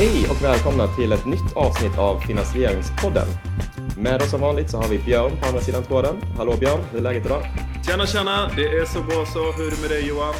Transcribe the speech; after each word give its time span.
Hej 0.00 0.26
och 0.30 0.44
välkomna 0.44 0.86
till 0.96 1.12
ett 1.12 1.26
nytt 1.26 1.56
avsnitt 1.56 1.98
av 1.98 2.20
Finansieringspodden. 2.20 3.28
Med 3.98 4.22
oss 4.22 4.30
som 4.30 4.40
vanligt 4.40 4.70
så 4.70 4.76
har 4.76 4.88
vi 4.88 4.98
Björn 4.98 5.30
på 5.40 5.46
andra 5.46 5.60
sidan 5.60 5.82
tråden. 5.82 6.16
Hallå 6.36 6.52
Björn, 6.60 6.80
hur 6.90 6.98
är 6.98 7.02
läget 7.02 7.26
idag? 7.26 7.42
Tjena 7.86 8.06
tjena, 8.06 8.50
det 8.56 8.66
är 8.80 8.84
så 8.84 9.02
bra 9.02 9.26
så. 9.26 9.52
Hur 9.52 9.66
är 9.66 9.70
det 9.70 9.80
med 9.80 9.90
dig 9.90 10.08
Johan? 10.08 10.34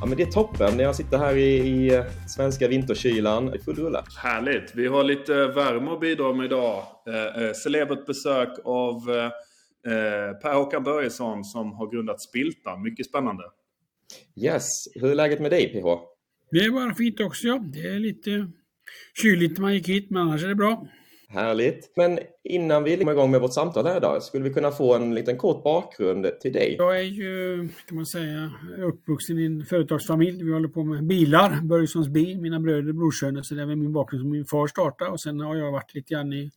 Ja 0.00 0.06
men 0.06 0.16
det 0.16 0.22
är 0.22 0.30
toppen. 0.30 0.78
Jag 0.78 0.96
sitter 0.96 1.18
här 1.18 1.36
i, 1.36 1.56
i 1.56 1.94
eh, 1.94 2.04
svenska 2.36 2.68
vinterkylan 2.68 3.54
i 3.54 3.58
full 3.58 3.76
rulle. 3.76 4.02
Härligt. 4.16 4.74
Vi 4.74 4.86
har 4.86 5.04
lite 5.04 5.46
värme 5.46 5.90
att 5.90 6.00
bidra 6.00 6.32
med 6.34 6.44
idag. 6.44 6.82
Eh, 7.06 7.42
eh, 7.42 7.52
celebert 7.52 8.06
besök 8.06 8.48
av 8.64 8.96
eh, 8.96 9.30
Per-Håkan 10.42 10.82
Börjesson 10.82 11.44
som 11.44 11.72
har 11.72 11.90
grundat 11.90 12.20
Spiltan. 12.20 12.82
Mycket 12.82 13.06
spännande. 13.06 13.44
Yes. 14.36 14.68
Hur 14.94 15.10
är 15.10 15.14
läget 15.14 15.40
med 15.40 15.50
dig 15.50 15.68
PH? 15.68 15.86
Det 16.50 16.58
är 16.58 16.70
bara 16.70 16.94
fint 16.94 17.20
också 17.20 17.46
ja. 17.46 17.58
Det 17.72 17.88
är 17.88 17.98
lite 17.98 18.46
kyligt 19.22 19.58
när 19.58 19.62
man 19.62 19.74
gick 19.74 19.88
hit, 19.88 20.10
men 20.10 20.22
annars 20.22 20.44
är 20.44 20.48
det 20.48 20.54
bra. 20.54 20.86
Härligt. 21.28 21.92
Men 21.96 22.18
innan 22.44 22.84
vi 22.84 22.96
kommer 22.96 23.12
igång 23.12 23.30
med 23.30 23.40
vårt 23.40 23.52
samtal 23.52 23.86
här 23.86 23.96
idag, 23.96 24.22
skulle 24.22 24.44
vi 24.44 24.54
kunna 24.54 24.70
få 24.70 24.94
en 24.94 25.14
liten 25.14 25.38
kort 25.38 25.62
bakgrund 25.64 26.26
till 26.40 26.52
dig? 26.52 26.76
Jag 26.78 26.98
är 26.98 27.02
ju, 27.02 27.68
kan 27.88 27.96
man 27.96 28.06
säga, 28.06 28.52
uppvuxen 28.78 29.38
i 29.38 29.44
en 29.44 29.66
företagsfamilj. 29.66 30.44
Vi 30.44 30.52
håller 30.52 30.68
på 30.68 30.84
med 30.84 31.04
bilar, 31.04 31.60
Börjessons 31.62 32.08
bil, 32.08 32.40
mina 32.40 32.60
bröder 32.60 32.88
och 32.88 32.94
brorsöner. 32.94 33.42
Så 33.42 33.54
det 33.54 33.62
är 33.62 33.66
min 33.66 33.92
bakgrund 33.92 34.22
som 34.22 34.30
min 34.30 34.44
far 34.44 34.66
startade 34.66 35.10
och 35.10 35.20
sen 35.20 35.40
har 35.40 35.56
jag 35.56 35.72
varit 35.72 35.94
lite 35.94 36.14
grann 36.14 36.32
i 36.32 36.50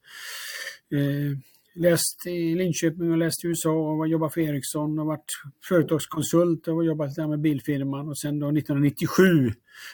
eh, 0.91 1.37
läst 1.75 2.27
i 2.27 2.55
Linköping 2.55 3.11
och 3.11 3.17
läst 3.17 3.45
i 3.45 3.47
USA 3.47 3.71
och 3.71 4.07
jobbat 4.07 4.33
för 4.33 4.41
Ericsson 4.41 4.99
och 4.99 5.05
varit 5.05 5.31
företagskonsult 5.67 6.67
och 6.67 6.85
jobbat 6.85 7.15
där 7.15 7.27
med 7.27 7.39
bilfirman 7.39 8.09
och 8.09 8.17
sen 8.17 8.39
då 8.39 8.47
1997 8.47 9.23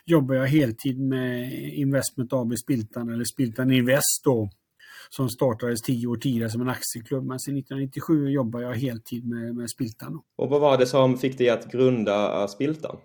jobbade 0.05 0.39
jag 0.39 0.47
heltid 0.47 0.99
med 0.99 1.53
Investment 1.73 2.33
AB 2.33 2.57
Spiltan 2.57 3.13
eller 3.13 3.23
Spiltan 3.23 3.71
Invest 3.71 4.23
då 4.23 4.49
som 5.09 5.29
startades 5.29 5.81
tio 5.81 6.07
år 6.07 6.15
tidigare 6.15 6.49
som 6.49 6.61
en 6.61 6.69
aktieklubb. 6.69 7.25
Men 7.25 7.39
sedan 7.39 7.57
1997 7.57 8.29
jobbar 8.29 8.61
jag 8.61 8.75
heltid 8.75 9.27
med, 9.27 9.55
med 9.55 9.69
Spiltan. 9.69 10.21
Och 10.37 10.49
vad 10.49 10.61
var 10.61 10.77
det 10.77 10.85
som 10.85 11.17
fick 11.17 11.37
dig 11.37 11.49
att 11.49 11.71
grunda 11.71 12.41
eh, 12.41 12.47
Spiltan? 12.47 12.97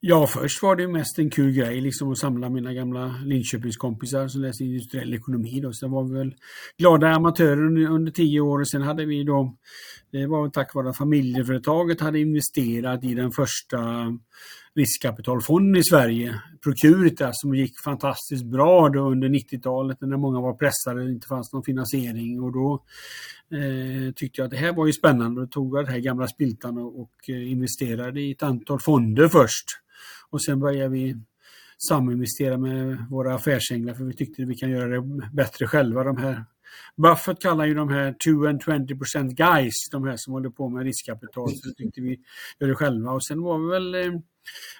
Ja, 0.00 0.26
först 0.26 0.62
var 0.62 0.76
det 0.76 0.88
mest 0.88 1.18
en 1.18 1.30
kul 1.30 1.52
grej 1.52 1.80
liksom 1.80 2.12
att 2.12 2.18
samla 2.18 2.50
mina 2.50 2.72
gamla 2.72 3.14
Linköpingskompisar 3.24 4.28
som 4.28 4.42
läste 4.42 4.64
industriell 4.64 5.14
ekonomi. 5.14 5.60
Då. 5.60 5.72
Så 5.72 5.88
var 5.88 6.04
vi 6.04 6.18
väl 6.18 6.34
glada 6.78 7.08
amatörer 7.08 7.66
under, 7.66 7.90
under 7.90 8.12
tio 8.12 8.40
år 8.40 8.60
och 8.60 8.68
sen 8.68 8.82
hade 8.82 9.04
vi 9.04 9.24
då, 9.24 9.56
det 10.12 10.26
var 10.26 10.48
tack 10.48 10.74
vare 10.74 10.88
att 10.88 10.96
familjeföretaget 10.96 12.00
hade 12.00 12.20
investerat 12.20 13.04
i 13.04 13.14
den 13.14 13.30
första 13.30 13.78
riskkapitalfonden 14.74 15.80
i 15.80 15.84
Sverige, 15.84 16.42
Procurita, 16.64 17.30
som 17.32 17.54
gick 17.54 17.80
fantastiskt 17.84 18.44
bra 18.44 18.88
då 18.88 19.00
under 19.00 19.28
90-talet 19.28 20.00
när 20.00 20.16
många 20.16 20.40
var 20.40 20.54
pressade 20.54 21.02
och 21.02 21.10
inte 21.10 21.26
fanns 21.26 21.52
någon 21.52 21.62
finansiering. 21.62 22.42
Och 22.42 22.52
då 22.52 22.84
eh, 23.52 24.12
tyckte 24.12 24.40
jag 24.40 24.44
att 24.44 24.50
det 24.50 24.56
här 24.56 24.72
var 24.72 24.86
ju 24.86 24.92
spännande 24.92 25.40
och 25.40 25.50
tog 25.50 25.76
jag 25.76 25.84
den 25.84 25.92
här 25.92 26.00
gamla 26.00 26.26
spiltan 26.26 26.78
och, 26.78 27.00
och 27.00 27.12
eh, 27.28 27.50
investerade 27.50 28.20
i 28.20 28.30
ett 28.30 28.42
antal 28.42 28.80
fonder 28.80 29.28
först. 29.28 29.66
Och 30.30 30.42
sen 30.42 30.60
började 30.60 30.88
vi 30.88 31.16
saminvestera 31.88 32.58
med 32.58 33.06
våra 33.10 33.34
affärsänglar 33.34 33.94
för 33.94 34.04
vi 34.04 34.14
tyckte 34.14 34.42
att 34.42 34.48
vi 34.48 34.54
kan 34.54 34.70
göra 34.70 34.88
det 34.88 35.30
bättre 35.32 35.66
själva. 35.66 36.04
De 36.04 36.16
här 36.16 36.44
Buffett 36.96 37.40
kallar 37.40 37.64
ju 37.64 37.74
de 37.74 37.88
här 37.88 38.14
2 38.24 38.48
and 38.48 38.62
20% 38.62 39.34
guys, 39.34 39.74
de 39.90 40.04
här 40.04 40.14
som 40.16 40.32
håller 40.32 40.50
på 40.50 40.68
med 40.68 40.84
riskkapital. 40.84 41.48
Så 41.48 41.74
tyckte 41.76 42.00
vi 42.00 42.18
gör 42.60 42.68
det 42.68 42.74
själva. 42.74 43.12
Och 43.12 43.24
sen 43.24 43.42
var 43.42 43.58
vi 43.58 43.66
väl, 43.70 43.94
eh, 43.94 44.20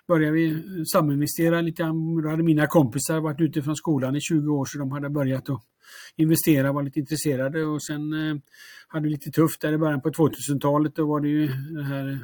började 0.08 0.32
vi 0.32 0.62
saminvestera 0.92 1.60
lite. 1.60 1.82
Då 2.22 2.28
hade 2.28 2.42
mina 2.42 2.66
kompisar 2.66 3.20
varit 3.20 3.40
ute 3.40 3.62
från 3.62 3.76
skolan 3.76 4.16
i 4.16 4.20
20 4.20 4.54
år 4.54 4.64
så 4.64 4.78
de 4.78 4.92
hade 4.92 5.10
börjat 5.10 5.50
att 5.50 5.62
investera, 6.16 6.72
var 6.72 6.82
lite 6.82 7.00
intresserade 7.00 7.64
och 7.64 7.82
sen 7.82 8.12
eh, 8.12 8.36
hade 8.88 9.04
vi 9.04 9.10
lite 9.10 9.30
tufft 9.30 9.60
där 9.60 9.72
i 9.72 9.78
början 9.78 10.00
på 10.00 10.10
2000-talet. 10.10 10.96
Då 10.96 11.06
var 11.06 11.20
det 11.20 11.28
ju 11.28 11.46
den 11.46 11.84
här 11.84 12.18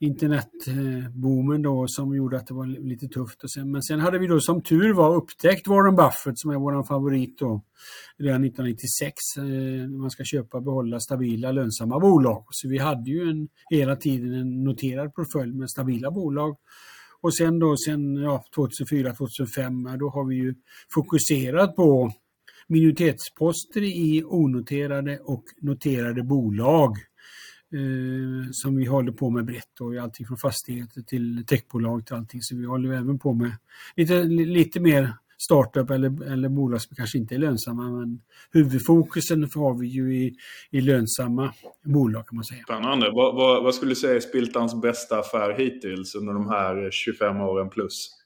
internetboomen 0.00 1.62
då 1.62 1.84
som 1.88 2.16
gjorde 2.16 2.36
att 2.36 2.46
det 2.46 2.54
var 2.54 2.66
lite 2.66 3.08
tufft. 3.08 3.44
Och 3.44 3.50
sen, 3.50 3.70
men 3.70 3.82
sen 3.82 4.00
hade 4.00 4.18
vi 4.18 4.26
då 4.26 4.40
som 4.40 4.62
tur 4.62 4.94
var 4.94 5.14
upptäckt 5.14 5.68
Warren 5.68 5.96
Buffett 5.96 6.38
som 6.38 6.50
är 6.50 6.56
vår 6.56 6.82
favorit 6.82 7.38
då 7.38 7.62
redan 8.18 8.44
1996. 8.44 9.14
Eh, 9.36 9.88
man 9.88 10.10
ska 10.10 10.24
köpa 10.24 10.56
och 10.56 10.62
behålla 10.62 11.00
stabila 11.00 11.52
lönsamma 11.52 11.98
bolag. 11.98 12.44
Så 12.50 12.68
vi 12.68 12.78
hade 12.78 13.10
ju 13.10 13.30
en, 13.30 13.48
hela 13.70 13.96
tiden 13.96 14.34
en 14.34 14.64
noterad 14.64 15.14
portfölj 15.14 15.52
med 15.52 15.70
stabila 15.70 16.10
bolag. 16.10 16.56
Och 17.20 17.34
sen 17.34 17.58
då 17.58 17.76
sen 17.76 18.16
ja, 18.16 18.44
2004-2005 18.56 19.96
då 19.98 20.08
har 20.10 20.24
vi 20.24 20.36
ju 20.36 20.54
fokuserat 20.94 21.76
på 21.76 22.12
minoritetsposter 22.68 23.82
i 23.82 24.22
onoterade 24.24 25.18
och 25.18 25.44
noterade 25.60 26.22
bolag 26.22 26.90
eh, 27.74 28.50
som 28.52 28.76
vi 28.76 28.84
håller 28.84 29.12
på 29.12 29.30
med 29.30 29.44
brett 29.44 29.80
och 29.80 29.94
allting 29.94 30.26
från 30.26 30.36
fastigheter 30.36 31.02
till 31.02 31.46
techbolag 31.46 32.06
till 32.06 32.16
allting. 32.16 32.42
Så 32.42 32.56
vi 32.56 32.66
håller 32.66 32.92
även 32.92 33.18
på 33.18 33.32
med 33.32 33.52
lite, 33.96 34.24
lite 34.24 34.80
mer 34.80 35.12
startup 35.38 35.90
eller, 35.90 36.32
eller 36.32 36.48
bolag 36.48 36.82
som 36.82 36.96
kanske 36.96 37.18
inte 37.18 37.34
är 37.34 37.38
lönsamma 37.38 37.82
men 37.82 38.20
huvudfokusen 38.52 39.48
har 39.54 39.80
vi 39.80 39.86
ju 39.86 40.16
i, 40.16 40.34
i 40.70 40.80
lönsamma 40.80 41.52
bolag 41.84 42.26
kan 42.26 42.36
man 42.36 42.44
säga. 42.44 42.62
Spännande. 42.62 43.10
Vad, 43.10 43.34
vad, 43.34 43.62
vad 43.64 43.74
skulle 43.74 43.90
du 43.90 43.96
säga 43.96 44.16
är 44.16 44.20
Spiltans 44.20 44.80
bästa 44.82 45.18
affär 45.18 45.58
hittills 45.58 46.14
under 46.14 46.32
de 46.32 46.48
här 46.48 46.90
25 46.90 47.40
åren 47.40 47.70
plus? 47.70 48.18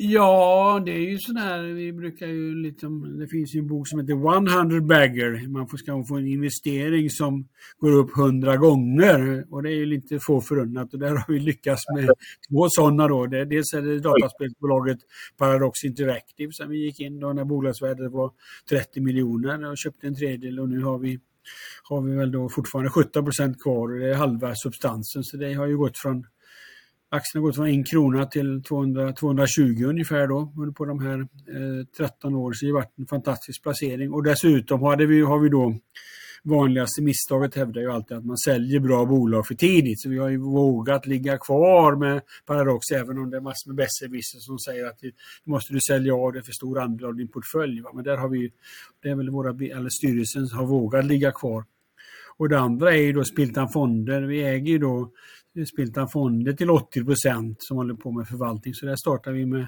Ja, 0.00 0.82
det 0.84 0.92
är 0.92 1.10
ju 1.10 1.18
sådär, 1.18 1.62
vi 1.62 1.92
brukar 1.92 2.26
ju 2.26 2.54
liksom, 2.54 3.18
det 3.18 3.28
finns 3.28 3.54
ju 3.54 3.58
en 3.58 3.66
bok 3.66 3.88
som 3.88 4.00
heter 4.00 4.12
100 4.12 4.80
Bagger. 4.80 5.48
Man 5.48 5.68
får, 5.68 5.76
ska 5.76 6.04
få 6.04 6.16
en 6.16 6.26
investering 6.26 7.10
som 7.10 7.48
går 7.78 7.92
upp 7.92 8.18
100 8.18 8.56
gånger 8.56 9.46
och 9.50 9.62
det 9.62 9.70
är 9.70 9.74
ju 9.74 9.86
lite 9.86 10.18
få 10.20 10.40
förunnat 10.40 10.92
och 10.92 10.98
där 10.98 11.10
har 11.10 11.32
vi 11.32 11.40
lyckats 11.40 11.82
med 11.96 12.10
två 12.50 12.68
sådana 12.68 13.08
då. 13.08 13.26
Det, 13.26 13.44
dels 13.44 13.74
är 13.74 13.82
det 13.82 14.00
dataspelsbolaget 14.00 14.98
Paradox 15.36 15.84
Interactive 15.84 16.52
som 16.52 16.70
vi 16.70 16.84
gick 16.84 17.00
in 17.00 17.20
då 17.20 17.32
när 17.32 17.44
bolagsvärdet 17.44 18.12
var 18.12 18.32
30 18.70 19.00
miljoner 19.00 19.70
och 19.70 19.78
köpte 19.78 20.06
en 20.06 20.14
tredjedel 20.14 20.60
och 20.60 20.68
nu 20.68 20.82
har 20.82 20.98
vi 20.98 21.20
har 21.82 22.00
vi 22.00 22.16
väl 22.16 22.32
då 22.32 22.48
fortfarande 22.48 22.90
17 22.90 23.54
kvar 23.54 23.92
och 23.92 23.98
det 23.98 24.10
är 24.10 24.14
halva 24.14 24.54
substansen 24.54 25.24
så 25.24 25.36
det 25.36 25.54
har 25.54 25.66
ju 25.66 25.76
gått 25.76 25.98
från 25.98 26.24
Aktien 27.10 27.42
har 27.42 27.48
gått 27.48 27.56
från 27.56 27.66
en 27.66 27.84
krona 27.84 28.26
till 28.26 28.62
200, 28.62 29.12
220 29.12 29.84
ungefär 29.84 30.26
då 30.26 30.72
på 30.76 30.84
de 30.84 31.00
här 31.00 31.20
eh, 31.20 31.86
13 31.96 32.34
åren. 32.34 32.54
Så 32.54 32.64
det 32.64 32.72
har 32.72 32.78
varit 32.78 32.98
en 32.98 33.06
fantastisk 33.06 33.62
placering. 33.62 34.12
Och 34.12 34.22
dessutom 34.22 34.82
hade 34.82 35.06
vi, 35.06 35.20
har 35.20 35.38
vi 35.38 35.48
då 35.48 35.74
vanligaste 36.42 37.02
misstaget 37.02 37.54
hävdar 37.54 37.80
ju 37.80 37.90
alltid 37.90 38.16
att 38.16 38.24
man 38.24 38.36
säljer 38.36 38.80
bra 38.80 39.04
bolag 39.04 39.46
för 39.46 39.54
tidigt. 39.54 40.00
Så 40.00 40.08
vi 40.08 40.18
har 40.18 40.28
ju 40.28 40.36
vågat 40.36 41.06
ligga 41.06 41.38
kvar 41.38 41.96
med 41.96 42.20
Paradox 42.46 42.90
även 42.90 43.18
om 43.18 43.30
det 43.30 43.36
är 43.36 43.40
massor 43.40 43.68
med 43.70 43.76
besserwisser 43.76 44.38
som 44.38 44.58
säger 44.58 44.86
att 44.86 44.98
du 44.98 45.12
måste 45.44 45.72
du 45.72 45.80
sälja 45.80 46.14
av 46.14 46.32
det 46.32 46.42
för 46.42 46.52
stor 46.52 46.78
andel 46.78 47.06
av 47.06 47.14
din 47.14 47.28
portfölj. 47.28 47.80
Va? 47.80 47.90
Men 47.94 48.04
där 48.04 48.16
har 48.16 48.28
vi, 48.28 48.52
det 49.02 49.08
är 49.08 49.14
väl 49.14 49.30
våra, 49.30 49.50
eller 49.50 49.90
styrelsen 49.90 50.48
har 50.52 50.66
vågat 50.66 51.04
ligga 51.04 51.32
kvar. 51.32 51.64
Och 52.36 52.48
det 52.48 52.58
andra 52.58 52.94
är 52.94 53.00
ju 53.00 53.12
då 53.12 53.24
Spiltan 53.24 53.68
Fonder. 53.68 54.22
Vi 54.22 54.42
äger 54.42 54.72
ju 54.72 54.78
då 54.78 55.10
Spiltan 55.66 56.08
Fonder 56.08 56.52
till 56.52 56.70
80 56.70 57.04
procent 57.04 57.56
som 57.60 57.76
håller 57.76 57.94
på 57.94 58.10
med 58.10 58.28
förvaltning. 58.28 58.74
Så 58.74 58.86
där 58.86 58.96
startar 58.96 59.32
vi 59.32 59.46
med 59.46 59.66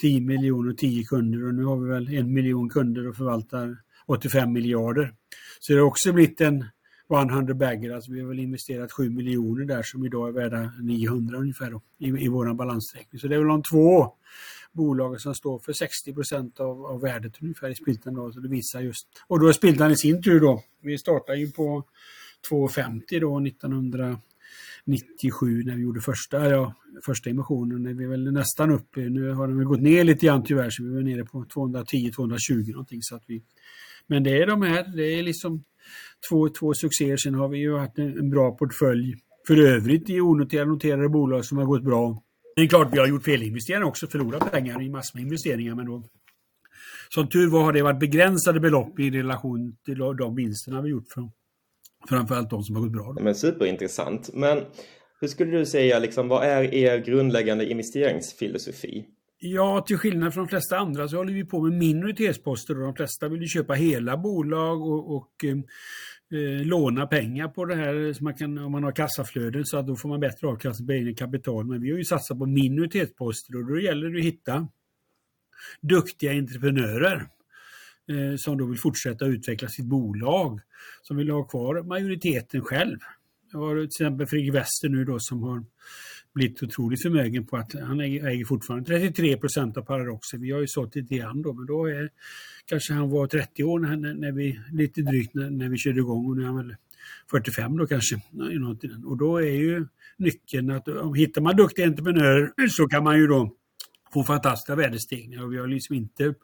10 0.00 0.20
miljoner 0.20 0.70
och 0.70 0.78
10 0.78 1.04
kunder 1.04 1.46
och 1.46 1.54
nu 1.54 1.64
har 1.64 1.76
vi 1.76 1.90
väl 1.90 2.14
en 2.14 2.32
miljon 2.32 2.68
kunder 2.68 3.08
och 3.08 3.16
förvaltar 3.16 3.76
85 4.06 4.52
miljarder. 4.52 5.14
Så 5.60 5.72
det 5.72 5.78
har 5.78 5.86
också 5.86 6.12
blivit 6.12 6.40
en 6.40 6.64
100 7.10 7.54
bagger, 7.54 7.90
alltså 7.90 8.12
vi 8.12 8.20
har 8.20 8.28
väl 8.28 8.38
investerat 8.38 8.92
7 8.92 9.10
miljoner 9.10 9.64
där 9.64 9.82
som 9.82 10.04
idag 10.06 10.28
är 10.28 10.32
värda 10.32 10.72
900 10.80 11.38
ungefär 11.38 11.70
då, 11.70 11.82
i, 11.98 12.06
i 12.06 12.28
vår 12.28 12.54
balansräkning. 12.54 13.20
Så 13.20 13.28
det 13.28 13.34
är 13.34 13.38
väl 13.38 13.48
de 13.48 13.62
två 13.62 14.14
bolagen 14.72 15.18
som 15.18 15.34
står 15.34 15.58
för 15.58 15.72
60 15.72 16.14
procent 16.14 16.60
av, 16.60 16.86
av 16.86 17.00
värdet 17.00 17.42
ungefär 17.42 17.70
i 17.70 17.74
Spiltan 17.74 18.14
då, 18.14 18.32
så 18.32 18.40
det 18.40 18.48
visar 18.48 18.80
just. 18.80 19.06
Och 19.26 19.40
då 19.40 19.48
är 19.48 19.52
Spiltan 19.52 19.90
i 19.90 19.96
sin 19.96 20.22
tur 20.22 20.40
då, 20.40 20.62
vi 20.80 20.98
startar 20.98 21.34
ju 21.34 21.50
på 21.50 21.84
2,50 22.50 23.20
då 23.20 23.46
1900 23.46 24.18
97 24.84 25.62
när 25.64 25.76
vi 25.76 25.82
gjorde 25.82 26.00
första, 26.00 26.50
ja, 26.50 26.74
första 27.04 27.30
emissionen. 27.30 27.86
Är 27.86 27.94
vi 27.94 28.06
väl 28.06 28.32
nästan 28.32 28.70
uppe, 28.70 29.00
nu 29.00 29.30
har 29.30 29.48
den 29.48 29.64
gått 29.64 29.80
ner 29.80 30.04
lite 30.04 30.26
grann 30.26 30.44
tyvärr 30.44 30.70
så 30.70 30.84
vi 30.84 30.98
är 30.98 31.02
nere 31.02 31.24
på 31.24 31.44
210-220 31.44 32.72
någonting. 32.72 33.02
Så 33.02 33.16
att 33.16 33.22
vi, 33.26 33.42
men 34.06 34.22
det 34.22 34.42
är 34.42 34.46
de 34.46 34.62
här, 34.62 34.96
det 34.96 35.18
är 35.18 35.22
liksom 35.22 35.64
två, 36.28 36.48
två 36.48 36.74
succéer. 36.74 37.16
Sen 37.16 37.34
har 37.34 37.48
vi 37.48 37.58
ju 37.58 37.76
haft 37.76 37.98
en, 37.98 38.18
en 38.18 38.30
bra 38.30 38.56
portfölj 38.56 39.14
för 39.46 39.56
övrigt 39.56 40.10
i 40.10 40.20
onoterade 40.20 40.70
noterade 40.70 41.08
bolag 41.08 41.44
som 41.44 41.58
har 41.58 41.64
gått 41.64 41.84
bra. 41.84 42.22
Det 42.56 42.62
är 42.62 42.66
klart 42.66 42.88
vi 42.92 42.98
har 42.98 43.06
gjort 43.06 43.24
felinvesteringar 43.24 43.86
också, 43.86 44.06
förlorat 44.06 44.52
pengar 44.52 44.82
i 44.82 44.88
massor 44.88 45.18
med 45.18 45.22
investeringar 45.22 45.74
men 45.74 45.86
då 45.86 46.04
som 47.14 47.28
tur 47.28 47.50
var 47.50 47.62
har 47.62 47.72
det 47.72 47.82
varit 47.82 48.00
begränsade 48.00 48.60
belopp 48.60 48.98
i 49.00 49.10
relation 49.10 49.76
till 49.84 49.98
de 49.98 50.34
vinsterna 50.34 50.82
vi 50.82 50.90
gjort 50.90 51.08
från 51.08 51.30
Framförallt 52.08 52.50
de 52.50 52.62
som 52.62 52.76
har 52.76 52.82
gått 52.82 52.92
bra. 52.92 53.16
Men 53.20 53.34
superintressant. 53.34 54.30
Men 54.34 54.58
hur 55.20 55.28
skulle 55.28 55.58
du 55.58 55.66
säga, 55.66 55.98
liksom, 55.98 56.28
vad 56.28 56.44
är 56.44 56.74
er 56.74 56.98
grundläggande 56.98 57.70
investeringsfilosofi? 57.70 59.06
Ja, 59.38 59.84
till 59.86 59.98
skillnad 59.98 60.34
från 60.34 60.44
de 60.44 60.48
flesta 60.48 60.78
andra 60.78 61.08
så 61.08 61.16
håller 61.16 61.32
vi 61.32 61.44
på 61.44 61.62
med 61.62 61.72
minoritetsposter 61.72 62.78
och 62.78 62.84
de 62.84 62.94
flesta 62.94 63.28
vill 63.28 63.42
ju 63.42 63.48
köpa 63.48 63.74
hela 63.74 64.16
bolag 64.16 64.82
och, 64.82 65.16
och 65.16 65.44
eh, 65.44 66.66
låna 66.66 67.06
pengar 67.06 67.48
på 67.48 67.64
det 67.64 67.74
här 67.74 68.12
så 68.12 68.24
man 68.24 68.34
kan, 68.34 68.58
om 68.58 68.72
man 68.72 68.84
har 68.84 68.92
kassaflöden 68.92 69.64
så 69.64 69.78
att 69.78 69.86
då 69.86 69.96
får 69.96 70.08
man 70.08 70.20
bättre 70.20 70.46
avkastning 70.46 70.86
på 70.86 70.92
eget 70.92 71.18
kapital. 71.18 71.64
Men 71.66 71.82
vi 71.82 71.90
har 71.90 71.98
ju 71.98 72.04
satsat 72.04 72.38
på 72.38 72.46
minoritetsposter 72.46 73.56
och 73.56 73.66
då 73.66 73.80
gäller 73.80 74.10
det 74.10 74.18
att 74.18 74.24
hitta 74.24 74.68
duktiga 75.80 76.32
entreprenörer 76.32 77.28
eh, 78.08 78.36
som 78.36 78.58
då 78.58 78.66
vill 78.66 78.78
fortsätta 78.78 79.26
utveckla 79.26 79.68
sitt 79.68 79.86
bolag, 79.86 80.60
som 81.02 81.16
vill 81.16 81.30
ha 81.30 81.44
kvar 81.44 81.82
majoriteten 81.82 82.60
själv. 82.60 82.98
Jag 83.52 83.58
har 83.58 83.76
till 83.76 83.84
exempel 83.84 84.26
Fredrik 84.26 84.54
Wester 84.54 84.88
nu 84.88 85.04
då 85.04 85.18
som 85.20 85.42
har 85.42 85.64
blivit 86.34 86.62
otroligt 86.62 87.02
förmögen 87.02 87.46
på 87.46 87.56
att 87.56 87.72
han 87.74 88.00
äger 88.00 88.44
fortfarande 88.44 88.86
33 88.86 89.36
procent 89.36 89.76
av 89.76 89.82
Paradoxen. 89.82 90.40
Vi 90.40 90.50
har 90.50 90.60
ju 90.60 90.66
sålt 90.68 90.94
lite 90.94 91.14
grann 91.14 91.42
då, 91.42 91.52
men 91.52 91.66
då 91.66 91.86
är 91.86 92.10
kanske 92.66 92.92
han 92.92 93.10
var 93.10 93.26
30 93.26 93.64
år 93.64 93.78
när, 93.78 94.14
när 94.14 94.32
vi, 94.32 94.60
lite 94.72 95.02
drygt 95.02 95.34
när, 95.34 95.50
när 95.50 95.68
vi 95.68 95.78
körde 95.78 95.98
igång 95.98 96.26
och 96.26 96.36
nu 96.36 96.42
är 96.42 96.46
han 96.46 96.56
väl 96.56 96.76
45 97.30 97.76
då 97.76 97.86
kanske. 97.86 98.20
Och 99.04 99.16
då 99.16 99.36
är 99.36 99.56
ju 99.56 99.86
nyckeln 100.16 100.70
att 100.70 100.88
om 100.88 101.14
hittar 101.14 101.40
man 101.40 101.56
duktiga 101.56 101.86
entreprenörer 101.86 102.68
så 102.68 102.88
kan 102.88 103.04
man 103.04 103.18
ju 103.18 103.26
då 103.26 103.56
få 104.12 104.24
fantastiska 104.24 104.74
värdestegringar 104.74 105.42
och 105.42 105.52
vi 105.52 105.58
har 105.58 105.66
liksom 105.66 105.96
inte 105.96 106.34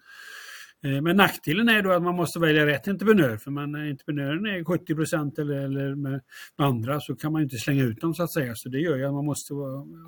Eh, 0.85 1.03
men 1.03 1.17
nackdelen 1.17 1.69
är 1.69 1.83
då 1.83 1.93
att 1.93 2.03
man 2.03 2.15
måste 2.15 2.39
välja 2.39 2.67
rätt 2.67 2.89
entreprenör. 2.89 3.37
För 3.37 3.51
man, 3.51 3.75
eh, 3.75 3.81
entreprenören 3.81 4.47
är 4.47 4.65
70 4.65 4.95
procent 4.95 5.39
eller, 5.39 5.55
eller 5.55 5.95
med, 5.95 6.21
med, 6.57 6.67
andra 6.67 7.01
så 7.01 7.17
kan 7.17 7.33
man 7.33 7.43
inte 7.43 7.57
slänga 7.57 7.85
ut 7.85 8.01
dem 8.01 8.15
så 8.15 8.23
att 8.23 8.33
säga. 8.33 8.55
Så 8.55 8.69
det 8.69 8.79
gör 8.79 8.97
ju 8.97 9.05
att 9.05 9.13
man 9.13 9.25
måste 9.25 9.55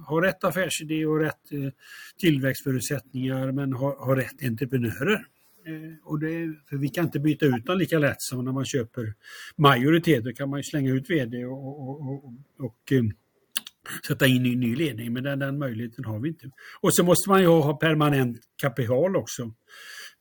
ha 0.06 0.22
rätt 0.22 0.44
affärsidé 0.44 1.06
och 1.06 1.20
rätt 1.20 1.52
eh, 1.52 1.72
tillväxtförutsättningar 2.20 3.52
men 3.52 3.72
ha, 3.72 4.05
ha 4.05 4.17
rätt 4.17 4.43
entreprenörer. 4.43 5.26
Och 6.05 6.20
det, 6.20 6.55
för 6.69 6.76
vi 6.76 6.88
kan 6.88 7.05
inte 7.05 7.20
byta 7.20 7.46
ut 7.46 7.67
dem 7.67 7.78
lika 7.78 7.99
lätt 7.99 8.22
som 8.22 8.44
när 8.44 8.52
man 8.52 8.64
köper 8.64 9.14
majoritet. 9.56 10.25
Då 10.25 10.32
kan 10.32 10.50
man 10.50 10.58
ju 10.58 10.62
slänga 10.62 10.93
ut 10.93 11.11
vd 11.11 11.44
och, 11.44 11.88
och, 11.88 12.00
och, 12.00 12.25
och 12.58 12.93
sätta 14.06 14.26
in 14.26 14.46
i 14.46 14.56
ny 14.56 14.76
ledning, 14.76 15.12
men 15.12 15.22
den, 15.22 15.38
den 15.38 15.58
möjligheten 15.58 16.05
har 16.05 16.19
vi 16.19 16.28
inte. 16.28 16.50
Och 16.81 16.94
så 16.94 17.05
måste 17.05 17.31
man 17.31 17.40
ju 17.40 17.46
ha 17.46 17.76
permanent 17.76 18.38
kapital 18.62 19.17
också. 19.17 19.52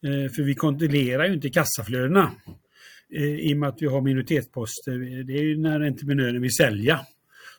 Eh, 0.03 0.31
för 0.31 0.43
vi 0.43 0.55
kontrollerar 0.55 1.27
ju 1.27 1.33
inte 1.33 1.49
kassaflödena 1.49 2.31
eh, 3.15 3.23
i 3.23 3.53
och 3.53 3.57
med 3.57 3.69
att 3.69 3.81
vi 3.81 3.85
har 3.85 4.01
minoritetsposter. 4.01 5.23
Det 5.23 5.33
är 5.33 5.43
ju 5.43 5.57
när 5.57 5.81
entreprenören 5.81 6.41
vill 6.41 6.55
sälja. 6.55 6.99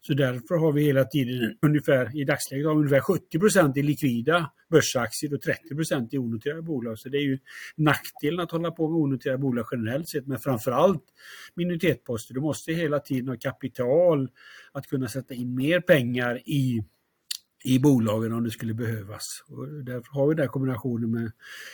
Så 0.03 0.15
därför 0.15 0.55
har 0.55 0.73
vi 0.73 0.85
hela 0.85 1.05
tiden 1.05 1.57
ungefär, 1.63 2.21
i 2.21 2.25
dagsläget 2.25 2.67
har 2.67 2.75
vi 2.75 2.79
ungefär 2.79 3.01
70% 3.01 3.79
i 3.79 3.83
likvida 3.83 4.51
börsaktier 4.71 5.35
och 5.35 5.41
30% 5.41 6.09
i 6.11 6.19
onoterade 6.19 6.63
bolag. 6.63 6.99
Så 6.99 7.09
det 7.09 7.19
är 7.19 7.23
ju 7.23 7.39
nackdelen 7.77 8.41
att 8.41 8.51
hålla 8.51 8.71
på 8.71 8.89
med 8.89 8.97
onoterade 8.97 9.39
bolag 9.39 9.67
generellt 9.73 10.09
sett, 10.09 10.27
men 10.27 10.39
framförallt 10.39 11.05
minoritetsposter. 11.55 12.35
Du 12.35 12.41
måste 12.41 12.73
hela 12.73 13.01
tiden 13.01 13.29
ha 13.29 13.37
kapital 13.37 14.29
att 14.73 14.87
kunna 14.87 15.09
sätta 15.09 15.35
in 15.35 15.55
mer 15.55 15.81
pengar 15.81 16.49
i 16.49 16.85
i 17.65 17.79
bolagen 17.79 18.33
om 18.33 18.45
det 18.45 18.51
skulle 18.51 18.75
behövas. 18.75 19.45
Och 19.49 19.69
därför 19.69 20.13
har 20.13 20.29
vi 20.29 20.35
den 20.35 20.49
kombinationen 20.49 21.11
med 21.11 21.33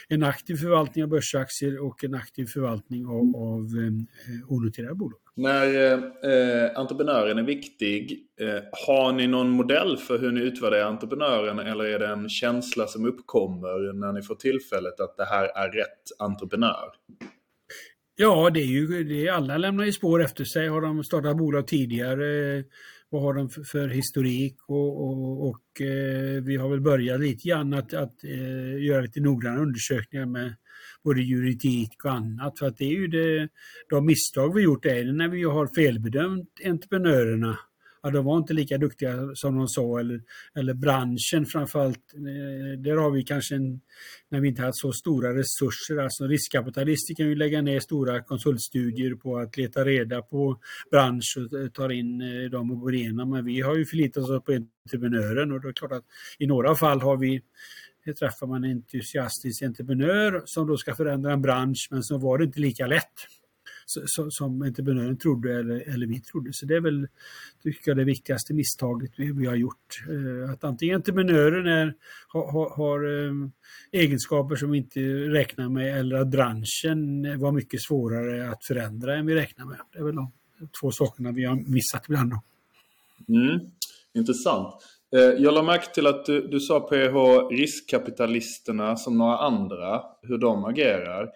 en 0.08 0.22
aktiv 0.22 0.56
förvaltning 0.56 1.04
av 1.04 1.10
börsaktier 1.10 1.84
och 1.86 2.04
en 2.04 2.14
aktiv 2.14 2.46
förvaltning 2.46 3.06
av, 3.06 3.36
av 3.36 3.60
eh, 3.60 4.52
onoterade 4.52 4.94
bolag. 4.94 5.20
När 5.34 5.92
eh, 5.94 6.78
entreprenören 6.78 7.38
är 7.38 7.42
viktig, 7.42 8.18
eh, 8.40 8.62
har 8.86 9.12
ni 9.12 9.26
någon 9.26 9.50
modell 9.50 9.96
för 9.96 10.18
hur 10.18 10.32
ni 10.32 10.40
utvärderar 10.40 10.88
entreprenören 10.88 11.58
eller 11.58 11.84
är 11.84 11.98
det 11.98 12.06
en 12.06 12.28
känsla 12.28 12.86
som 12.86 13.04
uppkommer 13.06 13.92
när 13.92 14.12
ni 14.12 14.22
får 14.22 14.34
tillfället 14.34 15.00
att 15.00 15.16
det 15.16 15.24
här 15.24 15.44
är 15.44 15.72
rätt 15.72 16.04
entreprenör? 16.18 16.90
Ja, 18.18 18.50
det 18.50 18.60
är 18.60 18.66
ju 18.66 19.04
det 19.04 19.26
är, 19.26 19.32
alla 19.32 19.58
lämnar 19.58 19.84
ju 19.84 19.92
spår 19.92 20.22
efter 20.22 20.44
sig. 20.44 20.68
Har 20.68 20.80
de 20.80 21.04
startat 21.04 21.36
bolag 21.36 21.66
tidigare 21.66 22.64
vad 23.10 23.22
har 23.22 23.34
de 23.34 23.48
för, 23.48 23.62
för 23.62 23.88
historik 23.88 24.56
och, 24.66 25.06
och, 25.06 25.48
och 25.48 25.80
eh, 25.80 26.42
vi 26.42 26.56
har 26.56 26.68
väl 26.68 26.80
börjat 26.80 27.20
lite 27.20 27.48
grann 27.48 27.74
att, 27.74 27.94
att 27.94 28.24
eh, 28.24 28.84
göra 28.84 29.00
lite 29.00 29.20
noggranna 29.20 29.60
undersökningar 29.60 30.26
med 30.26 30.54
både 31.04 31.22
juridik 31.22 32.04
och 32.04 32.12
annat. 32.12 32.58
För 32.58 32.66
att 32.66 32.76
det 32.76 32.84
är 32.84 32.92
ju 32.92 33.06
det, 33.06 33.48
de 33.90 34.06
misstag 34.06 34.54
vi 34.54 34.62
gjort 34.62 34.86
är 34.86 35.12
när 35.12 35.28
vi 35.28 35.44
har 35.44 35.66
felbedömt 35.66 36.48
entreprenörerna 36.64 37.58
ja, 38.06 38.10
de 38.10 38.24
var 38.24 38.38
inte 38.38 38.54
lika 38.54 38.78
duktiga 38.78 39.30
som 39.34 39.56
de 39.56 39.68
sa 39.68 40.00
eller, 40.00 40.20
eller 40.54 40.74
branschen 40.74 41.46
framförallt. 41.46 42.14
Eh, 42.14 42.80
där 42.80 42.96
har 42.96 43.10
vi 43.10 43.22
kanske 43.22 43.54
en, 43.54 43.80
när 44.28 44.40
vi 44.40 44.48
inte 44.48 44.62
haft 44.62 44.78
så 44.78 44.92
stora 44.92 45.34
resurser, 45.34 45.96
alltså 45.96 46.26
riskkapitalister 46.26 47.14
kan 47.14 47.26
ju 47.26 47.34
lägga 47.34 47.62
ner 47.62 47.80
stora 47.80 48.22
konsultstudier 48.22 49.14
på 49.14 49.38
att 49.38 49.56
leta 49.56 49.84
reda 49.84 50.22
på 50.22 50.58
bransch 50.90 51.36
och 51.38 51.60
eh, 51.60 51.68
tar 51.68 51.92
in 51.92 52.20
eh, 52.20 52.50
dem 52.50 52.70
och 52.70 52.80
går 52.80 52.94
igenom. 52.94 53.30
Men 53.30 53.44
vi 53.44 53.60
har 53.60 53.76
ju 53.76 53.84
förlitat 53.84 54.22
oss 54.22 54.44
på 54.44 54.52
entreprenören 54.52 55.52
och 55.52 55.60
det 55.60 55.68
är 55.68 55.72
klart 55.72 55.92
att 55.92 56.04
i 56.38 56.46
några 56.46 56.74
fall 56.74 57.00
har 57.00 57.16
vi 57.16 57.42
eh, 58.06 58.14
träffar 58.14 58.46
man 58.46 58.64
en 58.64 58.70
entusiastisk 58.70 59.62
entreprenör 59.62 60.42
som 60.44 60.66
då 60.66 60.76
ska 60.76 60.94
förändra 60.94 61.32
en 61.32 61.42
bransch 61.42 61.88
men 61.90 62.02
så 62.02 62.18
var 62.18 62.38
det 62.38 62.44
inte 62.44 62.60
lika 62.60 62.86
lätt 62.86 63.12
som 64.28 64.62
entreprenören 64.62 65.18
trodde 65.18 65.58
eller, 65.58 65.94
eller 65.94 66.06
vi 66.06 66.20
trodde. 66.20 66.52
Så 66.52 66.66
det 66.66 66.76
är 66.76 66.80
väl, 66.80 67.08
tycker 67.62 67.90
jag, 67.90 67.96
det 67.96 68.04
viktigaste 68.04 68.54
misstaget 68.54 69.10
vi, 69.16 69.32
vi 69.32 69.46
har 69.46 69.56
gjort. 69.56 70.04
Eh, 70.08 70.50
att 70.50 70.64
antingen 70.64 70.96
entreprenören 70.96 71.66
är, 71.66 71.94
har, 72.28 72.52
har, 72.52 72.70
har 72.70 73.00
egenskaper 73.92 74.56
som 74.56 74.70
vi 74.70 74.78
inte 74.78 75.00
räknar 75.28 75.68
med 75.68 75.98
eller 75.98 76.16
att 76.16 76.28
branschen 76.28 77.22
var 77.40 77.52
mycket 77.52 77.82
svårare 77.82 78.50
att 78.50 78.64
förändra 78.64 79.16
än 79.16 79.26
vi 79.26 79.34
räknar 79.34 79.64
med. 79.64 79.78
Det 79.92 79.98
är 79.98 80.04
väl 80.04 80.14
de 80.14 80.32
två 80.80 80.90
sakerna 80.90 81.32
vi 81.32 81.44
har 81.44 81.56
missat 81.56 82.04
ibland. 82.08 82.30
Då. 82.30 82.42
Mm, 83.34 83.60
intressant. 84.14 84.74
Eh, 85.16 85.20
jag 85.20 85.54
la 85.54 85.62
märke 85.62 85.94
till 85.94 86.06
att 86.06 86.26
du, 86.26 86.48
du 86.48 86.60
sa 86.60 86.80
PH 86.80 87.16
riskkapitalisterna 87.50 88.96
som 88.96 89.18
några 89.18 89.38
andra, 89.38 90.02
hur 90.22 90.38
de 90.38 90.64
agerar 90.64 91.30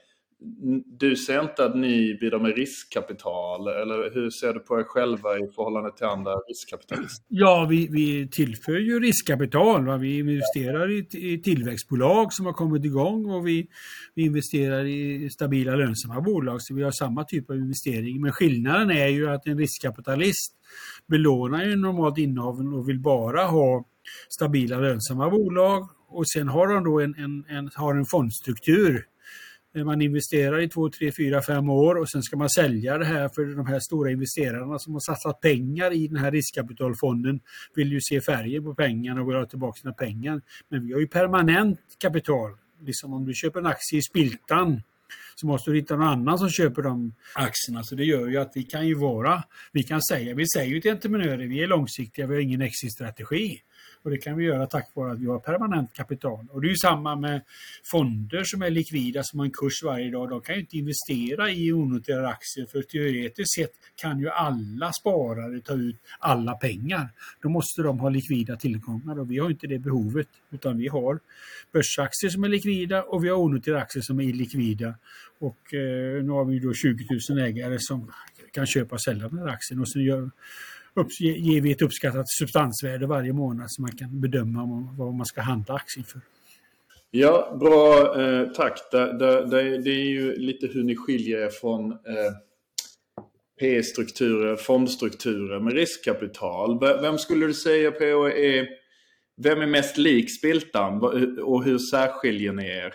du 0.98 1.16
ser 1.16 1.40
inte 1.40 1.64
att 1.64 1.76
ni 1.76 2.18
bidrar 2.20 2.38
med 2.38 2.56
riskkapital 2.56 3.68
eller 3.68 4.14
hur 4.14 4.30
ser 4.30 4.52
du 4.52 4.60
på 4.60 4.80
er 4.80 4.84
själva 4.84 5.38
i 5.38 5.48
förhållande 5.54 5.92
till 5.96 6.06
andra 6.06 6.34
riskkapitalister? 6.34 7.26
Ja, 7.28 7.66
vi, 7.70 7.88
vi 7.90 8.28
tillför 8.28 8.76
ju 8.76 9.00
riskkapital. 9.00 9.86
Va? 9.86 9.96
Vi 9.96 10.18
investerar 10.18 10.90
i, 10.90 11.06
i 11.12 11.42
tillväxtbolag 11.42 12.32
som 12.32 12.46
har 12.46 12.52
kommit 12.52 12.84
igång 12.84 13.30
och 13.30 13.46
vi, 13.46 13.66
vi 14.14 14.22
investerar 14.22 14.84
i 14.84 15.30
stabila 15.30 15.76
lönsamma 15.76 16.20
bolag. 16.20 16.62
Så 16.62 16.74
vi 16.74 16.82
har 16.82 16.90
samma 16.90 17.24
typ 17.24 17.50
av 17.50 17.56
investering. 17.56 18.20
Men 18.20 18.32
skillnaden 18.32 18.90
är 18.90 19.08
ju 19.08 19.30
att 19.30 19.46
en 19.46 19.58
riskkapitalist 19.58 20.54
belånar 21.06 21.64
ju 21.64 21.76
normalt 21.76 22.18
innehaven 22.18 22.72
och 22.72 22.88
vill 22.88 23.00
bara 23.00 23.44
ha 23.44 23.84
stabila 24.28 24.80
lönsamma 24.80 25.30
bolag 25.30 25.88
och 26.08 26.28
sen 26.28 26.48
har 26.48 26.68
de 26.68 26.84
då 26.84 27.00
en, 27.00 27.14
en, 27.14 27.44
en, 27.48 27.70
har 27.74 27.94
en 27.94 28.04
fondstruktur 28.04 29.04
Eh, 29.76 29.84
man 29.84 30.02
investerar 30.02 30.60
i 30.60 30.68
två, 30.68 30.90
tre, 30.90 31.12
fyra, 31.12 31.42
fem 31.42 31.70
år 31.70 31.94
och 31.94 32.10
sen 32.10 32.22
ska 32.22 32.36
man 32.36 32.50
sälja 32.50 32.98
det 32.98 33.04
här 33.04 33.28
för 33.28 33.56
de 33.56 33.66
här 33.66 33.80
stora 33.80 34.10
investerarna 34.10 34.78
som 34.78 34.92
har 34.92 35.00
satsat 35.00 35.40
pengar 35.40 35.92
i 35.92 36.08
den 36.08 36.16
här 36.16 36.30
riskkapitalfonden 36.30 37.40
vill 37.74 37.92
ju 37.92 38.00
se 38.00 38.20
färgen 38.20 38.64
på 38.64 38.74
pengarna 38.74 39.20
och 39.20 39.28
vill 39.28 39.36
ha 39.36 39.46
tillbaka 39.46 39.80
sina 39.80 39.92
pengar. 39.92 40.42
Men 40.68 40.86
vi 40.86 40.92
har 40.92 41.00
ju 41.00 41.06
permanent 41.06 41.80
kapital. 41.98 42.50
Liksom 42.82 43.12
om 43.12 43.26
du 43.26 43.34
köper 43.34 43.60
en 43.60 43.66
aktie 43.66 43.98
i 43.98 44.02
Spiltan 44.02 44.82
så 45.34 45.46
måste 45.46 45.70
du 45.70 45.76
hitta 45.76 45.96
någon 45.96 46.06
annan 46.06 46.38
som 46.38 46.50
köper 46.50 46.82
de 46.82 47.14
aktierna. 47.34 47.82
Så 47.82 47.94
det 47.94 48.04
gör 48.04 48.28
ju 48.28 48.36
att 48.36 48.52
vi 48.54 48.62
kan 48.62 48.86
ju 48.86 48.94
vara, 48.94 49.42
vi 49.72 49.82
kan 49.82 50.02
säga, 50.02 50.34
vi 50.34 50.44
säger 50.56 50.74
ju 50.74 50.80
till 50.80 50.90
entreprenörer, 50.90 51.46
vi 51.46 51.62
är 51.62 51.66
långsiktiga, 51.66 52.26
vi 52.26 52.34
har 52.34 52.42
ingen 52.42 52.62
exit-strategi. 52.62 53.60
Och 54.02 54.10
det 54.10 54.18
kan 54.18 54.36
vi 54.36 54.44
göra 54.44 54.66
tack 54.66 54.90
vare 54.94 55.12
att 55.12 55.18
vi 55.18 55.26
har 55.26 55.38
permanent 55.38 55.92
kapital. 55.92 56.46
Och 56.50 56.60
det 56.60 56.66
är 56.66 56.70
ju 56.70 56.76
samma 56.76 57.16
med 57.16 57.40
fonder 57.90 58.44
som 58.44 58.62
är 58.62 58.70
likvida, 58.70 59.22
som 59.22 59.38
har 59.38 59.46
en 59.46 59.52
kurs 59.52 59.82
varje 59.84 60.10
dag. 60.10 60.28
De 60.28 60.40
kan 60.40 60.54
ju 60.54 60.60
inte 60.60 60.76
investera 60.76 61.50
i 61.50 61.72
onoterade 61.72 62.28
aktier 62.28 62.66
för 62.66 62.82
teoretiskt 62.82 63.54
sett 63.54 63.72
kan 63.96 64.20
ju 64.20 64.28
alla 64.28 64.92
sparare 64.92 65.60
ta 65.60 65.74
ut 65.74 65.96
alla 66.18 66.54
pengar. 66.54 67.08
Då 67.42 67.48
måste 67.48 67.82
de 67.82 67.98
ha 67.98 68.08
likvida 68.08 68.56
tillgångar 68.56 69.18
och 69.18 69.30
vi 69.30 69.38
har 69.38 69.50
inte 69.50 69.66
det 69.66 69.78
behovet 69.78 70.28
utan 70.50 70.78
vi 70.78 70.88
har 70.88 71.20
börsaktier 71.72 72.30
som 72.30 72.44
är 72.44 72.48
likvida 72.48 73.02
och 73.02 73.24
vi 73.24 73.28
har 73.28 73.36
onoterade 73.36 73.82
aktier 73.82 74.02
som 74.02 74.20
är 74.20 74.24
illikvida. 74.24 74.94
Och 75.38 75.74
eh, 75.74 76.24
nu 76.24 76.30
har 76.30 76.44
vi 76.44 76.58
då 76.58 76.74
20 76.74 77.06
000 77.30 77.38
ägare 77.38 77.76
som 77.78 78.12
kan 78.52 78.66
köpa 78.66 78.94
och 78.94 79.02
sälja 79.02 79.28
den 79.28 79.38
här 79.38 79.48
aktien 79.48 79.80
och 79.80 79.88
så 79.88 80.00
gör, 80.00 80.30
ger 81.20 81.60
vi 81.60 81.72
ett 81.72 81.82
uppskattat 81.82 82.28
substansvärde 82.28 83.06
varje 83.06 83.32
månad 83.32 83.66
så 83.70 83.82
man 83.82 83.92
kan 83.92 84.20
bedöma 84.20 84.94
vad 84.98 85.14
man 85.14 85.26
ska 85.26 85.40
handla 85.40 85.74
aktien 85.74 86.04
för. 86.04 86.20
Ja, 87.10 87.56
bra. 87.60 88.14
Eh, 88.22 88.48
tack. 88.48 88.78
Det, 88.92 89.18
det, 89.18 89.46
det, 89.46 89.78
det, 89.78 89.90
är 89.90 90.04
ju 90.04 90.36
lite 90.36 90.66
hur 90.66 90.82
ni 90.82 90.96
skiljer 90.96 91.38
er 91.38 91.50
från 91.50 91.92
eh, 91.92 92.32
P-strukturer, 93.60 94.56
fondstrukturer 94.56 95.60
med 95.60 95.72
riskkapital. 95.72 96.78
Vem 97.00 97.18
skulle 97.18 97.46
du 97.46 97.54
säga 97.54 97.90
PO 97.90 98.28
är 98.28 98.80
Vem 99.42 99.60
är 99.60 99.66
mest 99.66 99.98
lik 99.98 100.38
Spiltan 100.38 101.02
och 101.42 101.64
hur 101.64 101.78
särskiljer 101.78 102.52
ni 102.52 102.66
er? 102.66 102.94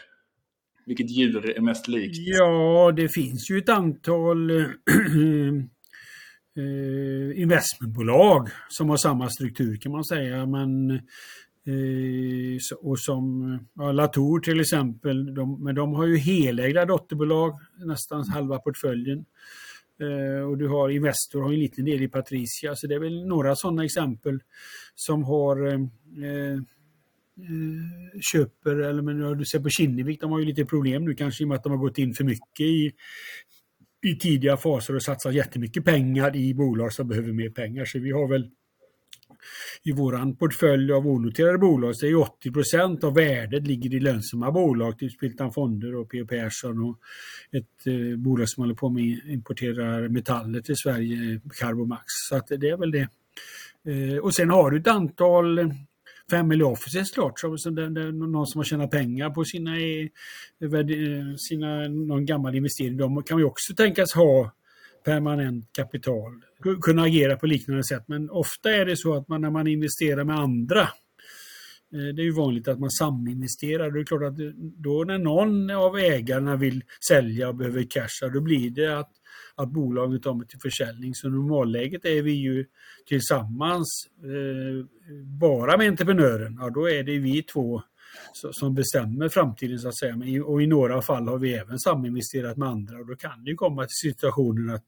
Vilket 0.86 1.10
djur 1.10 1.50
är 1.58 1.62
mest 1.62 1.88
likt? 1.88 2.16
Ja, 2.18 2.92
det 2.96 3.10
finns 3.10 3.52
ju 3.52 3.58
ett 3.58 3.70
antal 3.70 4.52
eh, 6.58 7.42
investmentbolag 7.42 8.50
som 8.70 8.90
har 8.90 8.98
samma 8.98 9.30
struktur 9.30 9.78
kan 9.78 9.92
man 9.92 10.04
säga. 10.04 10.46
Men, 10.46 10.92
eh, 10.92 12.58
och 12.82 13.00
som 13.00 13.60
ja, 13.74 13.92
Latour 13.92 14.40
till 14.40 14.60
exempel, 14.60 15.34
de, 15.34 15.64
men 15.64 15.76
de 15.76 15.94
har 15.94 16.06
ju 16.06 16.18
helägda 16.18 16.86
dotterbolag, 16.86 17.60
nästan 17.78 18.30
halva 18.30 18.60
portföljen. 18.60 19.26
Eh, 20.02 20.48
och 20.50 20.58
du 20.58 20.68
har 20.68 20.90
Investor 20.90 21.42
har 21.42 21.54
en 21.54 21.60
liten 21.60 21.86
del 21.86 22.02
i 22.02 22.08
Patricia, 22.08 22.76
så 22.76 22.88
det 22.88 22.96
är 22.96 23.00
väl 23.00 23.28
några 23.28 23.56
sådana 23.56 23.86
exempel 23.86 24.40
som 24.96 25.24
har 25.24 25.68
eh, 25.68 25.80
eh 26.24 26.60
köper, 28.32 28.76
eller 28.76 29.02
men 29.02 29.38
du 29.38 29.46
ser 29.46 29.60
på 29.60 29.70
Kinnevik, 29.70 30.22
de 30.22 30.32
har 30.32 30.40
ju 30.40 30.46
lite 30.46 30.66
problem 30.66 31.06
nu 31.06 31.14
kanske 31.14 31.44
i 31.44 31.46
och 31.46 31.48
med 31.48 31.56
att 31.56 31.64
de 31.64 31.72
har 31.72 31.80
gått 31.80 31.98
in 31.98 32.14
för 32.14 32.24
mycket 32.24 32.60
i, 32.66 32.92
i 34.06 34.16
tidiga 34.16 34.58
faser 34.58 34.96
och 34.96 35.04
satsat 35.04 35.34
jättemycket 35.34 35.86
pengar 35.86 36.36
i 36.36 36.54
bolag 36.54 36.94
som 36.94 37.08
behöver 37.08 37.32
mer 37.32 37.50
pengar. 37.50 37.86
Så 37.86 38.00
vi 38.00 38.12
har 38.12 38.28
väl 38.28 38.50
i 39.84 39.92
våran 39.92 40.36
portfölj 40.36 40.94
av 40.94 41.08
onoterade 41.08 41.58
bolag 41.58 41.96
så 41.96 42.06
är 42.06 42.16
80 42.16 42.52
procent 42.52 43.04
av 43.04 43.14
värdet 43.16 43.68
ligger 43.68 43.94
i 43.94 44.00
lönsamma 44.00 44.52
bolag, 44.52 45.00
typ 45.00 45.12
Spiltan 45.12 45.54
Fonder 45.54 45.96
och 45.96 46.12
P.O. 46.12 46.28
Persson 46.28 46.84
och 46.84 47.00
ett 47.52 47.88
eh, 47.88 48.18
bolag 48.18 48.50
som 48.50 48.64
håller 48.64 48.76
på 48.76 48.90
med 48.90 49.20
importerar 49.28 50.08
metaller 50.08 50.62
till 50.62 50.76
Sverige, 50.76 51.42
Carbomax. 51.60 52.04
Så 52.30 52.36
att 52.36 52.48
det 52.48 52.70
är 52.70 52.78
väl 52.78 52.92
det. 52.92 53.08
Eh, 53.88 54.18
och 54.18 54.36
sen 54.36 54.50
har 54.50 54.72
du 54.72 54.80
ett 54.80 54.88
antal 54.88 55.60
Family 56.32 56.64
Offices 56.64 57.12
klart, 57.12 57.40
så, 57.40 57.70
det, 57.70 57.90
det, 57.90 58.12
någon 58.12 58.48
som 58.48 58.60
har 58.60 58.64
tjänat 58.64 58.92
pengar 58.92 59.30
på 59.30 59.46
sina, 59.46 59.80
eh, 59.80 60.08
eh, 60.62 61.36
sina 61.38 61.88
någon 61.88 62.26
gammal 62.26 62.56
investering. 62.56 62.98
De 62.98 63.24
kan 63.24 63.38
ju 63.38 63.44
också 63.44 63.74
tänkas 63.74 64.14
ha 64.14 64.52
permanent 65.06 65.70
kapital, 65.72 66.42
kunna 66.82 67.04
agera 67.04 67.36
på 67.36 67.46
liknande 67.46 67.84
sätt. 67.84 68.04
Men 68.08 68.30
ofta 68.30 68.72
är 68.72 68.86
det 68.86 68.98
så 68.98 69.14
att 69.14 69.28
man 69.28 69.42
när 69.42 69.50
man 69.50 69.68
investerar 69.68 70.24
med 70.24 70.40
andra, 70.40 70.90
Eh, 71.96 72.14
det 72.16 72.22
är 72.22 72.26
ju 72.26 72.32
vanligt 72.32 72.68
att 72.68 72.80
man 72.80 72.92
saminvesterar. 72.92 73.92
Det 73.92 74.00
är 74.00 74.04
klart 74.04 74.24
att 74.24 74.38
då 74.84 75.04
när 75.04 75.18
någon 75.18 75.72
av 75.72 75.98
ägarna 75.98 76.56
vill 76.56 76.84
sälja 77.08 77.50
och 77.50 77.56
behöver 77.56 77.84
casha, 77.84 78.30
då 78.34 78.42
blir 78.42 78.70
det 78.70 79.00
att, 79.00 79.12
att 79.56 79.70
bolaget 79.70 80.24
kommer 80.24 80.46
till 80.46 80.60
försäljning. 80.60 81.16
Så 81.16 81.30
normalläget 81.30 82.06
är 82.06 82.22
vi 82.22 82.32
ju 82.32 82.66
tillsammans 83.08 84.08
eh, 84.24 84.86
bara 85.40 85.78
med 85.78 85.88
entreprenören. 85.88 86.58
Ja, 86.60 86.70
då 86.70 86.90
är 86.90 87.04
det 87.04 87.20
vi 87.20 87.44
två 87.44 87.82
som 88.34 88.76
bestämmer 88.76 89.30
framtiden 89.30 89.80
så 89.80 89.88
att 89.88 89.98
säga. 89.98 90.44
Och 90.46 90.62
i 90.62 90.68
några 90.68 91.02
fall 91.02 91.28
har 91.28 91.38
vi 91.38 91.54
även 91.54 91.80
saminvesterat 91.80 92.58
med 92.58 92.70
andra 92.70 92.98
och 92.98 93.08
då 93.08 93.16
kan 93.16 93.44
det 93.44 93.50
ju 93.50 93.56
komma 93.56 93.82
till 93.82 94.12
situationen 94.12 94.76
att 94.76 94.86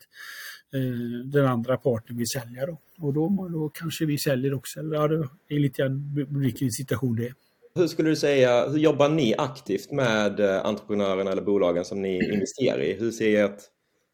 den 1.26 1.46
andra 1.46 1.78
parten 1.78 2.18
vill 2.18 2.28
sälja 2.28 2.66
då. 2.66 2.82
Och 3.00 3.14
då, 3.14 3.50
då 3.52 3.70
kanske 3.70 4.06
vi 4.06 4.18
säljer 4.18 4.54
också. 4.54 4.80
Ja, 4.80 5.08
det 5.08 5.56
är 5.56 5.60
lite 5.60 5.82
grann 5.82 6.26
vilken 6.30 6.72
situation 6.72 7.16
det 7.16 7.28
är. 7.28 7.34
Hur 7.76 7.88
skulle 7.88 8.10
du 8.10 8.16
säga, 8.16 8.70
hur 8.70 8.78
jobbar 8.78 9.10
ni 9.10 9.36
aktivt 9.38 9.92
med 9.92 10.40
eh, 10.40 10.66
entreprenörerna 10.66 11.32
eller 11.32 11.42
bolagen 11.42 11.86
som 11.86 12.02
ni 12.02 12.34
investerar 12.34 12.82
i? 12.82 12.94
Hur 13.00 13.12
ser 13.12 13.46
ert 13.46 13.60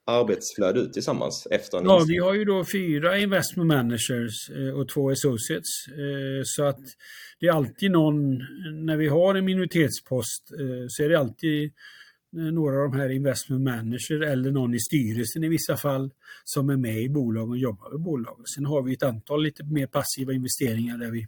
arbetsflöde 0.06 0.80
ut 0.80 0.94
tillsammans 0.94 1.48
efter 1.52 1.78
en 1.78 1.84
Ja, 1.86 2.06
vi 2.08 2.18
har 2.18 2.34
ju 2.34 2.46
då 2.46 2.66
fyra 2.66 3.18
investment 3.18 3.68
managers 3.68 4.50
eh, 4.50 4.80
och 4.80 4.90
två 4.90 5.10
associates. 5.10 5.86
Så 6.44 6.64
att 6.64 6.80
det 7.40 7.48
är 7.48 7.52
alltid 7.52 7.92
någon, 7.92 8.38
när 8.86 8.98
vi 8.98 9.08
har 9.08 9.36
en 9.36 9.46
minoritetspost 9.46 10.52
eh, 10.60 10.86
så 10.88 11.04
är 11.04 11.10
det 11.10 11.20
alltid 11.20 11.64
eh, 11.64 11.72
Eh, 12.38 12.54
några 12.54 12.84
av 12.84 12.92
de 12.92 12.98
här 12.98 13.10
investment 13.10 13.64
manager 13.64 14.22
eller 14.22 14.52
någon 14.52 14.74
i 14.74 14.80
styrelsen 14.80 15.44
i 15.44 15.48
vissa 15.48 15.78
fall 15.78 16.12
som 16.44 16.70
är 16.70 16.78
med 16.78 17.02
i 17.02 17.10
bolagen 17.10 17.50
och 17.50 17.58
jobbar 17.58 17.92
med 17.92 18.02
bolagen. 18.02 18.46
Sen 18.56 18.66
har 18.66 18.82
vi 18.82 18.94
ett 18.94 19.04
antal 19.04 19.44
lite 19.44 19.64
mer 19.64 19.88
passiva 19.88 20.34
investeringar 20.34 20.98
där 20.98 21.12
vi 21.12 21.28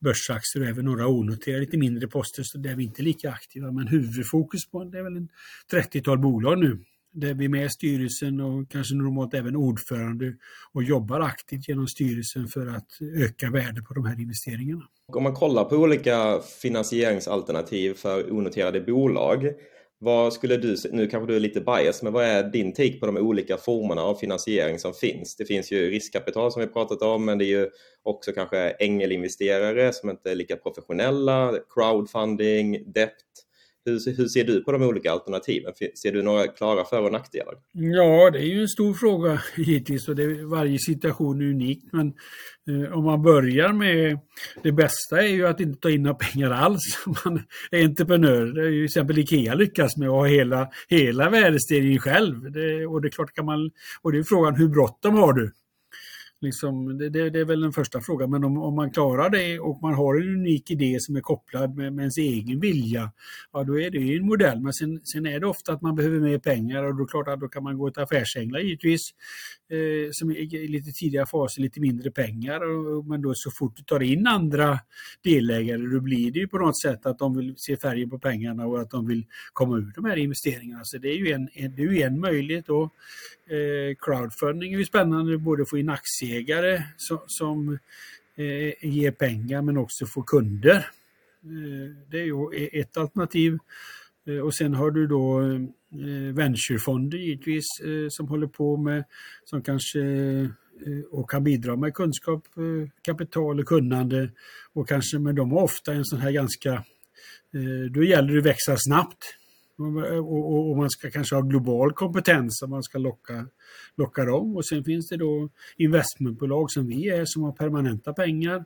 börsaktier 0.00 0.62
och 0.62 0.68
även 0.68 0.84
några 0.84 1.06
onoterade 1.06 1.60
lite 1.60 1.78
mindre 1.78 2.08
poster 2.08 2.42
så 2.42 2.58
där 2.58 2.74
vi 2.74 2.84
inte 2.84 3.02
är 3.02 3.04
lika 3.04 3.30
aktiva. 3.30 3.72
Men 3.72 3.88
huvudfokus 3.88 4.70
på 4.70 4.84
det 4.84 4.98
är 4.98 5.02
väl 5.02 5.16
en 5.16 5.28
30-tal 5.72 6.18
bolag 6.18 6.58
nu 6.58 6.84
där 7.14 7.34
vi 7.34 7.44
är 7.44 7.48
med 7.48 7.66
i 7.66 7.68
styrelsen 7.68 8.40
och 8.40 8.70
kanske 8.70 8.94
normalt 8.94 9.34
även 9.34 9.56
ordförande 9.56 10.34
och 10.72 10.82
jobbar 10.82 11.20
aktivt 11.20 11.68
genom 11.68 11.86
styrelsen 11.86 12.48
för 12.48 12.66
att 12.66 12.88
öka 13.16 13.50
värdet 13.50 13.84
på 13.84 13.94
de 13.94 14.06
här 14.06 14.20
investeringarna. 14.20 14.82
Om 15.12 15.22
man 15.22 15.34
kollar 15.34 15.64
på 15.64 15.76
olika 15.76 16.40
finansieringsalternativ 16.62 17.94
för 17.94 18.32
onoterade 18.32 18.80
bolag, 18.80 19.44
vad 19.98 20.32
skulle 20.32 20.56
du, 20.56 20.76
nu 20.90 21.06
kanske 21.06 21.32
du 21.32 21.36
är 21.36 21.40
lite 21.40 21.60
bias, 21.60 22.02
men 22.02 22.12
vad 22.12 22.24
är 22.24 22.42
din 22.42 22.72
take 22.72 22.98
på 23.00 23.06
de 23.06 23.16
olika 23.16 23.56
formerna 23.56 24.02
av 24.02 24.14
finansiering 24.14 24.78
som 24.78 24.94
finns? 24.94 25.36
Det 25.36 25.44
finns 25.44 25.72
ju 25.72 25.90
riskkapital 25.90 26.52
som 26.52 26.60
vi 26.60 26.68
pratat 26.68 27.02
om, 27.02 27.24
men 27.24 27.38
det 27.38 27.44
är 27.44 27.60
ju 27.60 27.70
också 28.02 28.32
kanske 28.32 28.70
ängelinvesterare 28.70 29.92
som 29.92 30.10
inte 30.10 30.30
är 30.30 30.34
lika 30.34 30.56
professionella, 30.56 31.54
crowdfunding, 31.74 32.92
debt. 32.92 33.14
Hur, 33.86 34.16
hur, 34.16 34.28
ser 34.28 34.44
du 34.44 34.64
på 34.64 34.72
de 34.72 34.82
olika 34.82 35.12
alternativen? 35.12 35.72
Ser 36.02 36.12
du 36.12 36.22
några 36.22 36.46
klara 36.46 36.84
för 36.84 37.02
och 37.02 37.12
nackdelar? 37.12 37.54
Ja, 37.72 38.30
det 38.30 38.38
är 38.38 38.46
ju 38.46 38.60
en 38.60 38.68
stor 38.68 38.94
fråga 38.94 39.42
hittills 39.56 40.08
och 40.08 40.16
det, 40.16 40.44
varje 40.44 40.78
situation 40.78 41.40
är 41.40 41.44
unik. 41.44 41.82
Men 41.92 42.12
eh, 42.68 42.98
om 42.98 43.04
man 43.04 43.22
börjar 43.22 43.72
med 43.72 44.18
det 44.62 44.72
bästa 44.72 45.22
är 45.22 45.28
ju 45.28 45.46
att 45.46 45.60
inte 45.60 45.80
ta 45.80 45.90
in 45.90 46.02
några 46.02 46.14
pengar 46.14 46.50
alls. 46.50 46.80
Man 47.24 47.42
är 47.70 47.84
entreprenör. 47.84 48.46
Det 48.46 48.62
är 48.62 48.70
ju 48.70 48.78
till 48.78 48.84
exempel 48.84 49.18
Ikea 49.18 49.54
lyckas 49.54 49.96
med 49.96 50.08
att 50.08 50.14
ha 50.14 50.26
hela, 50.26 50.68
hela 50.88 51.30
värdestegringen 51.30 51.98
själv. 51.98 52.52
Det, 52.52 52.86
och 52.86 53.02
det 53.02 53.08
är 53.08 53.10
klart 53.10 53.34
kan 53.34 53.46
man, 53.46 53.70
och 54.02 54.12
det 54.12 54.18
är 54.18 54.22
frågan 54.22 54.56
hur 54.56 54.68
bråttom 54.68 55.14
har 55.14 55.32
du? 55.32 55.52
Liksom, 56.44 56.98
det, 56.98 57.10
det, 57.10 57.30
det, 57.30 57.40
är 57.40 57.44
väl 57.44 57.60
den 57.60 57.72
första 57.72 58.00
frågan, 58.00 58.30
men 58.30 58.44
om, 58.44 58.58
om, 58.58 58.74
man 58.74 58.90
klarar 58.90 59.30
det 59.30 59.58
och 59.58 59.82
man 59.82 59.94
har 59.94 60.14
en 60.14 60.28
unik 60.28 60.70
idé 60.70 61.00
som 61.00 61.16
är 61.16 61.20
kopplad 61.20 61.76
med, 61.76 61.92
med 61.92 62.02
ens 62.02 62.18
egen 62.18 62.60
vilja, 62.60 63.12
ja 63.52 63.64
då 63.64 63.80
är 63.80 63.90
det 63.90 63.98
ju 63.98 64.16
en 64.16 64.26
modell. 64.26 64.60
Men 64.60 64.72
sen, 64.72 65.00
sen, 65.04 65.26
är 65.26 65.40
det 65.40 65.46
ofta 65.46 65.72
att 65.72 65.82
man 65.82 65.94
behöver 65.94 66.20
mer 66.20 66.38
pengar 66.38 66.82
och 66.84 66.94
då 66.96 67.06
klart 67.06 67.28
att 67.28 67.40
då 67.40 67.48
kan 67.48 67.62
man 67.62 67.78
gå 67.78 67.90
till 67.90 68.02
affärsänglar 68.02 68.60
givetvis, 68.60 69.10
eh, 69.70 70.10
som 70.12 70.30
i 70.30 70.68
lite 70.68 70.92
tidigare 70.92 71.26
faser 71.26 71.62
lite 71.62 71.80
mindre 71.80 72.10
pengar. 72.10 72.60
Och, 72.60 73.06
men 73.06 73.22
då 73.22 73.34
så 73.34 73.50
fort 73.50 73.76
du 73.76 73.82
tar 73.82 74.02
in 74.02 74.26
andra 74.26 74.78
delägare, 75.22 75.86
då 75.86 76.00
blir 76.00 76.32
det 76.32 76.38
ju 76.38 76.48
på 76.48 76.58
något 76.58 76.80
sätt 76.80 77.06
att 77.06 77.18
de 77.18 77.36
vill 77.36 77.54
se 77.56 77.76
färgen 77.76 78.10
på 78.10 78.18
pengarna 78.18 78.66
och 78.66 78.80
att 78.80 78.90
de 78.90 79.06
vill 79.06 79.24
komma 79.52 79.76
ur 79.76 79.92
de 79.94 80.04
här 80.04 80.16
investeringarna. 80.16 80.84
Så 80.84 80.98
det 80.98 81.08
är 81.08 81.16
ju 81.16 81.32
en, 81.32 81.48
en, 81.52 81.76
det 81.76 81.82
är 81.82 82.06
en 82.06 82.20
möjlighet. 82.20 82.66
Då. 82.66 82.90
Eh, 83.46 83.96
crowdfunding 83.98 84.74
är 84.74 84.78
ju 84.78 84.84
spännande, 84.84 85.38
både 85.38 85.62
att 85.62 85.70
få 85.70 85.78
in 85.78 85.88
aktieägare 85.88 86.82
som, 86.96 87.18
som 87.26 87.78
eh, 88.36 88.84
ger 88.90 89.10
pengar 89.10 89.62
men 89.62 89.76
också 89.76 90.06
få 90.06 90.22
kunder. 90.22 90.76
Eh, 91.44 91.96
det 92.10 92.20
är 92.20 92.24
ju 92.24 92.68
ett 92.72 92.96
alternativ. 92.96 93.58
Eh, 94.26 94.38
och 94.38 94.54
sen 94.54 94.74
har 94.74 94.90
du 94.90 95.06
då 95.06 95.40
eh, 95.40 96.34
venturefonder 96.34 97.18
givetvis 97.18 97.64
eh, 97.84 98.06
som 98.08 98.28
håller 98.28 98.46
på 98.46 98.76
med, 98.76 99.04
som 99.44 99.62
kanske 99.62 100.00
eh, 100.86 101.00
och 101.10 101.30
kan 101.30 101.44
bidra 101.44 101.76
med 101.76 101.94
kunskap, 101.94 102.44
eh, 102.56 102.90
kapital 103.02 103.60
och 103.60 103.66
kunnande. 103.66 104.30
Och 104.72 104.88
kanske 104.88 105.18
men 105.18 105.34
de 105.34 105.52
har 105.52 105.62
ofta 105.62 105.92
en 105.92 106.04
sån 106.04 106.20
här 106.20 106.30
ganska, 106.30 106.72
eh, 107.54 107.90
då 107.90 108.04
gäller 108.04 108.32
det 108.32 108.38
att 108.38 108.46
växa 108.46 108.76
snabbt. 108.78 109.36
Och, 109.78 110.70
och, 110.70 110.76
man 110.76 110.90
ska 110.90 111.10
kanske 111.10 111.34
ha 111.34 111.42
global 111.42 111.92
kompetens 111.92 112.62
om 112.62 112.70
man 112.70 112.82
ska 112.82 112.98
locka, 112.98 113.46
locka 113.96 114.24
dem. 114.24 114.56
Och 114.56 114.66
sen 114.66 114.84
finns 114.84 115.08
det 115.08 115.16
då 115.16 115.48
investmentbolag 115.76 116.70
som 116.70 116.86
vi 116.86 117.08
är 117.08 117.24
som 117.24 117.42
har 117.42 117.52
permanenta 117.52 118.12
pengar. 118.12 118.64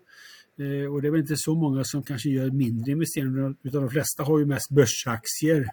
Eh, 0.59 0.93
och 0.93 1.03
det 1.03 1.09
är 1.09 1.11
väl 1.11 1.21
inte 1.21 1.37
så 1.37 1.55
många 1.55 1.85
som 1.85 2.03
kanske 2.03 2.29
gör 2.29 2.51
mindre 2.51 2.93
investeringar 2.93 3.55
utan 3.63 3.83
de 3.83 3.91
flesta 3.91 4.23
har 4.23 4.39
ju 4.39 4.47
mest 4.47 4.71
börsaktier. 4.71 5.69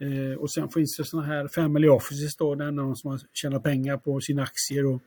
Eh, 0.00 0.38
och 0.38 0.52
sen 0.52 0.68
finns 0.68 0.96
det 0.96 1.04
sådana 1.04 1.26
här 1.26 1.48
family 1.48 1.88
offices 1.88 2.36
då, 2.36 2.54
där 2.54 2.70
någon 2.70 2.96
som 2.96 3.10
har 3.10 3.20
tjänat 3.32 3.62
pengar 3.62 3.96
på 3.96 4.20
sina 4.20 4.42
aktier 4.42 4.86
och, 4.86 5.02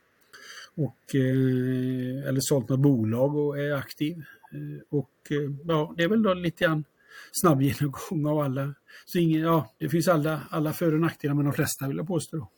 och 0.74 1.14
eh, 1.14 2.28
eller 2.28 2.40
sålt 2.40 2.68
något 2.68 2.80
bolag 2.80 3.36
och 3.36 3.58
är 3.58 3.72
aktiv. 3.72 4.16
Eh, 4.52 4.98
och 4.98 5.10
eh, 5.30 5.50
ja, 5.64 5.94
det 5.96 6.02
är 6.02 6.08
väl 6.08 6.22
då 6.22 6.34
lite 6.34 6.64
grann 6.64 6.84
snabb 7.32 7.62
genomgång 7.62 8.26
av 8.26 8.38
alla. 8.38 8.74
Så 9.04 9.18
ingen, 9.18 9.40
ja, 9.40 9.74
det 9.78 9.88
finns 9.88 10.08
alla, 10.08 10.40
alla 10.50 10.72
för 10.72 10.94
och 10.94 11.00
nackdelar 11.00 11.34
med 11.34 11.44
de 11.44 11.52
flesta 11.52 11.88
vill 11.88 11.96
jag 11.96 12.06
påstå. 12.06 12.48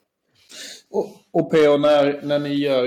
Och, 0.90 1.06
och 1.30 1.52
P.O. 1.52 1.76
När, 1.76 2.22
när 2.22 2.38
ni 2.38 2.54
gör 2.54 2.84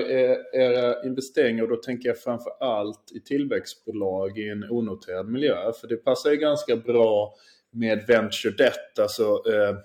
era 0.56 1.04
investeringar, 1.04 1.68
då 1.68 1.76
tänker 1.76 2.10
jag 2.10 2.20
framför 2.20 2.52
allt 2.60 3.12
i 3.16 3.20
tillväxtbolag 3.20 4.38
i 4.38 4.50
en 4.50 4.64
onoterad 4.70 5.30
miljö. 5.30 5.72
För 5.82 5.88
det 5.88 5.98
passar 5.98 6.32
ju 6.32 6.38
ganska 6.38 6.76
bra 6.76 7.34
med 7.72 8.06
venture 8.08 8.54
debt, 8.58 9.00
alltså 9.00 9.24
eh, 9.24 9.76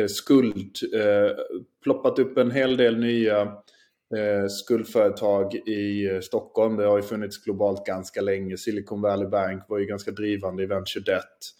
eh 0.00 0.06
skuld. 0.06 0.76
Eh, 0.94 1.30
ploppat 1.82 2.18
upp 2.18 2.38
en 2.38 2.50
hel 2.50 2.76
del 2.76 2.98
nya 2.98 3.52
Eh, 4.16 4.46
skuldföretag 4.48 5.54
i 5.54 6.10
eh, 6.10 6.20
Stockholm. 6.20 6.76
Det 6.76 6.86
har 6.86 6.96
ju 6.96 7.02
funnits 7.02 7.44
globalt 7.44 7.86
ganska 7.86 8.20
länge. 8.20 8.56
Silicon 8.56 9.00
Valley 9.00 9.28
Bank 9.28 9.62
var 9.68 9.78
ju 9.78 9.86
ganska 9.86 10.10
drivande 10.10 10.62
i 10.62 10.66
venture 10.66 11.04
debt. 11.04 11.54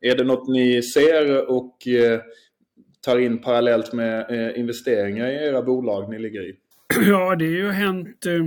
Är 0.00 0.16
det 0.16 0.24
något 0.24 0.48
ni 0.48 0.82
ser 0.82 1.50
och 1.50 1.88
eh, 1.88 2.20
tar 3.04 3.18
in 3.18 3.38
parallellt 3.42 3.92
med 3.92 4.30
eh, 4.30 4.60
investeringar 4.60 5.26
i 5.26 5.46
era 5.46 5.62
bolag 5.62 6.10
ni 6.10 6.18
ligger 6.18 6.48
i? 6.48 6.56
Ja, 7.06 7.36
det 7.36 7.44
har 7.44 7.52
ju 7.52 7.70
hänt, 7.70 8.26
eh, 8.26 8.44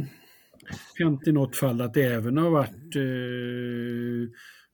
hänt 1.00 1.27
i 1.27 1.31
något 1.31 1.57
fall 1.57 1.81
att 1.81 1.93
det 1.93 2.03
även 2.03 2.38
har 2.38 2.50
varit 2.50 2.95
eh, 2.95 4.31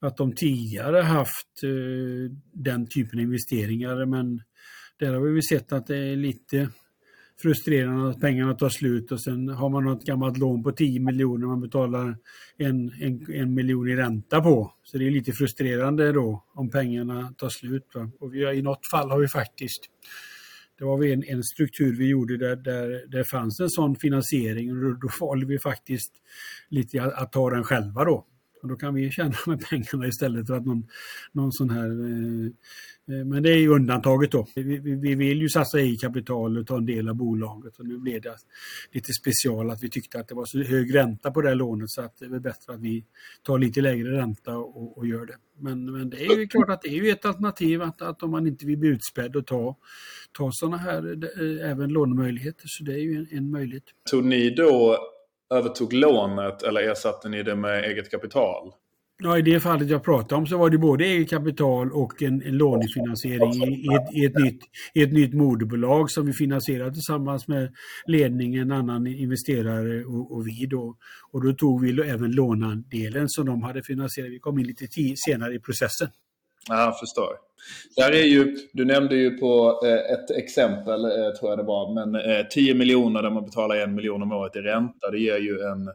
att 0.07 0.17
de 0.17 0.35
tidigare 0.35 1.01
haft 1.01 1.63
eh, 1.63 2.31
den 2.53 2.87
typen 2.87 3.19
av 3.19 3.23
investeringar 3.23 4.05
men 4.05 4.41
där 4.99 5.13
har 5.13 5.21
vi 5.21 5.41
sett 5.41 5.71
att 5.73 5.87
det 5.87 5.97
är 5.97 6.15
lite 6.15 6.69
frustrerande 7.41 8.09
att 8.09 8.21
pengarna 8.21 8.53
tar 8.53 8.69
slut 8.69 9.11
och 9.11 9.21
sen 9.21 9.49
har 9.49 9.69
man 9.69 9.83
något 9.83 10.05
gammalt 10.05 10.37
lån 10.37 10.63
på 10.63 10.71
10 10.71 10.99
miljoner 10.99 11.47
man 11.47 11.61
betalar 11.61 12.17
en, 12.57 12.91
en, 13.01 13.31
en 13.33 13.53
miljon 13.53 13.89
i 13.89 13.95
ränta 13.95 14.41
på. 14.41 14.73
Så 14.83 14.97
det 14.97 15.07
är 15.07 15.11
lite 15.11 15.31
frustrerande 15.31 16.11
då 16.11 16.45
om 16.53 16.69
pengarna 16.69 17.33
tar 17.37 17.49
slut. 17.49 17.87
Va? 17.95 18.11
Och 18.19 18.33
vi 18.33 18.45
har, 18.45 18.53
I 18.53 18.61
något 18.61 18.89
fall 18.91 19.09
har 19.09 19.19
vi 19.19 19.27
faktiskt 19.27 19.81
det 20.81 20.85
var 20.85 21.03
en, 21.03 21.23
en 21.23 21.43
struktur 21.43 21.97
vi 21.97 22.09
gjorde 22.09 22.37
där, 22.37 22.55
där 22.55 23.07
det 23.07 23.23
fanns 23.23 23.59
en 23.59 23.69
sån 23.69 23.95
finansiering 23.95 24.71
och 24.71 24.99
då, 24.99 25.09
valde 25.19 25.45
vi 25.45 25.59
faktiskt 25.59 26.13
lite 26.69 27.03
att, 27.03 27.13
att 27.13 27.31
ta 27.31 27.49
den 27.49 27.63
själva 27.63 28.05
då. 28.05 28.25
Och 28.61 28.67
då 28.67 28.75
kan 28.75 28.93
vi 28.93 29.11
tjäna 29.11 29.35
med 29.47 29.65
pengarna 29.69 30.07
istället 30.07 30.47
för 30.47 30.53
att 30.53 30.65
någon, 30.65 30.87
någon 31.31 31.51
sån 31.51 31.69
här... 31.69 31.89
Eh, 31.89 32.45
eh 33.15 33.25
men 33.25 33.43
det 33.43 33.49
är 33.49 33.57
ju 33.57 33.67
undantaget 33.67 34.31
då. 34.31 34.47
Vi, 34.55 34.63
vi, 34.63 34.95
vi, 34.95 35.15
vill 35.15 35.41
ju 35.41 35.49
satsa 35.49 35.79
i 35.79 35.97
kapital 35.97 36.57
och 36.57 36.67
ta 36.67 36.77
en 36.77 36.85
del 36.85 37.09
av 37.09 37.15
bolaget 37.15 37.79
och 37.79 37.85
nu 37.85 37.97
blev 37.97 38.21
det 38.21 38.35
lite 38.91 39.13
special 39.13 39.69
att 39.69 39.83
vi 39.83 39.89
tyckte 39.89 40.19
att 40.19 40.27
det 40.27 40.35
var 40.35 40.45
så 40.45 40.63
hög 40.63 40.95
ränta 40.95 41.31
på 41.31 41.41
det 41.41 41.47
här 41.47 41.55
lånet 41.55 41.89
så 41.89 42.01
att 42.01 42.17
det 42.19 42.25
är 42.25 42.39
bättre 42.39 42.73
att 42.73 42.79
vi 42.79 43.05
tar 43.43 43.59
lite 43.59 43.81
lägre 43.81 44.17
ränta 44.17 44.57
och, 44.57 44.97
och 44.97 45.07
gör 45.07 45.25
det. 45.25 45.35
Men, 45.59 45.91
men 45.91 46.09
det 46.09 46.25
är 46.25 46.39
ju 46.39 46.47
klart 46.47 46.69
att 46.69 46.81
det 46.81 46.89
är 46.89 47.03
ju 47.03 47.09
ett 47.09 47.25
alternativ 47.25 47.81
att, 47.81 48.01
att 48.01 48.23
om 48.23 48.31
man 48.31 48.47
inte 48.47 48.65
vill 48.65 48.77
bli 48.77 48.89
utspädd 48.89 49.35
och 49.35 49.47
ta, 49.47 49.77
ta 50.31 50.49
sådana 50.51 50.77
här 50.77 51.23
eh, 51.23 51.71
även 51.71 51.89
lånemöjligheter 51.89 52.63
så 52.67 52.83
det 52.83 52.93
är 52.93 53.03
ju 53.03 53.15
en, 53.15 53.27
en 53.31 53.51
möjlighet. 53.51 53.83
Tog 54.11 54.25
ni 54.25 54.49
då 54.49 54.97
övertog 55.51 55.93
lånet 55.93 56.63
eller 56.63 56.81
ersatte 56.81 57.29
ni 57.29 57.43
det 57.43 57.55
med 57.55 57.83
eget 57.83 58.11
kapital? 58.11 58.73
Ja, 59.23 59.37
i 59.37 59.41
det 59.41 59.59
fallet 59.59 59.89
jag 59.89 60.03
pratade 60.03 60.35
om 60.35 60.47
så 60.47 60.57
var 60.57 60.69
det 60.69 60.77
både 60.77 61.03
eget 61.03 61.29
kapital 61.29 61.91
och 61.91 62.21
en, 62.21 62.41
en 62.41 62.57
lånefinansiering 62.57 63.53
i, 63.53 63.87
ett, 63.95 64.15
i, 64.15 64.25
ett 64.25 64.35
nytt, 64.35 64.59
i 64.93 65.03
ett 65.03 65.13
nytt 65.13 65.33
moderbolag 65.33 66.11
som 66.11 66.25
vi 66.25 66.33
finansierade 66.33 66.93
tillsammans 66.93 67.47
med 67.47 67.73
ledningen, 68.05 68.61
en 68.61 68.71
annan 68.71 69.07
investerare 69.07 70.05
och, 70.05 70.35
och 70.35 70.47
vi 70.47 70.65
då. 70.65 70.95
Och 71.31 71.43
då 71.43 71.53
tog 71.53 71.81
vi 71.81 72.09
även 72.09 72.31
lånandelen 72.31 73.29
som 73.29 73.45
de 73.45 73.63
hade 73.63 73.83
finansierat. 73.83 74.31
Vi 74.31 74.39
kom 74.39 74.59
in 74.59 74.67
lite 74.67 74.87
senare 75.15 75.55
i 75.55 75.59
processen. 75.59 76.07
Ja, 76.67 76.83
jag 76.83 76.99
förstår. 76.99 77.50
Där 77.95 78.11
är 78.11 78.23
ju, 78.23 78.57
du 78.73 78.85
nämnde 78.85 79.15
ju 79.15 79.37
på 79.37 79.81
eh, 79.85 80.13
ett 80.13 80.31
exempel, 80.31 81.05
eh, 81.05 81.31
tror 81.39 81.51
jag 81.51 81.57
det 81.57 81.63
var, 81.63 81.93
men 81.93 82.15
eh, 82.15 82.47
10 82.47 82.73
miljoner 82.73 83.23
där 83.23 83.29
man 83.29 83.45
betalar 83.45 83.75
en 83.75 83.95
miljon 83.95 84.21
om 84.21 84.31
året 84.31 84.55
i 84.55 84.59
ränta. 84.59 85.11
Det 85.11 85.19
ger 85.19 85.37
ju 85.37 85.59
en 85.61 85.89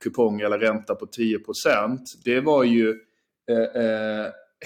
kupong 0.00 0.40
eller 0.40 0.58
ränta 0.58 0.94
på 0.94 1.06
10 1.06 1.38
procent. 1.38 2.12
Det 2.24 2.40
var 2.40 2.64
ju 2.64 2.94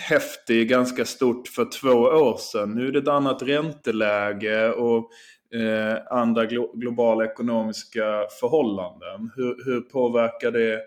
häftig, 0.00 0.68
ganska 0.68 1.04
stort 1.04 1.48
för 1.48 1.80
två 1.80 1.98
år 1.98 2.36
sedan. 2.36 2.74
Nu 2.74 2.88
är 2.88 2.92
det 2.92 2.98
ett 2.98 3.08
annat 3.08 3.42
ränteläge 3.42 4.72
och 4.72 5.10
andra 6.10 6.46
globala 6.74 7.24
ekonomiska 7.24 8.26
förhållanden. 8.40 9.30
Hur, 9.36 9.64
hur 9.64 9.80
påverkar 9.80 10.50
det 10.50 10.80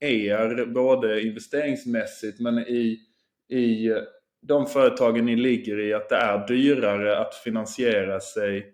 er, 0.00 0.66
både 0.66 1.22
investeringsmässigt 1.22 2.40
men 2.40 2.58
i 2.58 3.00
i 3.52 3.92
de 4.42 4.66
företagen 4.66 5.24
ni 5.26 5.36
ligger 5.36 5.80
i 5.80 5.94
att 5.94 6.08
det 6.08 6.16
är 6.16 6.46
dyrare 6.46 7.18
att 7.18 7.34
finansiera 7.34 8.20
sig 8.20 8.66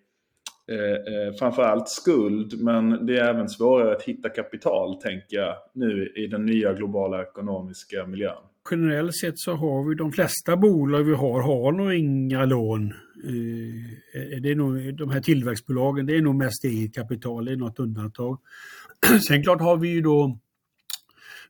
eh, 0.70 0.78
eh, 0.78 1.34
framförallt 1.38 1.88
skuld 1.88 2.62
men 2.62 3.06
det 3.06 3.18
är 3.18 3.28
även 3.28 3.48
svårare 3.48 3.96
att 3.96 4.02
hitta 4.02 4.28
kapital 4.28 5.00
tänker 5.00 5.36
jag 5.36 5.54
nu 5.74 6.12
i 6.16 6.26
den 6.26 6.46
nya 6.46 6.72
globala 6.72 7.22
ekonomiska 7.22 8.06
miljön. 8.06 8.42
Generellt 8.70 9.16
sett 9.16 9.38
så 9.38 9.52
har 9.52 9.88
vi 9.88 9.94
de 9.94 10.12
flesta 10.12 10.56
bolag 10.56 11.02
vi 11.02 11.14
har, 11.14 11.42
har 11.42 11.72
nog 11.72 11.94
inga 11.94 12.44
lån. 12.44 12.92
Eh, 13.24 14.40
det 14.42 14.50
är 14.50 14.54
nog, 14.54 14.96
de 14.96 15.10
här 15.10 15.20
tillväxtbolagen, 15.20 16.06
det 16.06 16.16
är 16.16 16.22
nog 16.22 16.34
mest 16.34 16.64
eget 16.64 16.94
kapital, 16.94 17.44
det 17.44 17.52
är 17.52 17.56
något 17.56 17.78
undantag. 17.78 18.38
Sen 19.28 19.42
klart 19.42 19.60
har 19.60 19.76
vi 19.76 19.88
ju 19.88 20.00
då 20.00 20.38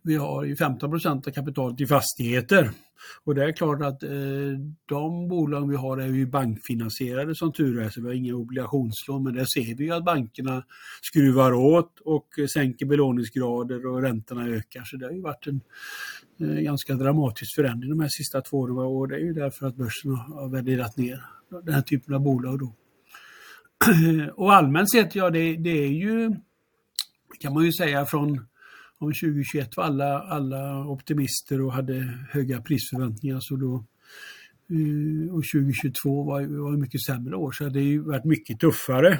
vi 0.03 0.17
har 0.17 0.45
ju 0.45 0.57
15 0.57 0.91
procent 0.91 1.27
av 1.27 1.31
kapitalet 1.31 1.81
i 1.81 1.87
fastigheter. 1.87 2.71
Och 3.25 3.35
det 3.35 3.45
är 3.45 3.53
klart 3.53 3.83
att 3.83 4.03
eh, 4.03 4.11
de 4.87 5.29
bolag 5.29 5.69
vi 5.71 5.77
har 5.77 5.99
är 5.99 6.07
ju 6.07 6.27
bankfinansierade 6.27 7.35
som 7.35 7.53
tur 7.53 7.81
är, 7.81 7.89
så 7.89 8.01
vi 8.01 8.07
har 8.07 8.15
inga 8.15 8.35
obligationslån. 8.35 9.25
Men 9.25 9.35
där 9.35 9.45
ser 9.45 9.77
vi 9.77 9.85
ju 9.85 9.93
att 9.93 10.05
bankerna 10.05 10.65
skruvar 11.03 11.53
åt 11.53 12.01
och 12.05 12.27
sänker 12.53 12.87
belåningsgrader 12.87 13.87
och 13.87 14.03
räntorna 14.03 14.47
ökar. 14.47 14.85
Så 14.85 14.97
det 14.97 15.07
har 15.07 15.13
ju 15.13 15.21
varit 15.21 15.47
en 15.47 15.61
eh, 16.41 16.63
ganska 16.63 16.95
dramatisk 16.95 17.55
förändring 17.55 17.91
de 17.91 18.01
här 18.01 18.09
sista 18.11 18.41
två 18.41 18.59
åren. 18.59 18.79
Och 18.79 19.09
det 19.09 19.15
är 19.15 19.21
ju 19.21 19.33
därför 19.33 19.67
att 19.67 19.77
börsen 19.77 20.15
har 20.15 20.49
värderat 20.49 20.97
ner 20.97 21.25
den 21.65 21.75
här 21.75 21.83
typen 21.83 22.15
av 22.15 22.21
bolag 22.21 22.59
då. 22.59 22.75
Och 24.35 24.55
allmänt 24.55 24.91
sett, 24.91 25.15
ja 25.15 25.31
det, 25.31 25.57
det 25.57 25.85
är 25.85 25.89
ju 25.89 26.37
kan 27.41 27.55
man 27.55 27.65
ju 27.65 27.73
säga 27.73 28.07
från 28.07 28.48
om 28.99 29.13
2021 29.13 29.77
var 29.77 29.85
alla, 29.85 30.21
alla 30.21 30.87
optimister 30.87 31.61
och 31.61 31.73
hade 31.73 31.95
höga 32.31 32.63
prisförväntningar. 32.63 33.41
Så 33.41 33.57
då, 33.57 33.75
eh, 34.71 35.35
och 35.35 35.45
2022 35.53 36.25
var, 36.25 36.63
var 36.63 36.73
ett 36.73 36.81
mycket 36.81 37.03
sämre 37.03 37.37
år 37.37 37.53
så 37.53 37.65
det 37.65 37.81
har 37.81 37.87
ju 37.87 37.99
varit 37.99 38.25
mycket 38.25 38.61
tuffare 38.61 39.19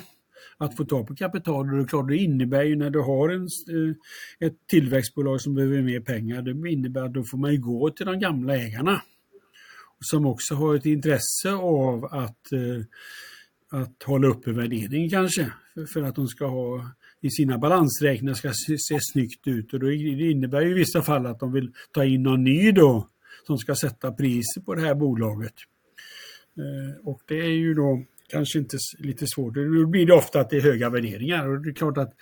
att 0.59 0.77
få 0.77 0.85
tag 0.85 1.07
på 1.07 1.17
kapital. 1.17 1.71
Och 1.71 1.77
det, 1.77 1.83
är 1.83 1.87
klart, 1.87 2.09
det 2.09 2.17
innebär 2.17 2.63
ju 2.63 2.77
när 2.77 2.91
du 2.91 3.01
har 3.01 3.29
en, 3.29 3.43
eh, 3.43 4.49
ett 4.49 4.67
tillväxtbolag 4.67 5.41
som 5.41 5.55
behöver 5.55 5.83
mer 5.83 6.01
pengar, 6.01 6.43
det 6.43 6.71
innebär 6.71 7.03
att 7.03 7.15
då 7.15 7.25
får 7.25 7.39
man 7.39 7.53
ju 7.53 7.59
gå 7.59 7.91
till 7.91 8.07
de 8.07 8.19
gamla 8.19 8.57
ägarna. 8.57 9.03
Som 10.01 10.27
också 10.27 10.55
har 10.55 10.75
ett 10.75 10.87
intresse 10.87 11.53
av 11.53 12.05
att, 12.05 12.53
eh, 12.53 12.85
att 13.81 14.03
hålla 14.03 14.29
uppe 14.29 14.53
värderingen 14.53 15.11
kanske. 15.11 15.53
För 15.93 16.03
att 16.03 16.15
de 16.15 16.29
ska 16.29 16.47
ha 16.47 16.91
i 17.21 17.31
sina 17.31 17.59
balansräkningar 17.59 18.35
ska 18.35 18.53
se, 18.67 18.79
se 18.79 18.99
snyggt 19.13 19.49
ut. 19.49 19.73
Och 19.73 19.81
då, 19.81 19.87
det 19.87 20.31
innebär 20.31 20.61
ju 20.61 20.71
i 20.71 20.75
vissa 20.75 21.03
fall 21.03 21.27
att 21.27 21.41
de 21.41 21.53
vill 21.53 21.73
ta 21.93 22.05
in 22.05 22.23
någon 22.23 22.45
ny 22.45 22.73
då 22.73 23.09
som 23.47 23.59
ska 23.59 23.75
sätta 23.75 24.13
priset 24.13 24.65
på 24.65 24.75
det 24.75 24.81
här 24.81 24.95
bolaget. 24.95 25.55
Eh, 26.59 27.07
och 27.07 27.21
det 27.27 27.41
är 27.41 27.51
ju 27.51 27.75
då 27.75 28.05
kanske 28.29 28.59
inte 28.59 28.77
lite 28.99 29.27
svårt. 29.27 29.55
Då 29.55 29.87
blir 29.87 30.07
det 30.07 30.15
ofta 30.15 30.41
att 30.41 30.51
det 30.51 30.57
är 30.57 30.61
höga 30.61 30.91
värderingar 30.91 31.49
och 31.49 31.63
det 31.63 31.71
är 31.71 31.75
klart 31.75 31.99
att 31.99 32.15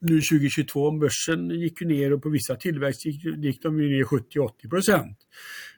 nu 0.00 0.20
2022 0.20 0.90
börsen 0.90 1.50
gick 1.50 1.80
ju 1.80 1.86
ner 1.86 2.12
och 2.12 2.22
på 2.22 2.28
vissa 2.28 2.56
tillväxt 2.56 3.06
gick, 3.06 3.24
gick 3.24 3.62
de 3.62 3.76
ner 3.76 4.04
70-80 4.04 4.70
procent. 4.70 5.18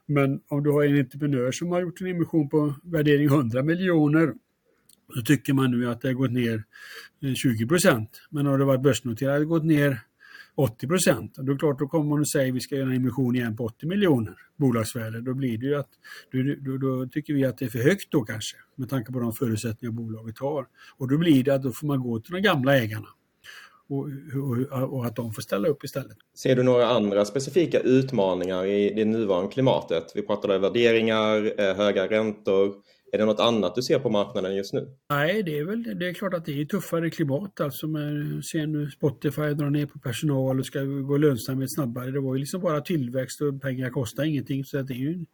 Men 0.07 0.41
om 0.49 0.63
du 0.63 0.71
har 0.71 0.85
en 0.85 0.99
entreprenör 0.99 1.53
som 1.53 1.69
har 1.73 1.81
gjort 1.81 2.01
en 2.01 2.07
emission 2.07 2.49
på 2.49 2.75
värdering 2.83 3.27
100 3.27 3.63
miljoner 3.63 4.35
då 5.15 5.23
tycker 5.23 5.53
man 5.53 5.71
nu 5.71 5.91
att 5.91 6.01
det 6.01 6.09
har 6.09 6.15
gått 6.15 6.33
ner 6.33 6.65
eh, 7.23 7.35
20 7.35 7.67
procent. 7.67 8.11
Men 8.31 8.47
har 8.47 8.59
det 8.59 8.65
varit 8.65 8.83
börsnoterat 8.83 9.33
har 9.33 9.39
det 9.39 9.45
gått 9.45 9.65
ner 9.65 10.01
80 10.57 10.87
procent. 10.87 11.35
Då 11.37 11.43
är 11.43 11.47
det 11.47 11.59
klart, 11.59 11.79
då 11.79 11.89
kommer 11.89 12.11
man 12.11 12.21
och 12.21 12.29
säger 12.29 12.49
att 12.49 12.57
vi 12.57 12.61
ska 12.61 12.77
göra 12.77 12.89
en 12.89 12.97
emission 12.97 13.37
igen 13.37 13.57
på 13.57 13.65
80 13.65 13.87
miljoner 13.87 14.35
bolagsvärde. 14.57 15.21
Då 15.21 15.35
blir 15.35 15.59
det 15.59 15.67
ju 15.67 15.75
att, 15.75 15.89
då, 16.33 16.39
då, 16.71 16.79
då, 16.79 17.07
tycker 17.07 17.35
vi 17.35 17.45
att 17.45 17.59
det 17.59 17.65
är 17.65 17.69
för 17.69 17.79
högt 17.79 18.11
då 18.11 18.25
kanske, 18.25 18.57
med 18.77 18.91
tanke 18.91 19.13
på 19.13 19.21
de 19.21 19.33
förutsättningar 19.33 19.93
bolaget 19.93 20.39
har. 20.39 20.67
Och 20.97 21.09
då 21.09 21.19
blir 21.19 21.45
det 21.45 21.55
att 21.55 21.63
då 21.63 21.73
får 21.73 21.87
man 21.87 22.01
gå 22.01 22.21
till 22.21 22.33
de 22.33 22.41
gamla 22.41 22.77
ägarna. 22.77 23.09
Och, 23.89 24.09
och, 24.73 24.93
och, 24.93 25.07
att 25.07 25.17
de 25.17 25.33
får 25.33 25.43
ställa 25.43 25.69
upp 25.69 25.85
istället. 25.85 26.17
Ser 26.35 26.57
du 26.57 26.63
några 26.63 26.87
andra 26.87 27.25
specifika 27.25 27.81
utmaningar 27.81 28.67
i 28.67 28.95
det 28.95 29.05
nuvarande 29.05 29.53
klimatet? 29.53 30.13
Vi 30.15 30.23
pratade 30.23 30.59
värderingar, 30.59 31.61
eh, 31.61 31.77
höga 31.77 32.07
räntor. 32.07 32.75
Är 33.15 33.19
det 33.19 33.25
något 33.25 33.41
annat 33.41 33.75
du 33.75 33.83
ser 33.83 33.99
på 33.99 34.11
marknaden 34.11 34.57
just 34.57 34.73
nu? 34.73 34.89
Nej, 35.11 35.43
det 35.43 35.59
är 35.59 35.65
väl 35.65 35.99
det 35.99 36.09
är 36.09 36.15
klart 36.15 36.35
att 36.35 36.45
det 36.45 36.61
är 36.61 36.65
tuffare 36.65 37.11
klimat. 37.11 37.61
Alltså 37.61 37.87
man 37.87 38.43
ser 38.43 38.67
nu 38.67 38.91
Spotify 38.91 39.43
dra 39.43 39.71
ner 39.71 39.87
på 39.87 39.99
personal 39.99 40.59
och 40.61 40.67
ska 40.67 40.81
gå 40.83 41.17
lönsamhet 41.17 41.73
snabbare. 41.73 42.11
Det 42.11 42.21
var 42.21 42.35
ju 42.35 42.41
liksom 42.41 42.61
bara 42.61 42.81
tillväxt 42.81 43.41
och 43.41 43.63
pengar 43.63 43.91
kostar 43.91 44.25
ingenting. 44.25 44.65
Så 44.65 44.83
det 44.83 44.95
är 44.95 44.99
ju, 44.99 45.25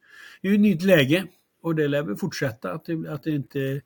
det 0.43 0.49
är 0.49 0.55
ett 0.55 0.61
nytt 0.61 0.83
läge. 0.83 1.27
Och 1.63 1.75
det 1.75 1.89
lär 1.89 2.03
väl 2.03 2.17
fortsätta, 2.17 2.73
att 2.73 2.85
det, 2.85 3.09
att 3.09 3.23
det 3.23 3.31
inte 3.31 3.81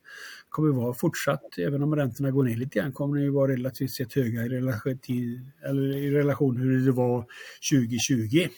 kommer 0.49 0.73
vara 0.73 0.95
fortsatt, 0.95 1.59
även 1.59 1.83
om 1.83 1.97
räntorna 1.97 2.31
går 2.31 2.45
ner 2.45 2.57
lite 2.57 2.79
grann, 2.79 2.93
kommer 2.93 3.17
det 3.17 3.23
ju 3.23 3.31
vara 3.31 3.53
relativt 3.53 3.91
sett 3.91 4.15
höga 4.15 4.43
i 4.43 4.49
relation 4.49 4.99
till, 4.99 5.41
eller 5.65 5.97
i 5.97 6.11
relation 6.11 6.57
hur 6.57 6.87
det 6.87 6.93
var 6.93 7.25
2020. 7.73 8.49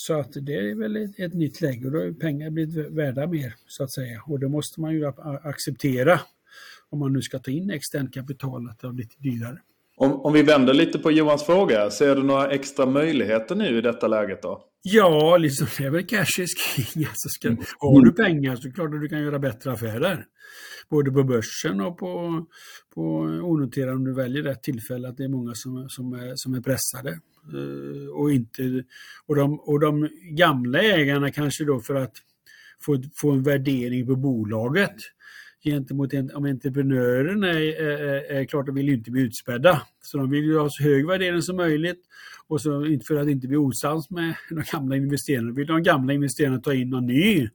Så 0.00 0.20
att 0.20 0.32
det 0.32 0.54
är 0.54 0.74
väl 0.74 0.96
ett, 0.96 1.18
ett 1.18 1.34
nytt 1.34 1.60
läge 1.60 1.86
och 1.86 1.92
då 1.92 1.98
har 1.98 2.12
pengar 2.12 2.50
blivit 2.50 2.86
värda 2.92 3.26
mer 3.26 3.54
så 3.66 3.84
att 3.84 3.90
säga 3.90 4.22
och 4.26 4.40
det 4.40 4.48
måste 4.48 4.80
man 4.80 4.94
ju 4.94 5.06
acceptera. 5.42 6.20
om 6.90 6.98
man 6.98 7.12
nu 7.12 7.22
ska 7.22 7.38
ta 7.38 7.50
in 7.50 7.70
externt 7.70 8.14
kapital, 8.14 8.68
att 8.68 8.78
det 8.78 8.86
har 8.86 8.92
blivit 8.92 9.18
dyrare. 9.18 9.58
Om, 10.00 10.12
om 10.12 10.32
vi 10.32 10.42
vänder 10.42 10.74
lite 10.74 10.98
på 10.98 11.10
Johans 11.10 11.46
fråga, 11.46 11.90
ser 11.90 12.16
du 12.16 12.22
några 12.22 12.50
extra 12.50 12.86
möjligheter 12.86 13.54
nu 13.54 13.78
i 13.78 13.80
detta 13.80 14.08
läget 14.08 14.42
då? 14.42 14.64
Ja, 14.82 15.36
liksom, 15.36 15.66
det 15.78 15.84
är 15.84 15.90
väl 15.90 16.06
cash 16.06 16.42
is 16.42 16.50
king. 16.58 17.04
Alltså 17.04 17.28
ska, 17.28 17.48
mm. 17.48 17.62
har 17.78 18.04
du 18.04 18.12
pengar 18.12 18.56
så 18.56 18.62
är 18.62 18.68
det 18.68 18.74
klart 18.74 18.94
att 18.94 19.00
du 19.00 19.08
kan 19.08 19.22
göra 19.22 19.38
bättre 19.38 19.72
affärer. 19.72 20.24
Både 20.90 21.10
på 21.10 21.24
börsen 21.24 21.80
och 21.80 21.98
på, 21.98 22.44
på 22.94 23.02
onoterade 23.42 23.92
om 23.92 24.04
du 24.04 24.14
väljer 24.14 24.42
rätt 24.42 24.62
tillfälle. 24.62 25.08
Att 25.08 25.16
det 25.16 25.24
är 25.24 25.28
många 25.28 25.52
som, 25.54 25.86
som, 25.88 26.12
är, 26.12 26.32
som 26.34 26.54
är 26.54 26.60
pressade. 26.60 27.20
Uh, 27.54 28.08
och, 28.08 28.32
inte, 28.32 28.84
och, 29.26 29.36
de, 29.36 29.60
och 29.60 29.80
de 29.80 30.08
gamla 30.30 30.82
ägarna 30.82 31.30
kanske 31.30 31.64
då 31.64 31.80
för 31.80 31.94
att 31.94 32.12
få, 32.82 33.02
få 33.16 33.30
en 33.30 33.42
värdering 33.42 34.06
på 34.06 34.16
bolaget 34.16 34.96
gentemot 35.64 36.12
en, 36.12 36.34
om 36.34 36.44
entreprenören 36.44 37.44
är, 37.44 37.56
är, 37.82 38.32
är, 38.32 38.44
klart 38.44 38.66
de 38.66 38.74
vill 38.74 38.88
ju 38.88 38.94
inte 38.94 39.10
bli 39.10 39.22
utspädda. 39.22 39.82
Så 40.02 40.18
de 40.18 40.30
vill 40.30 40.44
ju 40.44 40.58
ha 40.58 40.68
så 40.70 40.82
hög 40.82 41.06
värdering 41.06 41.42
som 41.42 41.56
möjligt. 41.56 42.00
Och 42.46 42.60
så 42.60 42.98
för 43.08 43.16
att 43.16 43.28
inte 43.28 43.48
bli 43.48 43.56
osams 43.56 44.10
med 44.10 44.34
de 44.50 44.62
gamla 44.72 44.96
investerarna 44.96 45.52
vill 45.52 45.66
de 45.66 45.82
gamla 45.82 46.12
investerarna 46.12 46.60
ta 46.60 46.74
in 46.74 46.90
någon 46.90 47.06
ny 47.06 47.48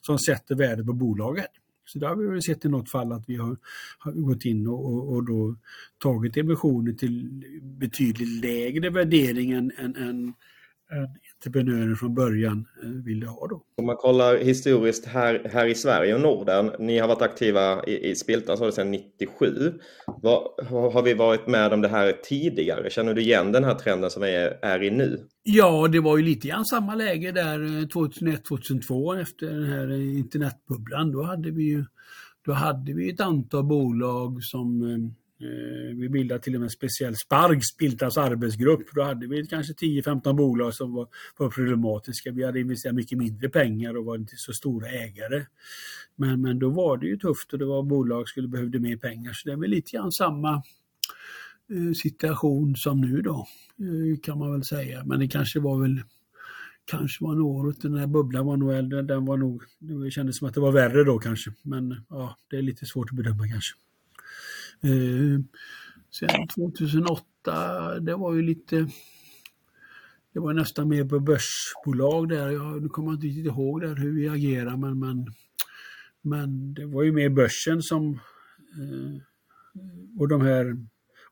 som 0.00 0.18
sätter 0.18 0.54
värde 0.54 0.84
på 0.84 0.92
bolaget. 0.92 1.50
Så 1.84 1.98
där 1.98 2.08
har 2.08 2.16
vi 2.16 2.26
väl 2.26 2.42
sett 2.42 2.64
i 2.64 2.68
något 2.68 2.90
fall 2.90 3.12
att 3.12 3.28
vi 3.28 3.36
har, 3.36 3.56
har 3.98 4.12
gått 4.12 4.44
in 4.44 4.66
och, 4.66 4.92
och, 4.92 5.14
och, 5.14 5.24
då 5.24 5.56
tagit 5.98 6.36
emissioner 6.36 6.92
till 6.92 7.28
betydligt 7.62 8.44
lägre 8.44 8.90
värdering 8.90 9.50
än, 9.50 9.72
än, 9.78 9.96
än 9.96 10.34
entreprenören 11.46 11.96
från 11.96 12.14
början 12.14 12.66
eh, 12.82 12.88
ville 12.88 13.26
ha. 13.26 13.46
Då. 13.46 13.62
Om 13.76 13.86
man 13.86 13.96
kollar 13.96 14.36
historiskt 14.36 15.06
här, 15.06 15.50
här 15.52 15.66
i 15.66 15.74
Sverige 15.74 16.14
och 16.14 16.20
Norden, 16.20 16.70
ni 16.78 16.98
har 16.98 17.08
varit 17.08 17.22
aktiva 17.22 17.84
i, 17.86 18.10
i 18.10 18.14
Spiltan 18.14 18.56
så 18.56 18.72
sedan 18.72 18.90
97. 18.90 19.72
Var, 20.06 20.64
har 20.92 21.02
vi 21.02 21.14
varit 21.14 21.46
med 21.46 21.72
om 21.72 21.80
det 21.80 21.88
här 21.88 22.12
tidigare? 22.12 22.90
Känner 22.90 23.14
du 23.14 23.22
igen 23.22 23.52
den 23.52 23.64
här 23.64 23.74
trenden 23.74 24.10
som 24.10 24.22
vi 24.22 24.34
är, 24.34 24.58
är 24.62 24.82
i 24.82 24.90
nu? 24.90 25.20
Ja, 25.42 25.88
det 25.88 26.00
var 26.00 26.16
ju 26.16 26.24
lite 26.24 26.48
grann 26.48 26.64
samma 26.64 26.94
läge 26.94 27.32
där 27.32 27.58
2001-2002 27.58 29.14
eh, 29.14 29.22
efter 29.22 29.46
den 29.46 29.64
här 29.64 29.92
internetbubblan. 29.92 31.12
Då 31.12 31.22
hade 31.22 31.50
vi 31.50 31.62
ju 31.62 31.84
då 32.44 32.52
hade 32.52 32.92
vi 32.92 33.10
ett 33.10 33.20
antal 33.20 33.64
bolag 33.64 34.42
som 34.42 34.82
Eh, 34.82 34.98
Eh, 35.42 35.96
vi 35.96 36.08
bildade 36.08 36.40
till 36.40 36.54
och 36.54 36.60
med 36.60 36.66
en 36.66 36.70
speciell 36.70 37.16
Spargs 37.16 37.76
Biltas 37.76 38.16
arbetsgrupp. 38.16 38.94
Då 38.94 39.02
hade 39.02 39.26
vi 39.26 39.46
kanske 39.46 39.72
10-15 39.72 40.34
bolag 40.34 40.74
som 40.74 40.94
var, 40.94 41.08
var 41.36 41.50
problematiska. 41.50 42.32
Vi 42.32 42.44
hade 42.44 42.60
investerat 42.60 42.94
mycket 42.94 43.18
mindre 43.18 43.48
pengar 43.48 43.96
och 43.96 44.04
var 44.04 44.16
inte 44.16 44.36
så 44.36 44.52
stora 44.52 44.88
ägare. 44.88 45.46
Men, 46.16 46.40
men 46.40 46.58
då 46.58 46.70
var 46.70 46.96
det 46.96 47.06
ju 47.06 47.16
tufft 47.16 47.52
och 47.52 47.58
det 47.58 47.64
var 47.64 47.82
bolag 47.82 48.20
som 48.20 48.26
skulle 48.26 48.48
behövde 48.48 48.78
mer 48.78 48.96
pengar. 48.96 49.32
Så 49.32 49.48
det 49.48 49.52
är 49.52 49.56
väl 49.56 49.70
lite 49.70 49.96
grann 49.96 50.12
samma 50.12 50.62
eh, 51.70 51.92
situation 52.02 52.76
som 52.76 53.00
nu 53.00 53.22
då, 53.22 53.46
eh, 53.78 54.20
kan 54.22 54.38
man 54.38 54.52
väl 54.52 54.64
säga. 54.64 55.04
Men 55.04 55.20
det 55.20 55.28
kanske 55.28 55.60
var 55.60 55.80
väl 55.80 56.02
kanske 56.84 57.24
var 57.24 57.34
något, 57.34 57.82
den 57.82 57.96
här 57.96 58.06
bubblan 58.06 58.46
var 58.46 58.56
nog 58.56 58.72
äldre, 58.72 59.02
den 59.02 59.24
var 59.24 59.36
nog, 59.36 59.62
det 59.78 60.10
kändes 60.10 60.38
som 60.38 60.48
att 60.48 60.54
det 60.54 60.60
var 60.60 60.72
värre 60.72 61.04
då 61.04 61.18
kanske. 61.18 61.52
Men 61.62 62.04
ja, 62.10 62.36
det 62.50 62.56
är 62.56 62.62
lite 62.62 62.86
svårt 62.86 63.10
att 63.10 63.16
bedöma 63.16 63.48
kanske. 63.48 63.74
Eh, 64.84 65.40
sen 66.10 66.48
2008, 66.48 68.00
det 68.00 68.14
var 68.14 68.34
ju 68.34 68.42
lite 68.42 68.86
det 70.34 70.40
var 70.40 70.52
nästan 70.52 70.88
mer 70.88 71.04
på 71.04 71.20
börsbolag 71.20 72.28
där. 72.28 72.50
Jag, 72.50 72.82
nu 72.82 72.88
kommer 72.88 73.08
jag 73.08 73.16
inte 73.16 73.26
riktigt 73.26 73.46
ihåg 73.46 73.80
där 73.80 73.96
hur 73.96 74.12
vi 74.12 74.28
agerar 74.28 74.76
men, 74.76 74.98
men, 74.98 75.26
men 76.22 76.74
det 76.74 76.86
var 76.86 77.02
ju 77.02 77.12
mer 77.12 77.28
börsen 77.28 77.82
som 77.82 78.12
eh, 78.78 79.22
och 80.18 80.28
de 80.28 80.40
här 80.40 80.76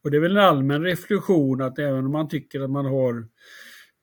och 0.03 0.11
det 0.11 0.17
är 0.17 0.21
väl 0.21 0.37
en 0.37 0.45
allmän 0.45 0.83
reflektion 0.83 1.63
att 1.63 1.79
även 1.79 2.07
om 2.07 2.13
man 2.13 2.29
tycker 2.29 2.61
att 2.61 2.71
man 2.71 2.85
har 2.85 3.29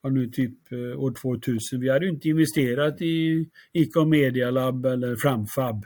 ja, 0.02 0.08
nu 0.08 0.26
typ 0.26 0.72
eh, 0.72 1.00
år 1.00 1.12
2000, 1.12 1.80
vi 1.80 1.90
hade 1.90 2.04
ju 2.04 2.10
inte 2.10 2.28
investerat 2.28 3.02
i 3.02 3.46
ICA 3.72 4.04
Media 4.04 4.50
Lab 4.50 4.86
eller 4.86 5.16
Framfab 5.16 5.84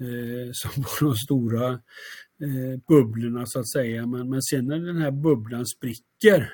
eh, 0.00 0.50
som 0.52 0.82
var 0.82 1.08
de 1.08 1.14
stora 1.14 1.80
eh, 2.42 2.80
bubblorna 2.88 3.46
så 3.46 3.60
att 3.60 3.68
säga. 3.68 4.06
Men, 4.06 4.30
men 4.30 4.42
sen 4.42 4.66
när 4.66 4.78
den 4.78 4.96
här 4.96 5.10
bubblan 5.10 5.66
spricker 5.66 6.52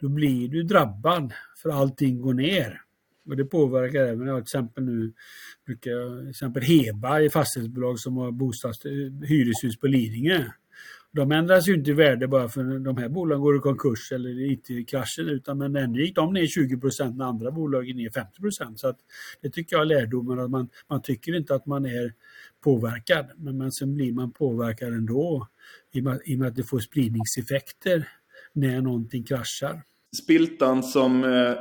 då 0.00 0.08
blir 0.08 0.48
du 0.48 0.62
drabbad 0.62 1.32
för 1.62 1.70
allting 1.70 2.20
går 2.20 2.34
ner. 2.34 2.80
Och 3.28 3.36
det 3.36 3.44
påverkar 3.44 4.06
även, 4.06 4.26
jag 4.26 4.38
exempel 4.38 4.84
nu 4.84 5.12
brukar 5.66 5.90
jag, 5.90 6.20
till 6.20 6.30
exempel 6.30 6.62
Heba 6.62 7.20
i 7.20 7.30
fastighetsbolag 7.30 7.98
som 7.98 8.16
har 8.16 8.30
bostads, 8.30 8.84
eh, 8.84 8.92
hyreshus 9.28 9.76
på 9.80 9.86
Lidingö. 9.86 10.44
De 11.14 11.32
ändras 11.32 11.68
ju 11.68 11.74
inte 11.74 11.90
i 11.90 11.94
värde 11.94 12.28
bara 12.28 12.48
för 12.48 12.76
att 12.76 12.84
de 12.84 12.96
här 12.96 13.08
bolagen 13.08 13.42
går 13.42 13.56
i 13.56 13.60
konkurs 13.60 14.12
eller 14.12 14.52
IT-kraschen 14.52 15.28
utan 15.28 15.58
men 15.58 15.76
ändå 15.76 15.98
gick 15.98 16.14
de 16.14 16.32
ner 16.32 16.46
20 16.46 16.76
procent 16.76 17.16
när 17.16 17.24
andra 17.24 17.50
bolag 17.50 17.84
gick 17.84 17.96
ner 17.96 18.10
50 18.10 18.40
procent. 18.40 18.80
Så 18.80 18.88
att 18.88 18.98
det 19.40 19.50
tycker 19.50 19.76
jag 19.76 19.82
är 19.82 19.86
lärdomen 19.86 20.38
att 20.38 20.50
man, 20.50 20.68
man 20.88 21.02
tycker 21.02 21.36
inte 21.36 21.54
att 21.54 21.66
man 21.66 21.86
är 21.86 22.12
påverkad 22.62 23.26
men, 23.36 23.58
men 23.58 23.72
sen 23.72 23.94
blir 23.94 24.12
man 24.12 24.32
påverkad 24.32 24.88
ändå 24.88 25.48
i 25.92 26.00
och, 26.00 26.04
med, 26.04 26.20
i 26.24 26.34
och 26.34 26.38
med 26.38 26.48
att 26.48 26.56
det 26.56 26.62
får 26.62 26.80
spridningseffekter 26.80 28.08
när 28.52 28.80
någonting 28.80 29.24
kraschar. 29.24 29.82
Spiltan 30.22 30.82
som 30.82 31.24
eh, 31.24 31.54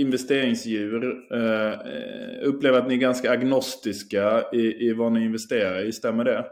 investeringsdjur 0.00 1.04
eh, 1.32 2.48
upplever 2.48 2.78
att 2.78 2.88
ni 2.88 2.94
är 2.94 2.98
ganska 2.98 3.30
agnostiska 3.30 4.44
i, 4.52 4.88
i 4.88 4.92
vad 4.92 5.12
ni 5.12 5.24
investerar 5.24 5.84
i, 5.84 5.92
stämmer 5.92 6.24
det? 6.24 6.46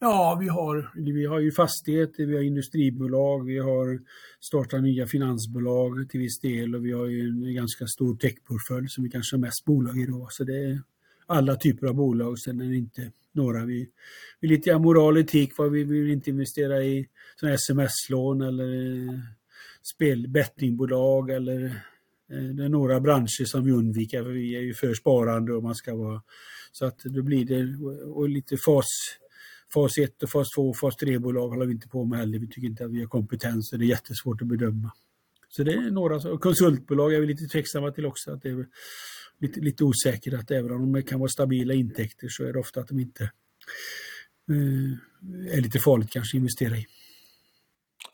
Ja, 0.00 0.38
vi 0.40 0.48
har, 0.48 0.90
vi 0.94 1.26
har 1.26 1.40
ju 1.40 1.52
fastigheter, 1.52 2.26
vi 2.26 2.36
har 2.36 2.42
industribolag, 2.42 3.46
vi 3.46 3.58
har 3.58 4.00
startat 4.40 4.82
nya 4.82 5.06
finansbolag 5.06 6.10
till 6.10 6.20
viss 6.20 6.40
del 6.40 6.74
och 6.74 6.84
vi 6.84 6.92
har 6.92 7.06
ju 7.06 7.20
en 7.28 7.54
ganska 7.54 7.86
stor 7.86 8.16
techportfölj 8.16 8.88
som 8.88 9.04
vi 9.04 9.10
kanske 9.10 9.36
har 9.36 9.40
mest 9.40 9.64
bolag 9.64 9.98
i 10.00 10.06
då. 10.06 10.28
Så 10.30 10.44
det 10.44 10.82
alla 11.28 11.56
typer 11.56 11.86
av 11.86 11.94
bolag, 11.94 12.38
sen 12.38 12.60
är 12.60 12.64
det 12.64 12.76
inte 12.76 13.12
några. 13.32 13.64
Vi, 13.64 13.88
vi 14.40 14.48
lite 14.48 14.78
moral 14.78 15.14
och 15.14 15.20
etik, 15.20 15.58
vad 15.58 15.72
vi 15.72 15.84
vill 15.84 16.10
inte 16.10 16.30
investera 16.30 16.82
i 16.82 17.08
sms-lån 17.42 18.42
eller 18.42 18.96
eh, 19.08 19.18
spel, 19.94 20.28
bettingbolag 20.28 21.30
eller 21.30 21.64
eh, 22.32 22.42
det 22.42 22.64
är 22.64 22.68
några 22.68 23.00
branscher 23.00 23.44
som 23.44 23.64
vi 23.64 23.72
undviker 23.72 24.22
för 24.22 24.30
vi 24.30 24.56
är 24.56 24.60
ju 24.60 24.74
för 24.74 24.94
sparande 24.94 25.52
och 25.52 25.62
man 25.62 25.74
ska 25.74 25.94
vara 25.94 26.22
så 26.72 26.86
att 26.86 26.98
då 26.98 27.22
blir 27.22 27.44
det 27.44 27.76
och 28.04 28.28
lite 28.28 28.56
fas 28.56 28.86
fas 29.74 29.98
1 29.98 30.22
och 30.22 30.30
fas 30.30 30.48
2 30.56 30.68
och 30.68 30.76
fas 30.76 30.94
3-bolag 30.96 31.48
håller 31.48 31.66
vi 31.66 31.72
inte 31.72 31.88
på 31.88 32.04
med 32.04 32.18
heller. 32.18 32.38
Vi 32.38 32.48
tycker 32.48 32.68
inte 32.68 32.84
att 32.84 32.90
vi 32.90 33.00
har 33.00 33.06
kompetens 33.06 33.72
och 33.72 33.78
det 33.78 33.84
är 33.84 33.88
jättesvårt 33.88 34.42
att 34.42 34.48
bedöma. 34.48 34.92
Så 35.48 35.62
det 35.62 35.72
är 35.72 35.90
några, 35.90 36.38
konsultbolag 36.38 37.14
är 37.14 37.20
vi 37.20 37.26
lite 37.26 37.44
tveksamma 37.44 37.90
till 37.90 38.06
också. 38.06 38.32
Att 38.32 38.42
det 38.42 38.48
är 38.48 38.66
lite, 39.40 39.60
lite 39.60 39.84
osäker 39.84 40.38
att 40.38 40.50
även 40.50 40.72
om 40.72 40.92
de 40.92 41.02
kan 41.02 41.18
vara 41.18 41.28
stabila 41.28 41.74
intäkter 41.74 42.28
så 42.30 42.44
är 42.44 42.52
det 42.52 42.58
ofta 42.58 42.80
att 42.80 42.88
de 42.88 43.00
inte 43.00 43.24
eh, 44.50 45.56
är 45.56 45.60
lite 45.60 45.78
farligt 45.78 46.10
kanske 46.10 46.36
att 46.36 46.38
investera 46.38 46.76
i. 46.76 46.86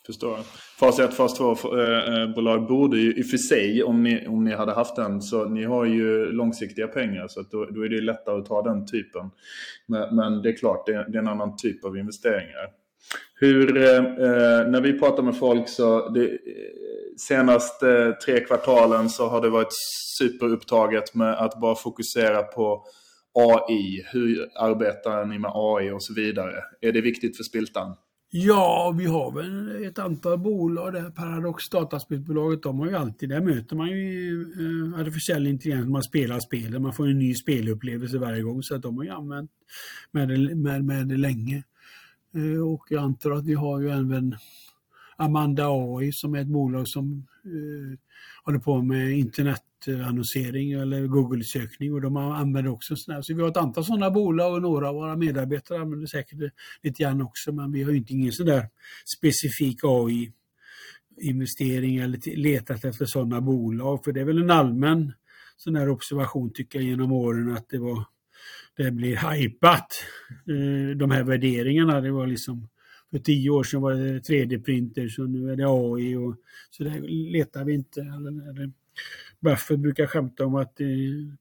Förstår. 0.07 0.39
Fas 0.79 0.99
1, 0.99 1.15
fas 1.15 1.41
2-bolag 1.41 2.57
eh, 2.57 2.63
eh 2.63 2.69
borde 2.69 2.99
ju 2.99 3.15
i 3.15 3.23
och 3.23 3.27
för 3.27 3.37
sig, 3.37 3.83
om 3.83 4.03
ni, 4.03 4.27
om 4.27 4.45
ni 4.45 4.55
hade 4.55 4.73
haft 4.73 4.97
den, 4.97 5.23
så 5.23 5.45
ni 5.45 5.65
har 5.65 5.85
ju 5.85 6.33
långsiktiga 6.33 6.89
pengar 6.89 7.29
så 7.29 7.43
då, 7.51 7.65
då, 7.65 7.85
är 7.85 7.89
det 7.89 8.01
lättare 8.01 8.39
att 8.39 8.47
ta 8.47 8.63
den 8.63 8.87
typen. 8.87 9.31
Men, 9.87 10.17
men 10.17 10.43
det 10.43 10.49
är 10.49 10.57
klart, 10.57 10.87
det 10.87 10.93
är, 10.93 11.09
det 11.09 11.19
är, 11.19 11.23
en 11.23 11.29
annan 11.29 11.57
typ 11.57 11.85
av 11.85 11.99
investeringar. 11.99 12.84
Hur, 13.35 13.77
eh, 13.77 13.97
eh, 13.97 14.69
när 14.69 14.81
vi 14.81 14.99
pratar 14.99 15.23
med 15.23 15.38
folk 15.38 15.69
så 15.69 16.09
det, 16.09 16.25
eh, 16.25 16.38
senaste 17.17 17.90
eh, 17.90 18.12
tre 18.12 18.40
kvartalen 18.40 19.11
så 19.11 19.29
har 19.29 19.40
det 19.40 19.51
varit 19.51 19.73
superupptaget 20.19 21.14
med 21.14 21.35
att 21.35 21.61
bara 21.61 21.75
fokusera 21.75 22.43
på 22.43 22.85
AI. 23.35 24.05
Hur 24.12 24.49
arbetar 24.57 25.25
ni 25.25 25.38
med 25.38 25.51
AI 25.55 25.90
och 25.90 26.03
så 26.03 26.14
vidare? 26.14 26.55
Är 26.81 26.93
det 26.93 27.01
viktigt 27.01 27.37
för 27.37 27.45
Spiltan? 27.45 27.97
Ja, 28.37 28.95
vi 28.99 29.05
har 29.05 29.33
väl 29.33 29.85
ett 29.85 29.99
antal 29.99 30.38
bolag 30.38 30.93
där. 30.93 31.11
Paradox 31.11 31.69
dataspelsbolaget, 31.69 32.62
de 32.62 32.79
har 32.79 32.87
ju 32.87 32.97
alltid, 32.97 33.29
där 33.29 33.40
möter 33.40 33.77
man 33.77 33.88
ju 33.88 34.43
eh, 34.43 35.01
artificiell 35.01 35.47
intelligens 35.47 35.85
när 35.85 35.93
man 35.93 36.03
spelar 36.03 36.40
spelen, 36.40 36.83
Man 36.83 36.93
får 36.93 37.07
en 37.07 37.19
ny 37.19 37.35
spelupplevelse 37.35 38.19
varje 38.19 38.43
gång 38.43 38.62
så 38.62 38.75
att 38.75 38.83
de 38.83 38.97
har 38.97 39.05
ju 39.05 39.11
använt 39.11 39.51
med 40.11 40.29
det, 40.29 40.55
med, 40.55 40.85
med 40.85 41.09
det 41.09 41.17
länge. 41.17 41.62
Eh, 42.35 42.73
och 42.73 42.87
jag 42.88 43.03
antar 43.03 43.31
att 43.31 43.44
vi 43.44 43.55
har 43.55 43.81
ju 43.81 43.90
även 43.90 44.37
Amanda 45.16 45.66
AI 45.68 46.12
som 46.12 46.35
är 46.35 46.40
ett 46.40 46.47
bolag 46.47 46.88
som 46.88 47.27
eh, 47.44 47.99
håller 48.44 48.59
på 48.59 48.83
med 48.83 49.18
internetannonsering 49.18 50.73
eller 50.73 51.07
Google-sökning 51.07 51.92
och 51.92 52.01
de 52.01 52.16
använder 52.16 52.73
också 52.73 52.97
sådana. 52.97 53.23
Så 53.23 53.35
vi 53.35 53.42
har 53.42 53.49
ett 53.49 53.57
antal 53.57 53.85
sådana 53.85 54.11
bolag 54.11 54.55
och 54.55 54.62
några 54.62 54.88
av 54.88 54.94
våra 54.94 55.16
medarbetare 55.16 55.81
använder 55.81 56.07
säkert 56.07 56.53
lite 56.83 57.03
grann 57.03 57.23
också 57.23 57.53
men 57.53 57.73
vi 57.73 57.83
har 57.83 57.92
inte 57.92 58.12
ingen 58.12 58.33
sådär 58.33 58.68
specifik 59.16 59.81
AI 59.83 60.33
investering 61.20 61.97
eller 61.97 62.37
letat 62.37 62.85
efter 62.85 63.07
sådana 63.07 63.40
bolag 63.40 64.05
för 64.05 64.12
det 64.12 64.20
är 64.20 64.25
väl 64.25 64.42
en 64.42 64.51
allmän 64.51 65.12
sån 65.57 65.77
här 65.77 65.88
observation 65.88 66.53
tycker 66.53 66.79
jag 66.79 66.88
genom 66.88 67.12
åren 67.12 67.53
att 67.57 67.68
det 67.68 67.79
var 67.79 68.05
det 68.77 68.91
blir 68.91 69.17
hajpat. 69.17 69.87
Eh, 70.49 70.97
de 70.97 71.11
här 71.11 71.25
värderingarna, 71.25 72.01
det 72.01 72.11
var 72.11 72.27
liksom 72.27 72.69
för 73.11 73.19
tio 73.19 73.51
år 73.51 73.65
sedan 73.65 73.81
var 73.81 73.95
det 73.95 74.19
3D-printers 74.19 75.19
och 75.19 75.31
nu 75.31 75.53
är 75.53 75.57
det 75.57 75.65
AI 75.67 76.17
och 76.17 76.37
så 76.71 76.85
där 76.85 77.01
letar 77.33 77.65
vi 77.65 77.75
inte. 77.75 78.01
Eller 78.01 78.73
Buffett 79.41 79.79
brukar 79.79 80.07
skämta 80.07 80.47
om 80.47 80.55
att 80.55 80.77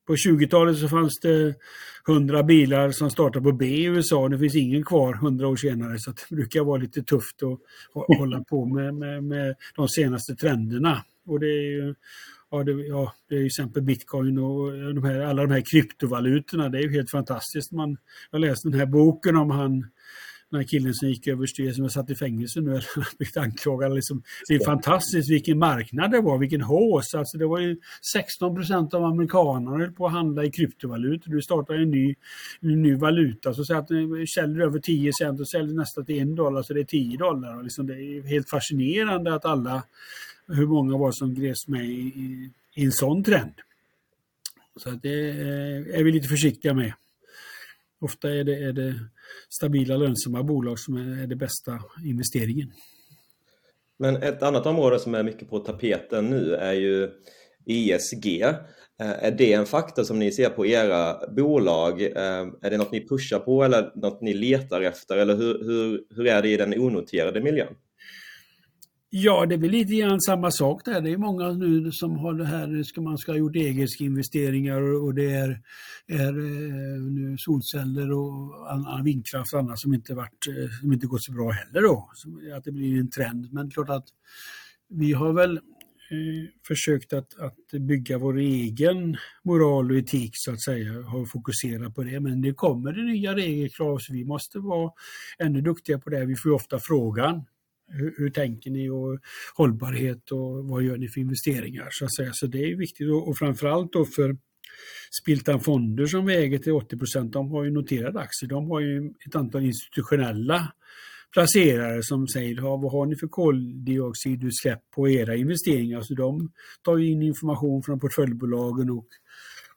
på 0.07 0.15
20-talet 0.15 0.77
så 0.77 0.87
fanns 0.87 1.19
det 1.21 1.55
100 2.07 2.43
bilar 2.43 2.91
som 2.91 3.09
startade 3.09 3.43
på 3.43 3.51
B 3.51 3.65
i 3.65 3.83
USA. 3.83 4.29
Det 4.29 4.39
finns 4.39 4.55
ingen 4.55 4.83
kvar 4.83 5.13
100 5.13 5.47
år 5.47 5.55
senare 5.55 5.99
så 5.99 6.11
det 6.11 6.35
brukar 6.35 6.63
vara 6.63 6.77
lite 6.77 7.03
tufft 7.03 7.43
att 7.43 8.17
hålla 8.17 8.43
på 8.43 8.65
med, 8.65 8.93
med, 8.95 9.23
med 9.23 9.55
de 9.75 9.87
senaste 9.89 10.35
trenderna. 10.35 11.03
Och 11.25 11.39
det 11.39 11.47
är 11.47 11.71
ju 11.71 11.95
Ja 12.53 12.63
det, 12.63 12.71
ja, 12.71 13.13
det 13.29 13.35
är 13.35 13.39
till 13.39 13.45
exempel 13.45 13.81
bitcoin 13.81 14.37
och 14.37 14.71
de 14.93 15.03
här, 15.03 15.19
alla 15.19 15.41
de 15.41 15.51
här 15.51 15.63
kryptovalutorna. 15.71 16.69
Det 16.69 16.77
är 16.77 16.81
ju 16.81 16.91
helt 16.91 17.11
fantastiskt. 17.11 17.71
Man, 17.71 17.97
jag 18.31 18.41
läste 18.41 18.69
den 18.69 18.79
här 18.79 18.85
boken 18.85 19.35
om 19.35 19.49
han 19.51 19.85
den 20.53 20.61
här 20.61 20.67
killen 20.67 20.93
som 20.93 21.09
gick 21.09 21.27
överstyr 21.27 21.71
som 21.71 21.85
är 21.85 21.89
satt 21.89 22.09
i 22.09 22.15
fängelse 22.15 22.61
nu, 22.61 22.81
blivit 23.17 23.37
anklagad. 23.37 23.95
Liksom. 23.95 24.23
Det 24.47 24.55
är 24.55 24.65
fantastiskt 24.65 25.31
vilken 25.31 25.59
marknad 25.59 26.11
det 26.11 26.21
var, 26.21 26.37
vilken 26.37 26.61
hås. 26.61 27.15
Alltså 27.15 27.37
det 27.37 27.45
var 27.45 27.59
ju 27.59 27.77
16 28.13 28.55
procent 28.55 28.93
av 28.93 29.03
amerikanerna 29.03 29.77
höll 29.77 29.91
på 29.91 30.05
att 30.05 30.11
handla 30.11 30.43
i 30.43 30.51
kryptovalutor. 30.51 31.31
Du 31.31 31.41
startar 31.41 31.73
en 31.73 31.91
ny, 31.91 32.15
en 32.61 32.81
ny 32.81 32.95
valuta 32.95 33.53
så 33.53 33.77
att 33.77 33.87
du 33.87 34.27
säljer 34.27 34.61
över 34.61 34.79
10 34.79 35.11
cent 35.13 35.39
och 35.39 35.49
säljer 35.49 35.75
nästan 35.75 36.05
till 36.05 36.21
1 36.31 36.35
dollar 36.35 36.63
så 36.63 36.73
det 36.73 36.79
är 36.79 36.83
10 36.83 37.17
dollar. 37.17 37.63
liksom 37.63 37.87
det 37.87 37.93
är 37.93 38.27
helt 38.27 38.49
fascinerande 38.49 39.35
att 39.35 39.45
alla, 39.45 39.83
hur 40.47 40.67
många 40.67 40.97
var 40.97 41.11
som 41.11 41.33
greps 41.33 41.67
med 41.67 41.85
i, 41.85 42.01
i, 42.01 42.49
i 42.73 42.85
en 42.85 42.91
sån 42.91 43.23
trend. 43.23 43.53
Så 44.75 44.89
att 44.89 45.01
det 45.01 45.29
är 45.99 46.03
vi 46.03 46.11
lite 46.11 46.27
försiktiga 46.27 46.73
med. 46.73 46.93
Ofta 48.03 48.33
är 48.33 48.43
det, 48.43 48.55
är 48.55 48.73
det 48.73 48.95
stabila 49.49 49.97
lönsamma 49.97 50.43
bolag 50.43 50.79
som 50.79 50.95
är, 50.95 51.23
är 51.23 51.27
det 51.27 51.35
bästa 51.35 51.79
investeringen. 52.05 52.71
Men 53.99 54.15
ett 54.15 54.43
annat 54.43 54.65
område 54.65 54.99
som 54.99 55.15
är 55.15 55.23
mycket 55.23 55.49
på 55.49 55.59
tapeten 55.59 56.25
nu 56.25 56.55
är 56.55 56.73
ju 56.73 57.09
ESG. 57.65 58.41
Eh, 59.01 59.25
är 59.25 59.31
det 59.31 59.53
en 59.53 59.65
faktor 59.65 60.03
som 60.03 60.19
ni 60.19 60.31
ser 60.31 60.49
på 60.49 60.65
era 60.65 61.27
bolag? 61.27 62.01
Eh, 62.01 62.47
är 62.61 62.69
det 62.69 62.77
något 62.77 62.91
ni 62.91 63.07
pushar 63.07 63.39
på 63.39 63.63
eller 63.63 63.91
något 63.95 64.21
ni 64.21 64.33
letar 64.33 64.81
efter? 64.81 65.17
Eller 65.17 65.35
hur, 65.35 65.63
hur, 65.65 66.03
hur 66.15 66.27
är 66.27 66.41
det 66.41 66.49
i 66.49 66.57
den 66.57 66.79
onoterade 66.79 67.41
miljön? 67.41 67.75
Ja, 69.15 69.45
det 69.45 69.55
är 69.55 69.59
väl 69.59 69.71
lite 69.71 69.95
grann 69.95 70.21
samma 70.21 70.51
sak 70.51 70.85
där. 70.85 71.01
Det 71.01 71.11
är 71.11 71.17
många 71.17 71.51
nu 71.51 71.91
som 71.91 72.17
har 72.17 72.33
det 72.33 72.45
här, 72.45 72.83
ska 72.83 73.01
man 73.01 73.17
ska 73.17 73.31
ha 73.31 73.39
gjort 73.39 73.55
investeringar 73.99 75.03
och 75.03 75.13
det 75.13 75.31
är, 75.31 75.61
är 76.07 76.37
eh, 76.37 77.01
nu 77.01 77.35
solceller 77.37 78.11
och 78.11 78.71
annan 78.71 79.03
vindkraft 79.03 79.53
och 79.53 79.59
annat 79.59 79.79
som 79.79 79.93
inte, 79.93 80.13
varit, 80.13 80.47
eh, 80.47 80.79
som 80.81 80.93
inte 80.93 81.07
gått 81.07 81.23
så 81.23 81.31
bra 81.31 81.51
heller 81.51 81.81
då. 81.81 82.09
Att 82.57 82.63
det 82.63 82.71
blir 82.71 82.99
en 82.99 83.09
trend. 83.09 83.53
Men 83.53 83.71
klart 83.71 83.89
att 83.89 84.05
vi 84.89 85.13
har 85.13 85.33
väl 85.33 85.57
eh, 85.57 85.61
försökt 86.67 87.13
att, 87.13 87.39
att 87.39 87.81
bygga 87.81 88.17
vår 88.17 88.37
egen 88.37 89.17
moral 89.43 89.91
och 89.91 89.97
etik 89.97 90.31
så 90.33 90.51
att 90.51 90.61
säga, 90.61 90.91
har 90.93 91.25
fokuserat 91.25 91.95
på 91.95 92.03
det. 92.03 92.19
Men 92.19 92.41
det 92.41 92.53
kommer 92.53 92.93
det 92.93 93.03
nya 93.03 93.35
regelkrav 93.35 93.97
så 93.97 94.13
vi 94.13 94.25
måste 94.25 94.59
vara 94.59 94.91
ännu 95.39 95.61
duktigare 95.61 96.01
på 96.01 96.09
det. 96.09 96.25
Vi 96.25 96.35
får 96.35 96.51
ofta 96.51 96.79
frågan 96.79 97.45
hur, 97.93 98.13
hur, 98.17 98.29
tänker 98.29 98.71
ni 98.71 98.89
och 98.89 99.19
hållbarhet 99.55 100.31
och 100.31 100.65
vad 100.65 100.83
gör 100.83 100.97
ni 100.97 101.07
för 101.07 101.21
investeringar? 101.21 101.87
Så, 101.91 102.05
att 102.05 102.15
säga. 102.15 102.29
så 102.33 102.47
det 102.47 102.71
är 102.71 102.75
viktigt 102.75 103.09
och, 103.11 103.27
och 103.27 103.37
framförallt 103.37 103.93
då 103.93 104.05
för 104.05 104.37
Spiltan 105.21 105.59
Fonder 105.59 106.05
som 106.05 106.25
vi 106.25 106.35
äger 106.35 106.57
till 106.57 106.71
80 106.71 106.97
procent, 106.97 107.33
de 107.33 107.51
har 107.51 107.63
ju 107.63 107.71
noterade 107.71 108.19
aktier. 108.19 108.49
De 108.49 108.69
har 108.69 108.79
ju 108.79 109.13
ett 109.27 109.35
antal 109.35 109.65
institutionella 109.65 110.73
placerare 111.33 112.03
som 112.03 112.27
säger 112.27 112.61
vad 112.61 112.91
har 112.91 113.05
ni 113.05 113.15
för 113.15 113.27
koldioxidutsläpp 113.27 114.91
på 114.95 115.09
era 115.09 115.35
investeringar? 115.35 116.01
Så 116.01 116.13
de 116.13 116.51
tar 116.83 116.97
in 116.97 117.21
information 117.21 117.83
från 117.83 117.99
portföljbolagen 117.99 118.89
och, 118.89 119.07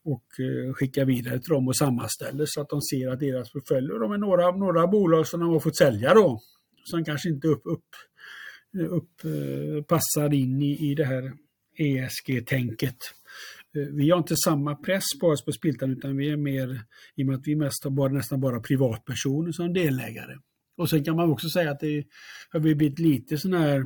och 0.05 0.27
eh, 0.39 0.73
skickar 0.75 1.05
vidare 1.05 1.39
till 1.39 1.53
dem 1.53 1.69
och 1.69 1.77
sammanställer 1.77 2.45
så 2.47 2.61
att 2.61 2.69
de 2.69 2.83
ser 2.83 3.09
att 3.09 3.21
deras 3.21 3.53
portföljer, 3.53 3.99
de 3.99 4.13
är 4.13 4.19
några, 4.19 4.51
några 4.51 4.87
bolag 4.87 5.27
som 5.27 5.41
de 5.41 5.49
har 5.49 5.61
fått 5.61 5.77
sälja 5.77 6.15
då 6.15 6.41
som 6.91 7.05
kanske 7.05 7.29
inte 7.29 7.49
upp, 7.49 7.63
upp, 7.65 7.89
eh, 8.79 8.93
upp, 8.93 9.25
eh, 9.25 9.83
passar 9.83 10.35
in 10.35 10.63
i, 10.63 10.91
i 10.91 10.95
det 10.95 11.05
här 11.05 11.33
ESG-tänket. 11.77 12.97
Eh, 13.77 13.83
vi 13.93 14.11
har 14.11 14.19
inte 14.19 14.37
samma 14.37 14.75
press 14.75 15.05
på 15.21 15.27
oss 15.27 15.45
på 15.45 15.53
Spiltan 15.53 15.91
utan 15.91 16.17
vi 16.17 16.31
är 16.31 16.37
mer, 16.37 16.81
i 17.15 17.23
och 17.23 17.27
med 17.27 17.37
att 17.37 17.47
vi 17.47 17.57
mest 17.57 17.85
har 17.85 17.91
bara, 17.91 18.13
nästan 18.13 18.41
bara 18.41 18.61
privatpersoner 18.61 19.53
som 19.53 19.73
delägare. 19.73 20.37
Och 20.77 20.91
sen 20.91 21.05
kan 21.05 21.17
man 21.17 21.31
också 21.31 21.49
säga 21.49 21.71
att 21.71 21.81
det 21.81 22.05
har 22.51 22.61
blivit 22.61 22.99
lite 22.99 23.39
sån 23.39 23.53
här 23.53 23.85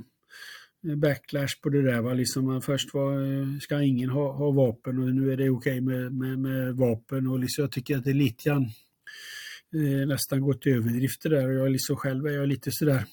backlash 0.97 1.61
på 1.63 1.69
det 1.69 1.83
där. 1.83 2.01
Va? 2.01 2.13
Liksom 2.13 2.63
först 2.63 2.95
var, 2.95 3.61
ska 3.61 3.83
ingen 3.83 4.11
ha, 4.11 4.33
ha 4.33 4.51
vapen 4.51 4.99
och 4.99 5.15
nu 5.15 5.33
är 5.33 5.37
det 5.37 5.51
okej 5.51 5.81
okay 5.81 5.81
med, 5.81 6.13
med, 6.13 6.39
med, 6.39 6.77
vapen. 6.77 7.27
Och 7.27 7.39
liksom, 7.39 7.63
jag 7.63 7.73
tycker 7.73 7.97
att 7.97 8.05
det 8.05 8.11
är 8.11 8.15
lite 8.15 8.49
grann 8.49 8.71
Eh, 9.75 10.07
nästan 10.07 10.41
gått 10.41 10.63
till 10.63 10.73
överdrifter 10.73 11.31
där 11.31 11.49
och 11.49 11.55
jag 11.55 11.71
liksom 11.71 11.97
själv 11.97 12.27
är 12.27 12.31
jag 12.31 12.49
lite 12.49 12.71
sådär 12.73 13.05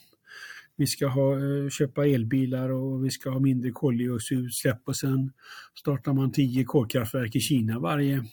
vi 0.77 0.87
ska 0.87 1.07
ha, 1.07 1.33
eh, 1.33 1.69
köpa 1.69 2.07
elbilar 2.07 2.69
och 2.69 3.05
vi 3.05 3.09
ska 3.09 3.29
ha 3.29 3.39
mindre 3.39 3.71
koldioxidutsläpp 3.71 4.81
och 4.85 4.97
sen 4.97 5.31
startar 5.79 6.13
man 6.13 6.31
tio 6.31 6.63
kolkraftverk 6.63 7.35
i 7.35 7.39
Kina 7.39 7.79
varje, 7.79 8.23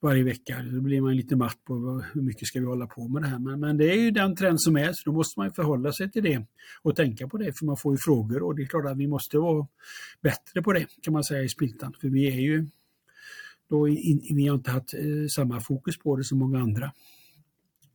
varje 0.00 0.24
vecka. 0.24 0.62
Då 0.72 0.80
blir 0.80 1.00
man 1.00 1.16
lite 1.16 1.36
matt 1.36 1.64
på 1.64 2.04
hur 2.12 2.22
mycket 2.22 2.48
ska 2.48 2.60
vi 2.60 2.66
hålla 2.66 2.86
på 2.86 3.08
med 3.08 3.22
det 3.22 3.28
här. 3.28 3.38
Men, 3.38 3.60
men 3.60 3.76
det 3.76 3.90
är 3.90 3.96
ju 3.96 4.10
den 4.10 4.36
trend 4.36 4.62
som 4.62 4.76
är, 4.76 4.92
så 4.92 5.10
då 5.10 5.12
måste 5.12 5.40
man 5.40 5.52
förhålla 5.52 5.92
sig 5.92 6.10
till 6.10 6.22
det 6.22 6.46
och 6.82 6.96
tänka 6.96 7.28
på 7.28 7.38
det, 7.38 7.58
för 7.58 7.66
man 7.66 7.76
får 7.76 7.94
ju 7.94 7.98
frågor 7.98 8.42
och 8.42 8.56
det 8.56 8.62
är 8.62 8.66
klart 8.66 8.86
att 8.86 8.98
vi 8.98 9.06
måste 9.06 9.38
vara 9.38 9.66
bättre 10.22 10.62
på 10.62 10.72
det 10.72 10.86
kan 11.02 11.12
man 11.12 11.24
säga 11.24 11.42
i 11.42 11.48
Splittan, 11.48 11.94
för 12.00 12.08
vi 12.08 12.26
är 12.26 12.40
ju 12.40 12.66
då 13.70 13.88
in, 13.88 14.20
vi 14.34 14.46
har 14.46 14.54
inte 14.54 14.70
haft 14.70 14.94
eh, 14.94 15.00
samma 15.36 15.60
fokus 15.60 15.98
på 15.98 16.16
det 16.16 16.24
som 16.24 16.38
många 16.38 16.58
andra. 16.58 16.92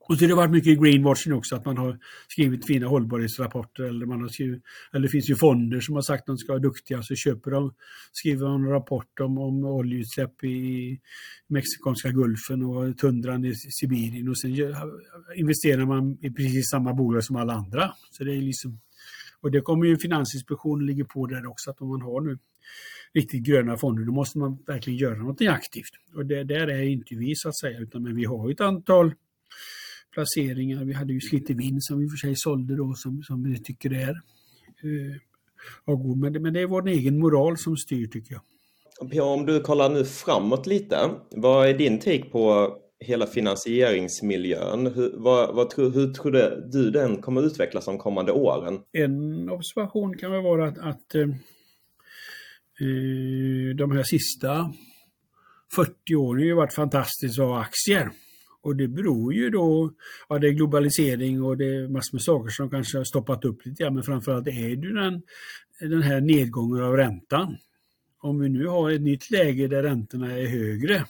Och 0.07 0.17
så 0.17 0.23
har 0.23 0.29
det 0.29 0.35
varit 0.35 0.51
mycket 0.51 0.81
greenwashing 0.81 1.33
också, 1.33 1.55
att 1.55 1.65
man 1.65 1.77
har 1.77 1.99
skrivit 2.27 2.65
fina 2.65 2.87
hållbarhetsrapporter 2.87 3.83
eller 3.83 4.05
man 4.05 4.21
har 4.21 4.27
skrivit, 4.27 4.63
eller 4.93 5.03
det 5.03 5.09
finns 5.09 5.29
ju 5.29 5.35
fonder 5.35 5.79
som 5.79 5.95
har 5.95 6.01
sagt 6.01 6.21
att 6.21 6.25
de 6.25 6.37
ska 6.37 6.51
vara 6.51 6.61
duktiga, 6.61 7.03
så 7.03 7.15
köper 7.15 7.51
de, 7.51 7.73
skriver 8.11 8.45
de 8.45 8.63
en 8.63 8.69
rapport 8.69 9.19
om, 9.19 9.37
om 9.37 9.65
oljeutsläpp 9.65 10.43
i 10.43 10.99
Mexikanska 11.47 12.09
gulfen 12.09 12.63
och 12.63 12.97
tundran 12.97 13.45
i 13.45 13.55
Sibirien 13.55 14.29
och 14.29 14.37
sen 14.37 14.75
investerar 15.35 15.85
man 15.85 16.17
i 16.21 16.31
precis 16.31 16.69
samma 16.69 16.93
bolag 16.93 17.23
som 17.23 17.35
alla 17.35 17.53
andra. 17.53 17.91
Så 18.11 18.23
det 18.23 18.35
är 18.35 18.41
liksom, 18.41 18.79
och 19.41 19.51
det 19.51 19.61
kommer 19.61 19.85
ju 19.85 19.97
Finansinspektionen 19.97 20.85
ligger 20.85 21.03
på 21.03 21.27
där 21.27 21.45
också, 21.45 21.71
att 21.71 21.81
om 21.81 21.89
man 21.89 22.01
har 22.01 22.21
nu 22.21 22.37
riktigt 23.13 23.43
gröna 23.43 23.77
fonder, 23.77 24.03
då 24.03 24.11
måste 24.11 24.37
man 24.37 24.57
verkligen 24.67 24.99
göra 24.99 25.15
något 25.15 25.41
aktivt. 25.41 25.91
Och 26.15 26.25
det 26.25 26.43
där 26.43 26.67
är 26.67 26.83
inte 26.83 27.15
vi 27.15 27.35
så 27.35 27.49
att 27.49 27.57
säga, 27.57 27.79
utan 27.79 28.03
men 28.03 28.15
vi 28.15 28.25
har 28.25 28.51
ett 28.51 28.61
antal 28.61 29.13
placeringar. 30.15 30.85
Vi 30.85 30.93
hade 30.93 31.13
ju 31.13 31.19
Slitevin 31.19 31.81
som 31.81 31.99
vi 31.99 32.09
för 32.09 32.17
sig 32.17 32.35
sålde 32.35 32.75
då 32.75 32.93
som, 32.93 33.23
som 33.23 33.43
vi 33.43 33.63
tycker 33.63 33.93
är 33.93 34.21
eh, 34.83 35.15
god. 35.85 36.17
Men, 36.17 36.41
men 36.41 36.53
det 36.53 36.61
är 36.61 36.67
vår 36.67 36.87
egen 36.87 37.19
moral 37.19 37.57
som 37.57 37.77
styr 37.77 38.07
tycker 38.07 38.33
jag. 38.33 38.41
Ja, 39.11 39.23
om 39.23 39.45
du 39.45 39.59
kollar 39.59 39.89
nu 39.89 40.05
framåt 40.05 40.67
lite, 40.67 41.09
vad 41.31 41.69
är 41.69 41.73
din 41.73 41.99
take 41.99 42.23
på 42.23 42.73
hela 42.99 43.27
finansieringsmiljön? 43.27 44.87
Hur, 44.95 45.13
vad, 45.17 45.55
vad 45.55 45.93
hur 45.93 46.13
tror 46.13 46.31
du 46.71 46.91
den 46.91 47.21
kommer 47.21 47.41
utvecklas 47.41 47.85
de 47.85 47.97
kommande 47.97 48.31
åren? 48.31 48.79
En 48.91 49.49
observation 49.49 50.17
kan 50.17 50.31
väl 50.31 50.43
vara 50.43 50.67
att, 50.67 50.77
att 50.77 51.15
eh, 51.15 51.21
eh 51.21 51.27
de 53.75 53.91
här 53.91 54.03
sista 54.03 54.73
40 55.75 56.15
åren 56.15 56.39
har 56.39 56.45
ju 56.45 56.53
varit 56.53 56.73
fantastiskt 56.73 57.39
att 57.39 57.45
ha 57.45 57.61
aktier. 57.61 58.11
Och 58.65 58.75
det 58.75 58.87
beror 58.87 59.33
ju 59.33 59.49
då, 59.49 59.93
ja 60.29 60.39
det 60.39 60.47
är 60.47 60.51
globalisering 60.51 61.43
och 61.43 61.57
det 61.57 61.65
är 61.65 61.87
massor 61.87 62.13
med 62.13 62.21
saker 62.21 62.49
som 62.49 62.69
kanske 62.69 62.97
har 62.97 63.03
stoppat 63.03 63.45
upp 63.45 63.65
lite 63.65 63.83
grann, 63.83 63.93
men 63.93 64.03
framförallt 64.03 64.47
är 64.47 64.75
det 64.75 64.93
den, 64.93 65.21
den 65.79 66.01
här 66.01 66.21
nedgången 66.21 66.83
av 66.83 66.97
räntan. 66.97 67.57
Om 68.19 68.39
vi 68.39 68.49
nu 68.49 68.67
har 68.67 68.91
ett 68.91 69.01
nytt 69.01 69.31
läge 69.31 69.67
där 69.67 69.83
räntorna 69.83 70.37
är 70.37 70.45
högre, 70.47 71.05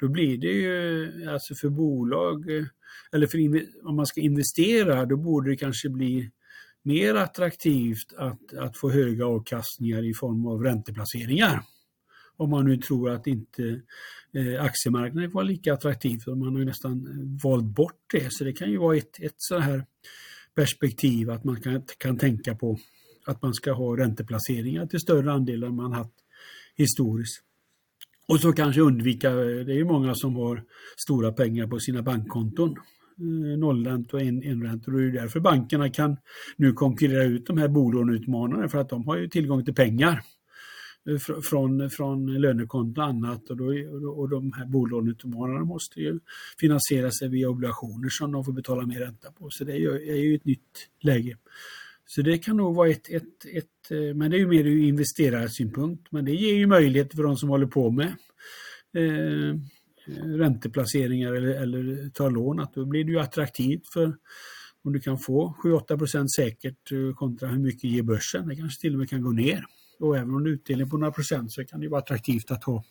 då 0.00 0.08
blir 0.08 0.38
det 0.38 0.52
ju, 0.52 1.08
alltså 1.28 1.54
för 1.54 1.68
bolag, 1.68 2.44
eller 3.12 3.26
för, 3.26 3.38
om 3.88 3.96
man 3.96 4.06
ska 4.06 4.20
investera, 4.20 5.06
då 5.06 5.16
borde 5.16 5.50
det 5.50 5.56
kanske 5.56 5.88
bli 5.88 6.30
mer 6.82 7.14
attraktivt 7.14 8.12
att, 8.16 8.54
att 8.54 8.76
få 8.76 8.90
höga 8.90 9.26
avkastningar 9.26 10.04
i 10.10 10.14
form 10.14 10.46
av 10.46 10.62
ränteplaceringar. 10.62 11.62
Om 12.38 12.50
man 12.50 12.64
nu 12.64 12.76
tror 12.76 13.10
att 13.10 13.26
inte 13.26 13.80
eh, 14.32 14.64
aktiemarknaden 14.64 15.30
var 15.30 15.44
lika 15.44 15.74
attraktiv. 15.74 16.18
för 16.18 16.34
Man 16.34 16.52
har 16.52 16.58
ju 16.58 16.64
nästan 16.64 16.92
eh, 16.92 17.42
valt 17.44 17.64
bort 17.64 18.02
det. 18.12 18.32
Så 18.32 18.44
det 18.44 18.52
kan 18.52 18.70
ju 18.70 18.78
vara 18.78 18.96
ett, 18.96 19.20
ett 19.20 19.34
så 19.36 19.58
här 19.58 19.84
perspektiv 20.54 21.30
att 21.30 21.44
man 21.44 21.60
kan, 21.60 21.82
kan 21.98 22.18
tänka 22.18 22.54
på 22.54 22.78
att 23.26 23.42
man 23.42 23.54
ska 23.54 23.72
ha 23.72 23.96
ränteplaceringar 23.96 24.86
till 24.86 25.00
större 25.00 25.32
andel 25.32 25.62
än 25.62 25.74
man 25.74 25.92
haft 25.92 26.14
historiskt. 26.76 27.42
Och 28.28 28.40
så 28.40 28.52
kanske 28.52 28.80
undvika, 28.80 29.30
eh, 29.30 29.36
det 29.36 29.72
är 29.72 29.76
ju 29.76 29.84
många 29.84 30.14
som 30.14 30.36
har 30.36 30.64
stora 30.96 31.32
pengar 31.32 31.66
på 31.66 31.78
sina 31.78 32.02
bankkonton. 32.02 32.70
Eh, 32.70 33.24
nollräntor 33.24 33.56
nollränta 33.56 34.16
och 34.16 34.22
enräntor 34.22 34.94
och 34.94 35.00
det 35.00 35.06
är 35.06 35.12
därför 35.12 35.40
bankerna 35.40 35.88
kan 35.88 36.16
nu 36.56 36.72
konkurrera 36.72 37.24
ut 37.24 37.46
de 37.46 37.58
här 37.58 37.68
bolåneutmanarna 37.68 38.68
för 38.68 38.78
att 38.78 38.88
de 38.88 39.06
har 39.06 39.16
ju 39.16 39.28
tillgång 39.28 39.64
till 39.64 39.74
pengar 39.74 40.22
Eh, 41.08 41.18
från, 41.42 41.90
från 41.90 42.40
lönekonto 42.40 43.00
och 43.00 43.06
annat 43.06 43.50
och, 43.50 43.56
då, 43.56 43.64
och 44.10 44.28
de 44.28 44.52
här 44.52 44.66
bolåneutmanarna 44.66 45.64
måste 45.64 46.00
ju 46.00 46.20
finansiera 46.60 47.10
sig 47.10 47.28
via 47.28 47.48
obligationer 47.48 48.08
som 48.08 48.32
de 48.32 48.44
får 48.44 48.52
betala 48.52 48.86
mer 48.86 49.00
ränta 49.00 49.32
på. 49.32 49.50
Så 49.50 49.64
det 49.64 49.72
är 49.72 49.76
ju, 49.76 50.10
är 50.10 50.16
ju 50.16 50.34
ett 50.34 50.44
nytt 50.44 50.88
läge. 51.00 51.36
Så 52.06 52.22
det 52.22 52.38
kan 52.38 52.56
nog 52.56 52.74
vara 52.74 52.88
ett, 52.88 53.10
ett, 53.10 53.44
ett 53.52 53.90
eh, 53.90 54.14
men 54.14 54.30
det 54.30 54.36
är 54.36 54.38
ju 54.38 54.46
mer 54.46 54.64
ur 54.64 54.82
investerarsynpunkt, 54.82 56.12
men 56.12 56.24
det 56.24 56.32
ger 56.32 56.54
ju 56.54 56.66
möjlighet 56.66 57.14
för 57.14 57.22
de 57.22 57.36
som 57.36 57.48
håller 57.48 57.66
på 57.66 57.90
med 57.90 58.12
eh, 58.96 59.60
ränteplaceringar 60.38 61.32
eller, 61.32 61.62
eller 61.62 62.10
tar 62.10 62.30
lån, 62.30 62.60
att 62.60 62.74
då 62.74 62.84
blir 62.84 63.04
det 63.04 63.10
ju 63.10 63.18
attraktivt 63.18 63.88
för 63.92 64.16
om 64.84 64.92
du 64.92 65.00
kan 65.00 65.18
få 65.18 65.56
7-8% 65.64 66.26
säkert 66.36 66.92
eh, 66.92 67.14
kontra 67.14 67.48
hur 67.48 67.58
mycket 67.58 67.84
ger 67.84 68.02
börsen. 68.02 68.48
Det 68.48 68.56
kanske 68.56 68.80
till 68.80 68.92
och 68.92 68.98
med 68.98 69.10
kan 69.10 69.22
gå 69.22 69.30
ner. 69.30 69.64
Och 70.00 70.16
även 70.16 70.34
om 70.34 70.44
det 70.44 70.50
är 70.50 70.52
utdelning 70.54 70.90
på 70.90 70.96
några 70.96 71.12
procent 71.12 71.52
så 71.52 71.64
kan 71.64 71.80
det 71.80 71.88
vara 71.88 71.98
attraktivt 72.00 72.50
att 72.50 72.64
ha 72.64 72.84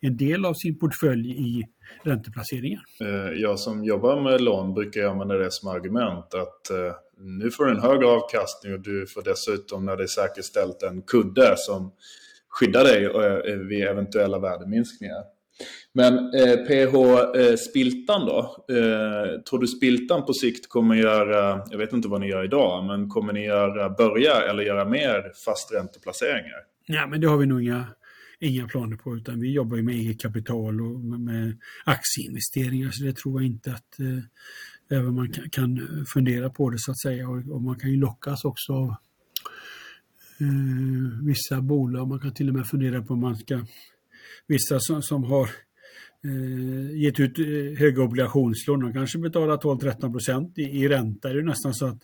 en 0.00 0.16
del 0.16 0.44
av 0.44 0.54
sin 0.54 0.78
portfölj 0.78 1.30
i 1.30 1.64
ränteplaceringar. 2.02 2.82
Eh, 3.00 3.32
jag 3.40 3.58
som 3.58 3.84
jobbar 3.84 4.20
med 4.20 4.40
lån 4.40 4.74
brukar 4.74 5.06
använda 5.06 5.34
det 5.34 5.52
som 5.52 5.68
argument 5.68 6.34
att 6.34 6.70
eh, 6.70 6.94
nu 7.18 7.50
får 7.50 7.64
du 7.64 7.70
en 7.70 7.80
högre 7.80 8.06
avkastning 8.06 8.72
och 8.72 8.80
du 8.80 9.06
får 9.06 9.22
dessutom 9.22 9.84
när 9.84 9.96
det 9.96 10.02
är 10.02 10.06
säkerställt 10.06 10.82
en 10.82 11.02
kudde 11.02 11.54
som 11.56 11.92
skyddar 12.48 12.84
dig 12.84 13.04
eh, 13.04 13.56
vid 13.58 13.84
eventuella 13.84 14.38
värdeminskningar. 14.38 15.39
Men 15.92 16.14
eh, 16.14 16.56
PH 16.56 16.94
eh, 17.40 17.56
Spiltan 17.56 18.26
då? 18.26 18.64
Eh, 18.68 19.40
tror 19.40 19.58
du 19.58 19.66
Spiltan 19.66 20.26
på 20.26 20.32
sikt 20.32 20.68
kommer 20.68 20.94
göra, 20.94 21.62
jag 21.70 21.78
vet 21.78 21.92
inte 21.92 22.08
vad 22.08 22.20
ni 22.20 22.28
gör 22.28 22.44
idag, 22.44 22.84
men 22.84 23.08
kommer 23.08 23.32
ni 23.32 23.44
göra, 23.44 23.90
börja 23.90 24.42
eller 24.42 24.62
göra 24.62 24.84
mer 24.84 25.32
fastränteplaceringar? 25.44 26.60
Ja, 26.86 27.06
men 27.06 27.20
det 27.20 27.26
har 27.26 27.36
vi 27.36 27.46
nog 27.46 27.62
inga, 27.62 27.86
inga 28.40 28.68
planer 28.68 28.96
på, 28.96 29.16
utan 29.16 29.40
vi 29.40 29.52
jobbar 29.52 29.76
ju 29.76 29.82
med 29.82 29.94
eget 29.94 30.20
kapital 30.20 30.80
och 30.80 31.00
med, 31.00 31.20
med 31.20 31.58
aktieinvesteringar, 31.84 32.90
så 32.90 33.04
det 33.04 33.16
tror 33.16 33.42
jag 33.42 33.46
inte 33.46 33.70
att 33.70 34.00
eh, 34.00 34.98
även 34.98 35.14
man 35.14 35.32
kan, 35.32 35.50
kan, 35.50 36.04
fundera 36.08 36.50
på 36.50 36.70
det 36.70 36.78
så 36.78 36.90
att 36.90 37.00
säga. 37.00 37.28
Och, 37.28 37.54
och 37.54 37.62
man 37.62 37.78
kan 37.78 37.90
ju 37.90 37.96
lockas 37.96 38.44
också 38.44 38.72
av 38.72 38.88
eh, 40.40 41.24
vissa 41.24 41.60
bolag. 41.60 42.08
Man 42.08 42.20
kan 42.20 42.34
till 42.34 42.48
och 42.48 42.54
med 42.54 42.66
fundera 42.66 43.02
på 43.02 43.14
om 43.14 43.20
man 43.20 43.36
ska 43.36 43.60
vissa 44.50 44.80
som, 44.80 45.02
som 45.02 45.24
har 45.24 45.48
eh, 46.24 47.00
gett 47.02 47.20
ut 47.20 47.38
eh, 47.38 47.78
höga 47.78 48.02
obligationslån, 48.02 48.80
de 48.80 48.92
kanske 48.92 49.18
betalar 49.18 49.56
12-13 49.56 50.12
procent 50.12 50.58
i, 50.58 50.62
i 50.62 50.88
ränta. 50.88 51.28
Det 51.28 51.38
är 51.38 51.42
nästan 51.42 51.74
så 51.74 51.86
att 51.86 52.02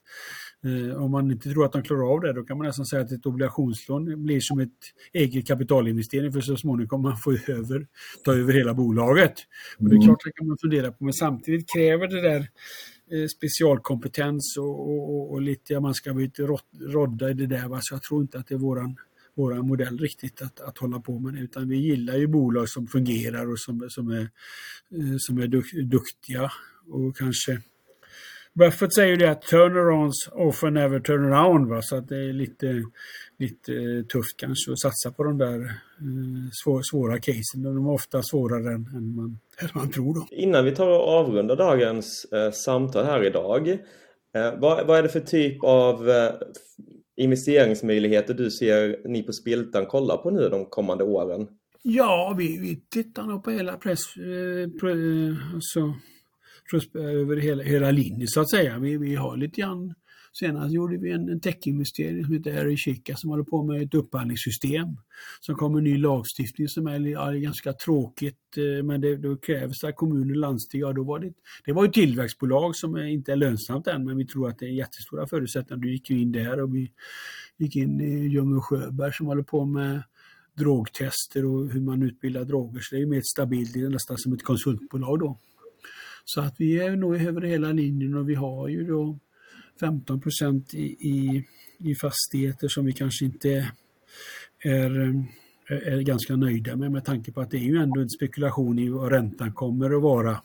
eh, 0.65 1.03
om 1.03 1.11
man 1.11 1.31
inte 1.31 1.51
tror 1.51 1.65
att 1.65 1.73
de 1.73 1.83
klarar 1.83 2.13
av 2.13 2.21
det, 2.21 2.33
då 2.33 2.43
kan 2.43 2.59
man 2.59 2.67
nästan 2.67 2.87
säga 2.87 3.03
att 3.03 3.13
ett 3.13 3.27
obligationslån 3.27 4.25
blir 4.25 4.41
som 4.41 4.59
ett 4.59 4.79
eget 5.13 5.47
kapitalinvestering 5.47 6.33
för 6.33 6.41
så 6.41 6.57
småningom 6.57 6.89
kommer 6.89 7.09
man 7.09 7.19
få 7.19 7.33
över, 7.33 7.87
ta 8.25 8.33
över 8.35 8.53
hela 8.53 8.75
bolaget. 8.75 9.35
Och 9.79 9.85
det 9.85 9.95
är 9.95 9.97
mm. 9.97 10.07
klart, 10.07 10.25
det 10.25 10.33
kan 10.33 10.47
man 10.47 10.57
fundera 10.61 10.93
på, 10.93 11.05
men 11.05 11.13
samtidigt 11.13 11.73
kräver 11.75 12.09
det 12.09 12.23
där 12.23 12.41
eh, 13.13 13.27
specialkompetens 13.37 14.57
och, 14.59 14.81
och, 14.91 15.33
och, 15.33 15.43
lite, 15.43 15.73
ja, 15.73 15.81
man 15.81 15.95
ska 15.95 16.15
bli 16.15 16.31
rodda 16.81 17.31
i 17.31 17.35
det 17.35 17.47
där. 17.47 17.69
Va? 17.69 17.79
Så 17.83 17.95
jag 17.95 18.03
tror 18.03 18.23
inte 18.23 18.39
att 18.39 18.47
det 18.49 18.55
är 18.55 18.59
våran 18.59 18.97
vår 19.37 19.55
modell 19.55 19.99
riktigt 19.99 20.43
att, 20.43 20.61
att 20.61 20.79
hålla 20.79 21.01
på 21.01 21.19
med 21.19 21.35
det, 21.35 21.41
utan 21.41 21.69
vi 21.69 21.77
gillar 21.77 22.17
ju 22.17 22.27
bolag 22.27 22.69
som 22.69 22.87
fungerar 22.87 23.53
och 23.53 23.61
som, 23.61 23.87
som, 23.91 24.11
är, 24.11 24.23
eh, 24.91 25.17
som 25.19 25.39
är 25.39 25.47
duktiga 25.83 26.53
och 26.89 27.17
kanske 27.17 27.61
Buffett 28.59 28.95
säger 28.95 29.17
det 29.17 29.31
att 29.31 29.43
turnarounds 29.43 30.29
often 30.33 30.75
never 30.75 31.01
turn 31.01 31.33
around, 31.33 31.69
va? 31.69 31.83
så 31.83 31.97
att 31.97 32.09
det 32.09 32.17
är 32.17 32.33
lite, 32.33 32.83
lite 33.39 33.73
eh, 33.73 34.03
tufft 34.03 34.37
kanske 34.37 34.73
att 34.73 34.81
satsa 34.81 35.11
på 35.11 35.25
de 35.25 35.39
där 35.39 35.61
eh, 35.61 36.51
svår, 36.65 36.83
svåra 36.83 37.19
casen. 37.19 37.63
De 37.63 37.87
är 37.87 37.93
ofta 37.93 38.23
svårare 38.23 38.75
än, 38.75 38.91
än, 38.97 39.15
man, 39.15 39.39
än 39.59 39.69
man 39.75 39.91
tror. 39.91 40.15
Då. 40.15 40.27
Innan 40.31 40.65
vi 40.65 40.75
tar 40.75 40.89
och 40.89 41.09
avrundar 41.09 41.57
dagens 41.57 42.25
eh, 42.25 42.51
samtal 42.51 43.05
här 43.05 43.25
idag, 43.25 43.69
eh, 43.69 44.59
vad, 44.59 44.87
vad, 44.87 44.99
är 44.99 45.03
det 45.03 45.09
för 45.09 45.21
typ 45.21 45.65
av 45.65 46.11
eh, 46.11 46.33
investeringsmöjligheter 47.17 48.35
du 48.35 48.51
ser 48.51 49.09
ni 49.09 49.23
på 49.23 49.33
Spiltan 49.33 49.87
kolla 49.87 50.17
på 50.17 50.31
nu 50.31 50.49
de 50.49 50.67
kommande 50.67 51.05
åren? 51.05 51.49
Ja, 51.83 52.35
vi, 52.39 52.59
vi 52.59 52.77
tittar 52.91 53.23
nog 53.23 53.45
på 53.45 53.51
hela 53.51 53.77
press, 53.77 54.17
eh, 54.17 54.71
pre, 54.81 54.93
eh, 54.93 55.55
alltså, 55.55 55.95
eh, 56.95 57.05
över 57.05 57.37
hela, 57.37 57.63
hela 57.63 57.91
linjen 57.91 58.29
så 58.29 58.41
att 58.41 58.51
säga. 58.51 58.79
Vi, 58.79 58.97
vi 58.97 59.15
har 59.15 59.37
lite 59.37 59.61
grann 59.61 59.95
Senast 60.39 60.75
gjorde 60.75 60.97
vi 60.97 61.11
en, 61.11 61.29
en 61.29 61.41
techinvestering 61.41 62.25
som 62.25 62.35
heter 62.35 62.51
Ericika 62.51 63.17
som 63.17 63.31
håller 63.31 63.45
på 63.45 63.63
med 63.63 63.83
ett 63.83 63.95
upphandlingssystem. 63.95 64.89
Som 65.41 65.55
kommer 65.55 65.81
ny 65.81 65.99
lagstiftning 65.99 66.69
som 66.69 66.87
är, 66.87 67.29
är 67.29 67.35
ganska 67.35 67.73
tråkigt 67.73 68.57
eh, 68.57 68.85
men 68.85 69.01
det, 69.01 69.17
då 69.17 69.37
krävs 69.37 69.81
det 69.81 69.89
att 69.89 69.97
kommuner 69.97 70.31
och 70.31 70.37
landsting, 70.37 70.81
ja 70.81 70.93
då 70.93 71.05
var 71.05 71.19
det, 71.19 71.33
det 71.65 71.73
var 71.73 71.85
ett 71.85 71.93
tillväxtbolag 71.93 72.77
som 72.77 72.97
inte 72.97 73.33
är 73.33 73.37
lönsamt 73.37 73.87
än 73.87 74.05
men 74.05 74.17
vi 74.17 74.27
tror 74.27 74.49
att 74.49 74.59
det 74.59 74.67
är 74.67 74.71
jättestora 74.71 75.27
förutsättningar. 75.27 75.83
Du 75.83 75.93
gick 75.93 76.11
ju 76.11 76.21
in 76.21 76.33
där 76.33 76.63
och 76.63 76.75
vi 76.75 76.91
gick 77.57 77.77
in 77.77 78.01
i 78.01 78.27
Ljung 78.27 78.57
och 78.57 78.65
Sjöberg 78.65 79.13
som 79.13 79.27
håller 79.27 79.43
på 79.43 79.65
med 79.65 80.03
drogtester 80.59 81.45
och 81.45 81.69
hur 81.69 81.81
man 81.81 82.03
utbildar 82.03 82.45
droger. 82.45 82.81
Så 82.81 82.95
det 82.95 83.03
är 83.03 83.07
mer 83.07 83.23
stabilt, 83.25 83.75
det 83.75 83.81
är 83.81 83.89
nästan 83.89 84.19
som 84.19 84.33
ett 84.33 84.43
konsultbolag 84.43 85.19
då. 85.19 85.39
Så 86.25 86.41
att 86.41 86.55
vi 86.59 86.79
är 86.79 86.97
nog 86.97 87.17
över 87.17 87.41
hela 87.41 87.73
linjen 87.73 88.17
och 88.17 88.29
vi 88.29 88.35
har 88.35 88.69
ju 88.69 88.87
då 88.87 89.19
15 89.81 90.21
procent 90.21 90.75
i, 90.75 90.85
i, 90.85 91.45
i 91.79 91.95
fastigheter 91.95 92.69
som 92.69 92.85
vi 92.85 92.93
kanske 92.93 93.25
inte 93.25 93.73
är, 94.65 95.01
eh, 95.71 95.93
är 95.93 96.01
ganska 96.01 96.37
nöjda 96.37 96.77
med 96.77 96.93
med 96.93 97.05
tanke 97.05 97.33
på 97.33 97.41
att 97.41 97.51
det 97.51 97.57
är 97.57 97.69
ju 97.69 97.77
ändå 97.77 98.01
en 98.01 98.11
spekulation 98.11 98.79
i 98.79 98.89
vad 98.89 99.13
räntan 99.13 99.53
kommer 99.53 99.97
att 99.97 100.03
vara 100.03 100.43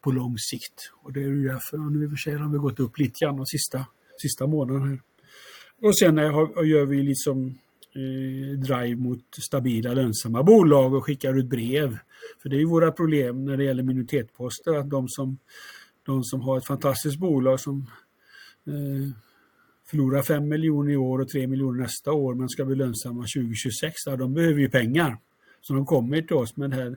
på 0.00 0.10
lång 0.10 0.38
sikt. 0.38 0.92
Och 1.02 1.12
det 1.12 1.20
är 1.20 1.24
ju 1.24 1.48
därför, 1.48 1.78
nu 1.78 2.04
i 2.04 2.06
och 2.06 2.10
för 2.10 2.16
sig 2.16 2.34
har 2.34 2.52
vi 2.52 2.58
gått 2.58 2.80
upp 2.80 2.98
lite 2.98 3.24
grann 3.24 3.36
de 3.36 3.46
sista, 3.46 3.86
sista 4.22 4.46
månaderna 4.46 4.86
här. 4.86 5.00
Och 5.82 5.98
sen 5.98 6.18
har, 6.18 6.64
gör 6.64 6.86
vi 6.86 7.02
liksom 7.02 7.58
eh, 7.94 8.58
drive 8.58 8.96
mot 8.96 9.24
stabila 9.42 9.94
lönsamma 9.94 10.42
bolag 10.42 10.94
och 10.94 11.04
skickar 11.04 11.38
ut 11.38 11.46
brev. 11.46 11.98
För 12.42 12.48
det 12.48 12.56
är 12.56 12.60
ju 12.60 12.66
våra 12.66 12.92
problem 12.92 13.44
när 13.44 13.56
det 13.56 13.64
gäller 13.64 13.82
minoritetsposter 13.82 14.74
att 14.74 14.90
de 14.90 15.08
som, 15.08 15.38
de 16.06 16.24
som 16.24 16.40
har 16.40 16.58
ett 16.58 16.66
fantastiskt 16.66 17.18
bolag 17.18 17.60
som 17.60 17.86
Eh, 18.70 19.08
förlorar 19.90 20.22
5 20.22 20.48
miljoner 20.48 20.92
i 20.92 20.96
år 20.96 21.18
och 21.18 21.28
3 21.28 21.46
miljoner 21.46 21.82
nästa 21.82 22.12
år 22.12 22.34
men 22.34 22.48
ska 22.48 22.64
bli 22.64 22.76
lönsamma 22.76 23.22
2026, 23.22 23.94
ja, 24.06 24.16
de 24.16 24.34
behöver 24.34 24.60
ju 24.60 24.70
pengar. 24.70 25.16
Så 25.60 25.74
de 25.74 25.86
kommer 25.86 26.22
till 26.22 26.36
oss 26.36 26.56
med 26.56 26.70
det 26.70 26.76
här, 26.76 26.96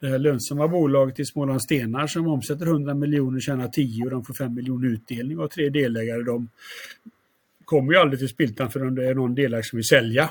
det 0.00 0.06
här 0.06 0.18
lönsamma 0.18 0.68
bolaget 0.68 1.20
i 1.20 1.24
Småland 1.24 1.62
Stenar 1.62 2.06
som 2.06 2.26
omsätter 2.26 2.66
100 2.66 2.94
miljoner, 2.94 3.40
tjänar 3.40 3.68
10 3.68 4.04
och 4.04 4.10
de 4.10 4.24
får 4.24 4.34
5 4.34 4.54
miljoner 4.54 4.88
utdelning 4.88 5.38
och 5.38 5.50
tre 5.50 5.68
delägare. 5.68 6.22
De 6.22 6.48
kommer 7.64 7.92
ju 7.92 7.98
aldrig 7.98 8.18
till 8.18 8.28
Spiltan 8.28 8.70
förrän 8.70 8.94
det 8.94 9.08
är 9.08 9.14
någon 9.14 9.34
delägare 9.34 9.64
som 9.64 9.76
vill 9.76 9.86
sälja. 9.86 10.30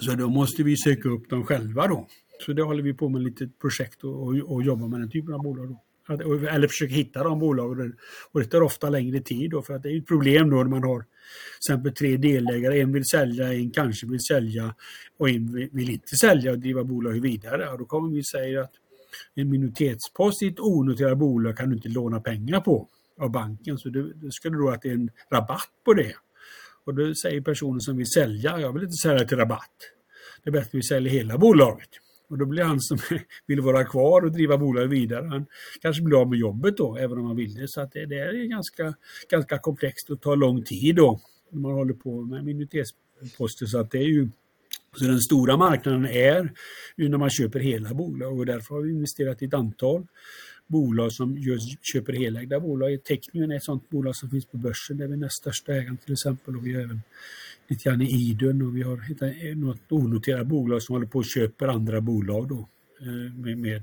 Så 0.00 0.14
då 0.14 0.28
måste 0.28 0.62
vi 0.62 0.76
söka 0.76 1.08
upp 1.08 1.30
dem 1.30 1.44
själva 1.44 1.86
då. 1.86 2.06
Så 2.46 2.52
det 2.52 2.62
håller 2.62 2.82
vi 2.82 2.94
på 2.94 3.08
med 3.08 3.20
ett 3.20 3.26
litet 3.26 3.58
projekt 3.58 4.04
och, 4.04 4.22
och, 4.22 4.52
och 4.52 4.62
jobbar 4.62 4.88
med 4.88 5.00
den 5.00 5.10
typen 5.10 5.34
av 5.34 5.42
bolag. 5.42 5.68
Då 5.68 5.80
eller 6.10 6.68
försöker 6.68 6.94
hitta 6.94 7.24
de 7.24 7.38
bolagen. 7.38 7.96
Och 8.32 8.40
det 8.40 8.46
tar 8.46 8.60
ofta 8.60 8.90
längre 8.90 9.20
tid 9.20 9.50
då, 9.50 9.62
för 9.62 9.74
att 9.74 9.82
det 9.82 9.90
är 9.90 9.98
ett 9.98 10.06
problem 10.06 10.50
då 10.50 10.56
när 10.56 10.64
man 10.64 10.82
har 10.82 11.00
till 11.00 11.06
exempel 11.58 11.92
tre 11.92 12.16
delägare. 12.16 12.80
En 12.80 12.92
vill 12.92 13.04
sälja, 13.04 13.52
en 13.52 13.70
kanske 13.70 14.06
vill 14.06 14.20
sälja 14.20 14.74
och 15.18 15.30
en 15.30 15.52
vill 15.72 15.90
inte 15.90 16.16
sälja 16.16 16.52
och 16.52 16.58
driva 16.58 16.84
bolaget 16.84 17.22
vidare. 17.22 17.68
Och 17.68 17.78
då 17.78 17.84
kommer 17.84 18.10
vi 18.10 18.24
säga 18.24 18.60
att 18.62 18.72
en 19.34 19.50
minoritetspost 19.50 20.42
i 20.42 20.46
ett 20.46 20.60
onoterat 20.60 21.18
bolag 21.18 21.56
kan 21.56 21.70
du 21.70 21.76
inte 21.76 21.88
låna 21.88 22.20
pengar 22.20 22.60
på 22.60 22.88
av 23.20 23.30
banken. 23.30 23.78
Så 23.78 23.88
det, 23.88 24.14
det 24.14 24.32
skulle 24.32 24.56
då 24.56 24.68
att 24.68 24.82
det 24.82 24.88
är 24.88 24.94
en 24.94 25.10
rabatt 25.32 25.70
på 25.84 25.94
det. 25.94 26.14
Och 26.84 26.94
då 26.94 27.14
säger 27.14 27.40
personen 27.40 27.80
som 27.80 27.96
vill 27.96 28.06
sälja, 28.06 28.60
jag 28.60 28.72
vill 28.72 28.82
inte 28.82 28.96
sälja 29.02 29.24
till 29.24 29.36
rabatt. 29.36 29.76
Det 30.44 30.50
är 30.50 30.52
bättre 30.52 30.68
att 30.68 30.74
vi 30.74 30.82
säljer 30.82 31.12
hela 31.12 31.38
bolaget. 31.38 31.88
Och 32.30 32.38
då 32.38 32.46
blir 32.46 32.62
han 32.62 32.80
som 32.80 32.98
vill 33.46 33.60
vara 33.60 33.84
kvar 33.84 34.22
och 34.22 34.32
driva 34.32 34.58
bolaget 34.58 34.90
vidare, 34.90 35.26
han 35.26 35.46
kanske 35.80 36.02
blir 36.02 36.20
av 36.20 36.28
med 36.30 36.38
jobbet 36.38 36.76
då, 36.76 36.96
även 36.96 37.18
om 37.18 37.26
han 37.26 37.36
vill 37.36 37.54
det. 37.54 37.68
Så 37.68 37.80
att 37.80 37.92
det, 37.92 38.06
det 38.06 38.18
är 38.18 38.44
ganska, 38.44 38.94
ganska 39.30 39.58
komplext 39.58 40.10
och 40.10 40.20
tar 40.20 40.36
lång 40.36 40.62
tid 40.62 40.96
då, 40.96 41.20
när 41.50 41.60
man 41.60 41.72
håller 41.72 41.94
på 41.94 42.22
med 42.22 42.44
minoritetsposter. 42.44 43.66
Så 43.66 43.78
att 43.78 43.90
det 43.90 43.98
är 43.98 44.08
ju 44.08 44.28
så 44.96 45.04
den 45.04 45.20
stora 45.20 45.56
marknaden 45.56 46.06
är 46.06 46.52
ju 46.96 47.08
när 47.08 47.18
man 47.18 47.30
köper 47.30 47.60
hela 47.60 47.94
bolag 47.94 48.38
och 48.38 48.46
därför 48.46 48.74
har 48.74 48.82
vi 48.82 48.90
investerat 48.90 49.42
i 49.42 49.44
ett 49.44 49.54
antal 49.54 50.06
bolag 50.66 51.12
som 51.12 51.38
just 51.38 51.86
köper 51.92 52.12
helägda 52.12 52.60
bolag. 52.60 53.04
Technion 53.04 53.52
är 53.52 53.56
ett 53.56 53.64
sådant 53.64 53.90
bolag 53.90 54.16
som 54.16 54.30
finns 54.30 54.46
på 54.46 54.56
börsen 54.56 54.96
där 54.96 55.06
vi 55.06 55.12
är 55.12 55.16
näst 55.16 55.36
största 55.36 55.72
ägaren 55.72 55.96
till 55.96 56.12
exempel 56.12 56.56
och 56.56 56.66
vi 56.66 56.74
har 56.74 56.82
även 56.82 57.02
lite 57.70 57.88
grann 57.88 58.02
i 58.02 58.10
Idun 58.10 58.62
och 58.62 58.76
vi 58.76 58.82
har 58.82 58.96
hittat 59.08 59.56
något 59.56 59.92
onoterat 59.92 60.46
bolag 60.46 60.82
som 60.82 60.92
håller 60.94 61.06
på 61.06 61.18
och 61.18 61.24
köper 61.24 61.68
andra 61.68 62.00
bolag 62.00 62.48
då. 62.48 62.68
eh, 63.00 63.34
med, 63.34 63.58
med, 63.58 63.82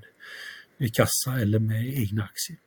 med 0.78 0.94
kassa 0.94 1.40
eller 1.42 1.60
med 1.60 1.88
egna 1.88 2.24
aktier. 2.24 2.58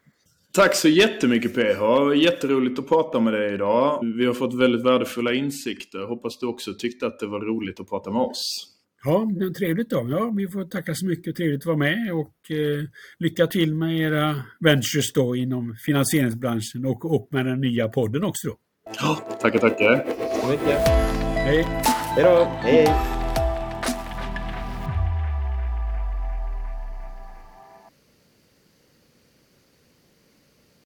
Tack 0.52 0.74
så 0.74 0.88
jättemycket 0.88 1.54
PH. 1.54 1.82
Jätteroligt 2.16 2.78
att 2.78 2.88
prata 2.88 3.20
med 3.20 3.32
dig 3.32 3.54
idag. 3.54 4.00
Vi 4.16 4.26
har 4.26 4.34
fått 4.34 4.54
väldigt 4.54 4.86
värdefulla 4.86 5.34
insikter. 5.34 5.98
Hoppas 6.08 6.38
du 6.38 6.46
också 6.46 6.74
tyckte 6.74 7.06
att 7.06 7.18
det 7.18 7.26
var 7.26 7.40
roligt 7.40 7.80
att 7.80 7.88
prata 7.88 8.10
med 8.10 8.22
oss. 8.22 8.66
Ja, 9.04 9.30
trevligt 9.58 9.90
då. 9.90 10.06
Ja, 10.10 10.32
vi 10.36 10.48
får 10.48 10.64
tacka 10.64 10.94
så 10.94 11.06
mycket. 11.06 11.36
Trevligt 11.36 11.62
att 11.62 11.66
vara 11.66 11.76
med 11.76 12.12
och 12.12 12.50
eh, 12.50 12.84
lycka 13.18 13.46
till 13.46 13.74
med 13.74 13.98
era 14.00 14.42
ventures 14.60 15.12
då 15.14 15.36
inom 15.36 15.76
finansieringsbranschen 15.86 16.86
och, 16.86 17.04
och 17.14 17.28
med 17.30 17.46
den 17.46 17.60
nya 17.60 17.88
podden 17.88 18.24
också 18.24 18.48
då. 18.48 18.56
Tackar, 18.98 19.58
tackar. 19.58 19.96
Tack 20.18 20.40
så 20.40 20.46
mycket. 20.46 20.88
Hej. 21.34 21.66
Hej 22.16 22.24
då. 22.24 22.46
Hej. 22.62 23.09